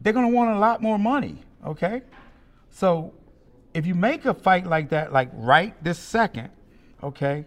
they're 0.02 0.14
going 0.14 0.26
to 0.26 0.36
want 0.36 0.50
a 0.50 0.58
lot 0.58 0.82
more 0.82 0.98
money, 0.98 1.44
okay? 1.64 2.02
So, 2.72 3.14
if 3.76 3.86
you 3.86 3.94
make 3.94 4.26
a 4.26 4.34
fight 4.34 4.66
like 4.66 4.90
that, 4.90 5.14
like 5.14 5.30
right 5.34 5.76
this 5.84 6.00
second, 6.00 6.50
okay, 7.04 7.46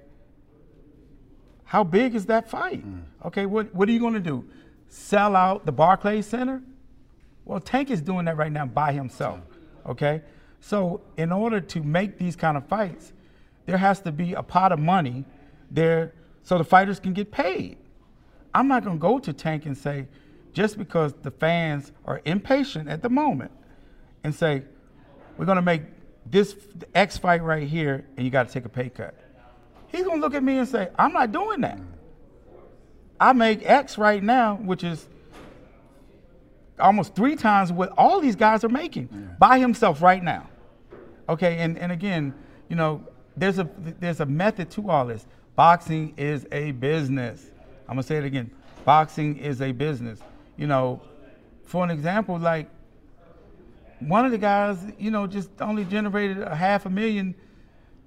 how 1.71 1.85
big 1.85 2.17
is 2.17 2.27
that 2.27 2.51
fight? 2.51 2.85
Mm. 2.85 3.03
Okay, 3.27 3.47
what, 3.47 3.73
what 3.73 3.89
are 3.89 3.93
you 3.93 4.01
going 4.01 4.15
to 4.15 4.19
do? 4.19 4.45
Sell 4.89 5.37
out 5.37 5.67
the 5.67 5.71
Barclays 5.71 6.27
Center? 6.27 6.61
Well, 7.45 7.61
Tank 7.61 7.93
is 7.93 8.01
doing 8.01 8.25
that 8.25 8.37
right 8.37 8.51
now 8.51 8.67
by 8.67 8.91
himself, 8.91 9.39
mm. 9.39 9.91
okay? 9.93 10.23
So, 10.59 11.01
in 11.17 11.31
order 11.31 11.61
to 11.61 11.81
make 11.81 12.19
these 12.19 12.35
kind 12.35 12.57
of 12.57 12.67
fights, 12.67 13.13
there 13.67 13.77
has 13.77 14.01
to 14.01 14.11
be 14.11 14.33
a 14.33 14.43
pot 14.43 14.73
of 14.73 14.81
money 14.81 15.25
there 15.71 16.13
so 16.43 16.59
the 16.59 16.65
fighters 16.65 16.99
can 16.99 17.13
get 17.13 17.31
paid. 17.31 17.77
I'm 18.53 18.67
not 18.67 18.83
going 18.83 18.97
to 18.97 19.01
go 19.01 19.21
to 19.21 19.33
Tank 19.33 19.65
and 19.65 19.79
say, 19.79 20.09
just 20.53 20.77
because 20.77 21.15
the 21.23 21.31
fans 21.31 21.93
are 22.05 22.21
impatient 22.25 22.89
at 22.89 23.01
the 23.01 23.09
moment, 23.09 23.53
and 24.25 24.35
say, 24.35 24.65
we're 25.39 25.47
going 25.47 25.55
to 25.55 25.63
make 25.63 25.83
this 26.27 26.57
X 26.97 27.17
fight 27.17 27.45
right 27.45 27.69
here, 27.69 28.07
and 28.17 28.25
you 28.25 28.33
got 28.33 28.49
to 28.49 28.53
take 28.53 28.65
a 28.65 28.69
pay 28.69 28.89
cut. 28.89 29.15
He's 29.93 30.05
going 30.05 30.19
to 30.19 30.21
look 30.21 30.35
at 30.35 30.43
me 30.43 30.59
and 30.59 30.69
say, 30.69 30.89
I'm 30.99 31.13
not 31.13 31.33
doing 31.33 31.61
that. 31.63 31.79
I 33.19 33.33
make 33.33 33.69
X 33.69 33.99
right 33.99 34.23
now, 34.23 34.57
which 34.57 34.83
is 34.83 35.07
almost 36.79 37.15
three 37.15 37.37
times 37.37 37.71
what 37.71 37.93
all 37.99 38.21
these 38.21 38.37
guys 38.37 38.65
are 38.65 38.69
making 38.69 39.35
by 39.39 39.59
himself 39.59 40.01
right 40.01 40.23
now. 40.23 40.49
Okay, 41.29 41.59
and, 41.59 41.79
and 41.79 41.93
again, 41.93 42.35
you 42.69 42.77
know, 42.77 43.05
there's 43.37 43.59
a 43.59 43.69
there's 44.01 44.21
a 44.21 44.27
method 44.27 44.71
to 44.73 44.91
all 44.91 45.07
this. 45.07 45.27
Boxing 45.55 46.15
is 46.17 46.47
a 46.53 46.73
business. 46.73 47.47
I'm 47.89 47.95
gonna 47.95 48.03
say 48.03 48.17
it 48.17 48.25
again. 48.25 48.51
Boxing 48.85 49.37
is 49.37 49.61
a 49.61 49.73
business. 49.73 50.21
You 50.57 50.67
know, 50.67 51.01
for 51.65 51.85
an 51.85 51.91
example, 51.91 52.39
like 52.39 52.69
one 54.01 54.25
of 54.25 54.33
the 54.33 54.39
guys, 54.39 54.79
you 54.99 55.11
know, 55.11 55.27
just 55.27 55.51
only 55.61 55.85
generated 55.85 56.41
a 56.43 56.55
half 56.55 56.87
a 56.87 56.91
million 56.91 57.35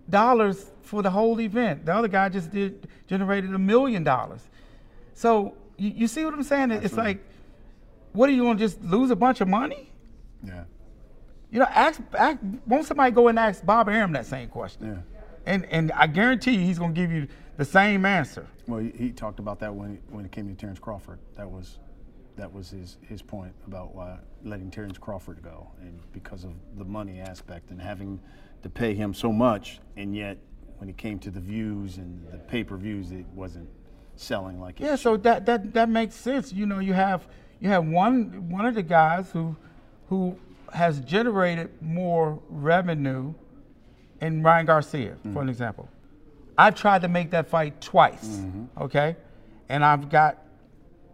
dollars 0.09 0.71
for 0.81 1.01
the 1.01 1.09
whole 1.09 1.39
event. 1.39 1.85
The 1.85 1.93
other 1.93 2.07
guy 2.07 2.29
just 2.29 2.51
did 2.51 2.87
generated 3.07 3.53
a 3.53 3.59
million 3.59 4.03
dollars. 4.03 4.41
So 5.13 5.55
you, 5.77 5.91
you 5.95 6.07
see 6.07 6.25
what 6.25 6.33
I'm 6.33 6.43
saying? 6.43 6.71
It's 6.71 6.95
like, 6.95 7.23
what 8.11 8.29
are 8.29 8.33
you 8.33 8.43
gonna 8.43 8.59
just 8.59 8.81
lose 8.83 9.11
a 9.11 9.15
bunch 9.15 9.41
of 9.41 9.47
money? 9.47 9.91
Yeah. 10.45 10.63
You 11.51 11.59
know, 11.59 11.67
ask, 11.69 12.01
ask 12.13 12.39
won't 12.65 12.85
somebody 12.85 13.11
go 13.11 13.27
and 13.27 13.37
ask 13.37 13.65
Bob 13.65 13.87
Arum 13.89 14.11
that 14.13 14.25
same 14.25 14.49
question? 14.49 14.87
Yeah. 14.87 15.19
And 15.45 15.65
and 15.65 15.91
I 15.91 16.07
guarantee 16.07 16.51
you 16.51 16.59
he's 16.59 16.79
gonna 16.79 16.93
give 16.93 17.11
you 17.11 17.27
the 17.57 17.65
same 17.65 18.05
answer. 18.05 18.47
Well, 18.67 18.79
he, 18.79 18.91
he 18.97 19.11
talked 19.11 19.39
about 19.39 19.59
that 19.59 19.73
when 19.73 19.99
when 20.09 20.25
it 20.25 20.31
came 20.31 20.47
to 20.47 20.55
Terrence 20.55 20.79
Crawford. 20.79 21.19
That 21.35 21.49
was 21.49 21.79
that 22.35 22.51
was 22.51 22.71
his 22.71 22.97
his 23.01 23.21
point 23.21 23.53
about 23.67 23.93
why 23.93 24.17
letting 24.43 24.71
Terrence 24.71 24.97
Crawford 24.97 25.41
go, 25.43 25.71
and 25.81 25.99
because 26.11 26.43
of 26.43 26.53
the 26.77 26.85
money 26.85 27.19
aspect 27.19 27.69
and 27.71 27.81
having 27.81 28.19
to 28.63 28.69
pay 28.69 28.93
him 28.93 29.13
so 29.13 29.31
much, 29.31 29.79
and 29.95 30.15
yet 30.15 30.37
when 30.77 30.89
it 30.89 30.97
came 30.97 31.19
to 31.19 31.29
the 31.29 31.39
views 31.39 31.97
and 31.97 32.25
the 32.31 32.37
pay 32.37 32.63
per 32.63 32.77
views, 32.77 33.11
it 33.11 33.25
wasn't 33.33 33.69
selling 34.15 34.59
like 34.59 34.79
it 34.79 34.85
Yeah, 34.85 34.95
so 34.95 35.17
that 35.17 35.45
that 35.45 35.73
that 35.73 35.89
makes 35.89 36.15
sense. 36.15 36.51
You 36.51 36.65
know, 36.65 36.79
you 36.79 36.93
have 36.93 37.27
you 37.59 37.69
have 37.69 37.85
one 37.85 38.49
one 38.49 38.65
of 38.65 38.75
the 38.75 38.83
guys 38.83 39.29
who 39.31 39.55
who 40.09 40.37
has 40.71 40.99
generated 41.01 41.69
more 41.81 42.41
revenue 42.49 43.33
in 44.21 44.41
Ryan 44.41 44.65
Garcia, 44.65 45.17
for 45.21 45.27
mm-hmm. 45.27 45.37
an 45.39 45.49
example. 45.49 45.89
I've 46.57 46.75
tried 46.75 47.01
to 47.01 47.07
make 47.07 47.31
that 47.31 47.47
fight 47.47 47.81
twice, 47.81 48.25
mm-hmm. 48.25 48.83
okay? 48.83 49.15
And 49.69 49.83
I've 49.83 50.09
got 50.09 50.41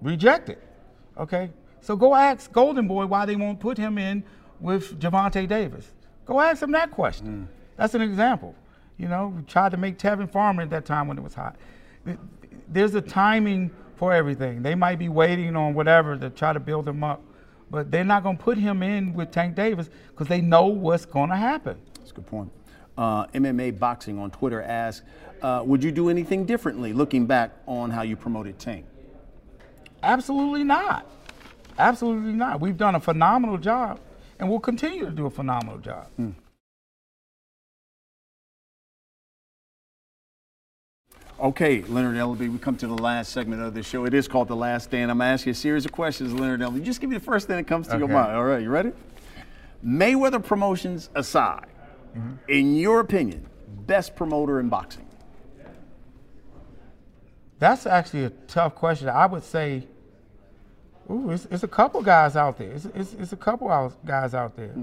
rejected. 0.01 0.57
Okay? 1.17 1.49
So 1.81 1.95
go 1.95 2.13
ask 2.13 2.51
Golden 2.51 2.87
Boy 2.87 3.05
why 3.05 3.25
they 3.25 3.35
won't 3.35 3.59
put 3.59 3.77
him 3.77 3.97
in 3.97 4.23
with 4.59 4.99
Gervonta 4.99 5.47
Davis. 5.47 5.91
Go 6.29 6.39
ask 6.39 6.61
him 6.61 6.71
that 6.73 6.91
question. 6.91 7.49
That's 7.75 7.95
an 7.95 8.03
example. 8.03 8.53
You 8.99 9.07
know, 9.07 9.33
we 9.35 9.41
tried 9.41 9.71
to 9.71 9.77
make 9.77 9.97
Tevin 9.97 10.31
Farmer 10.31 10.61
at 10.61 10.69
that 10.69 10.85
time 10.85 11.07
when 11.07 11.17
it 11.17 11.23
was 11.23 11.33
hot. 11.33 11.55
There's 12.67 12.93
a 12.93 13.01
timing 13.01 13.71
for 13.95 14.13
everything. 14.13 14.61
They 14.61 14.75
might 14.75 14.99
be 14.99 15.09
waiting 15.09 15.55
on 15.55 15.73
whatever 15.73 16.15
to 16.17 16.29
try 16.29 16.53
to 16.53 16.59
build 16.59 16.87
him 16.87 17.03
up, 17.03 17.23
but 17.71 17.89
they're 17.89 18.03
not 18.03 18.21
going 18.21 18.37
to 18.37 18.43
put 18.43 18.59
him 18.59 18.83
in 18.83 19.11
with 19.15 19.31
Tank 19.31 19.55
Davis 19.55 19.89
because 20.11 20.27
they 20.27 20.39
know 20.39 20.67
what's 20.67 21.03
going 21.03 21.31
to 21.31 21.35
happen. 21.35 21.79
That's 21.95 22.11
a 22.11 22.13
good 22.13 22.27
point. 22.27 22.51
Uh, 22.95 23.25
MMA 23.27 23.79
Boxing 23.79 24.19
on 24.19 24.29
Twitter 24.29 24.61
asks, 24.61 25.03
uh, 25.41 25.63
would 25.65 25.83
you 25.83 25.91
do 25.91 26.09
anything 26.09 26.45
differently 26.45 26.93
looking 26.93 27.25
back 27.25 27.53
on 27.65 27.89
how 27.89 28.03
you 28.03 28.15
promoted 28.15 28.59
Tank? 28.59 28.85
Absolutely 30.03 30.63
not. 30.63 31.09
Absolutely 31.79 32.33
not. 32.33 32.61
We've 32.61 32.77
done 32.77 32.93
a 32.93 32.99
phenomenal 32.99 33.57
job, 33.57 33.99
and 34.39 34.49
we'll 34.49 34.59
continue 34.59 35.05
to 35.05 35.11
do 35.11 35.25
a 35.25 35.29
phenomenal 35.29 35.77
job. 35.77 36.07
Hmm. 36.15 36.31
Okay, 41.41 41.83
Leonard 41.83 42.17
Ellerbe, 42.17 42.51
we 42.51 42.57
come 42.57 42.75
to 42.77 42.87
the 42.87 42.97
last 42.97 43.31
segment 43.31 43.61
of 43.61 43.73
the 43.73 43.81
show. 43.81 44.03
It 44.03 44.13
is 44.13 44.27
called 44.27 44.49
The 44.49 44.57
Last 44.57 44.85
Stand. 44.85 45.09
I'm 45.09 45.19
going 45.19 45.29
to 45.29 45.33
ask 45.33 45.45
you 45.45 45.53
a 45.53 45.55
series 45.55 45.85
of 45.85 45.93
questions, 45.93 46.33
Leonard 46.33 46.59
Ellerbe. 46.59 46.83
Just 46.83 46.99
give 46.99 47.09
me 47.09 47.15
the 47.15 47.23
first 47.23 47.47
thing 47.47 47.55
that 47.55 47.67
comes 47.67 47.87
to 47.87 47.97
your 47.97 48.09
mind. 48.09 48.35
All 48.35 48.43
right, 48.43 48.61
you 48.61 48.69
ready? 48.69 48.91
Mayweather 49.85 50.43
promotions 50.43 51.09
aside, 51.15 51.67
mm-hmm. 52.17 52.33
in 52.49 52.75
your 52.75 52.99
opinion, 52.99 53.45
best 53.87 54.17
promoter 54.17 54.59
in 54.59 54.67
boxing? 54.67 55.05
That's 57.57 57.85
actually 57.85 58.25
a 58.25 58.31
tough 58.47 58.75
question. 58.75 59.07
I 59.07 59.25
would 59.25 59.43
say, 59.43 59.87
ooh, 61.09 61.31
it's, 61.31 61.45
it's 61.51 61.63
a 61.63 61.67
couple 61.67 62.01
guys 62.01 62.35
out 62.35 62.57
there. 62.57 62.71
It's, 62.71 62.85
it's, 62.95 63.13
it's 63.13 63.33
a 63.33 63.37
couple 63.37 63.69
out, 63.69 63.93
guys 64.05 64.33
out 64.33 64.55
there. 64.55 64.73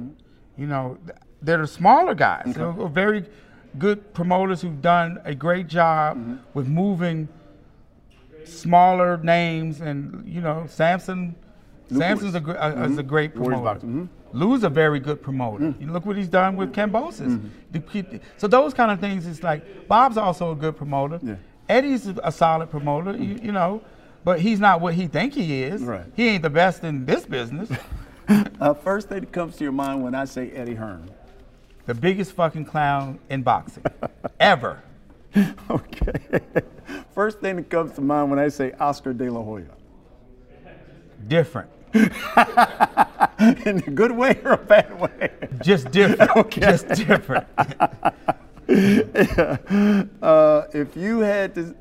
You 0.58 0.66
know, 0.66 0.98
th- 1.06 1.18
they're 1.42 1.58
the 1.58 1.66
smaller 1.66 2.14
guys. 2.14 2.52
They're 2.54 2.72
very 2.88 3.24
good 3.78 4.12
promoters 4.14 4.62
who've 4.62 4.80
done 4.80 5.20
a 5.24 5.34
great 5.34 5.66
job 5.68 6.40
with 6.54 6.66
moving 6.66 7.28
smaller 8.44 9.18
names. 9.18 9.80
And 9.80 10.26
you 10.26 10.40
know, 10.40 10.66
Sampson, 10.68 11.34
Sampson's 11.92 12.34
a, 12.34 12.42
a, 12.58 12.84
is 12.84 12.98
a 12.98 13.02
great 13.02 13.36
Warriors 13.36 13.58
promoter. 13.60 13.74
boxing, 13.80 14.08
Lou's 14.32 14.64
a 14.64 14.68
very 14.68 14.98
good 15.00 15.22
promoter. 15.22 15.74
You 15.78 15.92
look 15.92 16.04
what 16.04 16.16
he's 16.16 16.28
done 16.28 16.56
with 16.56 16.72
Kambosos. 16.72 17.50
The 17.72 17.80
kid- 17.80 18.20
So 18.38 18.46
those 18.48 18.74
kind 18.74 18.90
of 18.90 19.00
things 19.00 19.26
it's 19.26 19.42
like 19.42 19.86
Bob's 19.88 20.16
also 20.16 20.52
a 20.52 20.56
good 20.56 20.76
promoter. 20.76 21.20
Yeah. 21.22 21.36
Eddie's 21.68 22.06
a 22.22 22.30
solid 22.30 22.70
promoter, 22.70 23.16
you, 23.16 23.40
you 23.42 23.50
know, 23.52 23.82
but 24.26 24.40
he's 24.40 24.58
not 24.58 24.80
what 24.80 24.94
he 24.94 25.06
think 25.06 25.34
he 25.34 25.62
is. 25.62 25.80
Right. 25.82 26.04
He 26.16 26.26
ain't 26.30 26.42
the 26.42 26.50
best 26.50 26.82
in 26.82 27.06
this 27.06 27.24
business. 27.24 27.70
Uh, 28.60 28.74
first 28.74 29.08
thing 29.08 29.20
that 29.20 29.30
comes 29.30 29.54
to 29.54 29.62
your 29.62 29.72
mind 29.72 30.02
when 30.02 30.12
I 30.12 30.24
say 30.24 30.50
Eddie 30.50 30.74
Hearn. 30.74 31.08
the 31.84 31.94
biggest 31.94 32.32
fucking 32.32 32.64
clown 32.64 33.20
in 33.30 33.44
boxing 33.44 33.84
ever. 34.40 34.82
Okay. 35.70 36.40
First 37.14 37.38
thing 37.38 37.54
that 37.54 37.70
comes 37.70 37.92
to 37.92 38.00
mind 38.00 38.30
when 38.30 38.40
I 38.40 38.48
say 38.48 38.72
Oscar 38.80 39.12
De 39.12 39.30
La 39.30 39.40
Hoya. 39.40 39.66
Different. 41.28 41.70
In 41.94 43.78
a 43.78 43.90
good 43.94 44.10
way 44.10 44.40
or 44.44 44.54
a 44.54 44.58
bad 44.58 45.00
way? 45.00 45.30
Just 45.62 45.92
different. 45.92 46.36
Okay. 46.36 46.62
Just 46.62 46.88
different. 46.88 47.46
Uh, 50.20 50.66
if 50.74 50.96
you 50.96 51.20
had 51.20 51.54
to, 51.54 51.76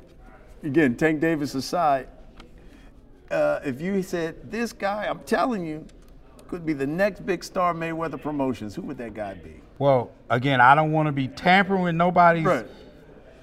again, 0.62 0.94
Tank 0.94 1.20
Davis 1.20 1.56
aside, 1.56 2.06
uh, 3.30 3.60
if 3.64 3.80
you 3.80 4.02
said 4.02 4.50
this 4.50 4.72
guy, 4.72 5.06
I'm 5.06 5.20
telling 5.20 5.66
you, 5.66 5.86
could 6.48 6.64
be 6.64 6.72
the 6.72 6.86
next 6.86 7.26
big 7.26 7.42
star 7.42 7.74
Mayweather 7.74 8.20
Promotions, 8.20 8.74
who 8.74 8.82
would 8.82 8.98
that 8.98 9.14
guy 9.14 9.34
be? 9.34 9.60
Well, 9.78 10.10
again, 10.30 10.60
I 10.60 10.74
don't 10.74 10.92
want 10.92 11.06
to 11.06 11.12
be 11.12 11.28
tampering 11.28 11.82
with 11.82 11.94
nobody's 11.94 12.44
Right. 12.44 12.66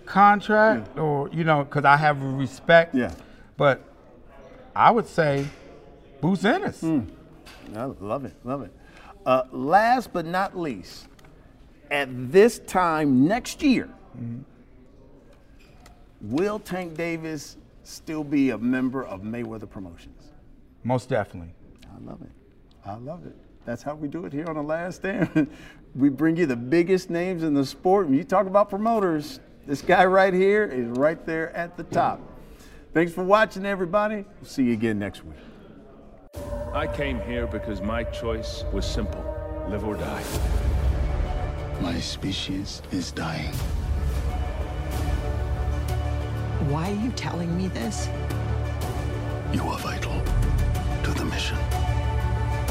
contract 0.06 0.98
or, 0.98 1.30
you 1.30 1.44
know, 1.44 1.64
because 1.66 1.86
I 1.86 1.98
have 1.98 2.22
respect. 2.24 2.96
Yeah. 2.96 3.12
But 3.58 3.82
I 4.76 4.90
would 4.92 5.08
say 5.08 5.46
Boots 6.22 6.46
Ennis. 6.46 6.82
Hmm. 6.82 7.02
I 7.76 7.86
love 7.86 8.26
it, 8.26 8.34
love 8.44 8.62
it. 8.62 8.72
Uh, 9.26 9.44
last 9.52 10.12
but 10.14 10.26
not 10.26 10.58
least, 10.58 11.08
at 11.92 12.08
this 12.32 12.60
time 12.60 13.28
next 13.28 13.62
year, 13.62 13.90
will 16.22 16.60
Tank 16.60 16.96
Davis 16.96 17.58
still 17.84 18.24
be 18.24 18.50
a 18.52 18.58
member 18.58 19.04
of 19.04 19.22
Mayweather 19.22 19.70
Promotions? 19.70 20.32
Most 20.84 21.10
definitely. 21.10 21.54
I 21.94 22.04
love 22.04 22.22
it. 22.22 22.32
I 22.86 22.96
love 22.96 23.26
it. 23.26 23.36
That's 23.66 23.84
how 23.84 23.96
we 23.96 24.08
do 24.08 24.26
it 24.26 24.34
here 24.34 24.48
on 24.48 24.56
the 24.56 24.64
Last 24.64 24.98
Stand. 24.98 25.48
we 25.96 26.10
bring 26.10 26.36
you 26.36 26.46
the 26.46 26.56
biggest 26.56 27.10
names 27.10 27.44
in 27.44 27.54
the 27.54 27.66
sport. 27.66 28.08
When 28.08 28.18
you 28.18 28.24
talk 28.24 28.48
about 28.48 28.70
promoters, 28.70 29.40
this 29.66 29.82
guy 29.82 30.06
right 30.06 30.34
here 30.34 30.66
is 30.66 30.88
right 30.98 31.26
there 31.26 31.56
at 31.56 31.78
the 31.78 31.84
top. 31.84 32.20
Thanks 32.94 33.14
for 33.14 33.24
watching, 33.24 33.66
everybody. 33.66 34.26
See 34.44 34.64
you 34.64 34.74
again 34.74 35.00
next 35.00 35.24
week. 35.24 35.38
I 36.74 36.88
came 36.88 37.22
here 37.22 37.48
because 37.48 37.82
my 37.82 38.04
choice 38.04 38.64
was 38.74 38.86
simple 38.86 39.24
Live 39.70 39.86
or 39.86 39.96
die. 39.96 40.24
My 41.82 42.00
species 42.00 42.82
is 42.92 43.12
dying. 43.12 43.54
Why 46.70 46.90
are 46.90 46.96
you 46.96 47.12
telling 47.12 47.56
me 47.58 47.68
this? 47.68 48.08
You 49.52 49.64
are 49.64 49.78
vital 49.80 50.14
to 51.04 51.12
the 51.12 51.26
mission. 51.26 51.58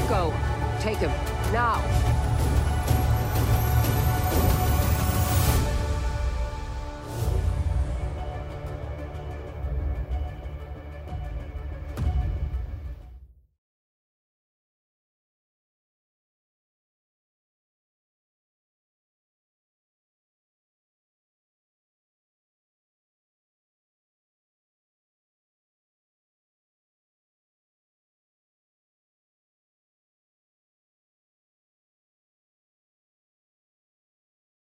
Go. 0.08 0.32
Take 0.80 0.96
him. 0.98 1.10
Now. 1.52 1.80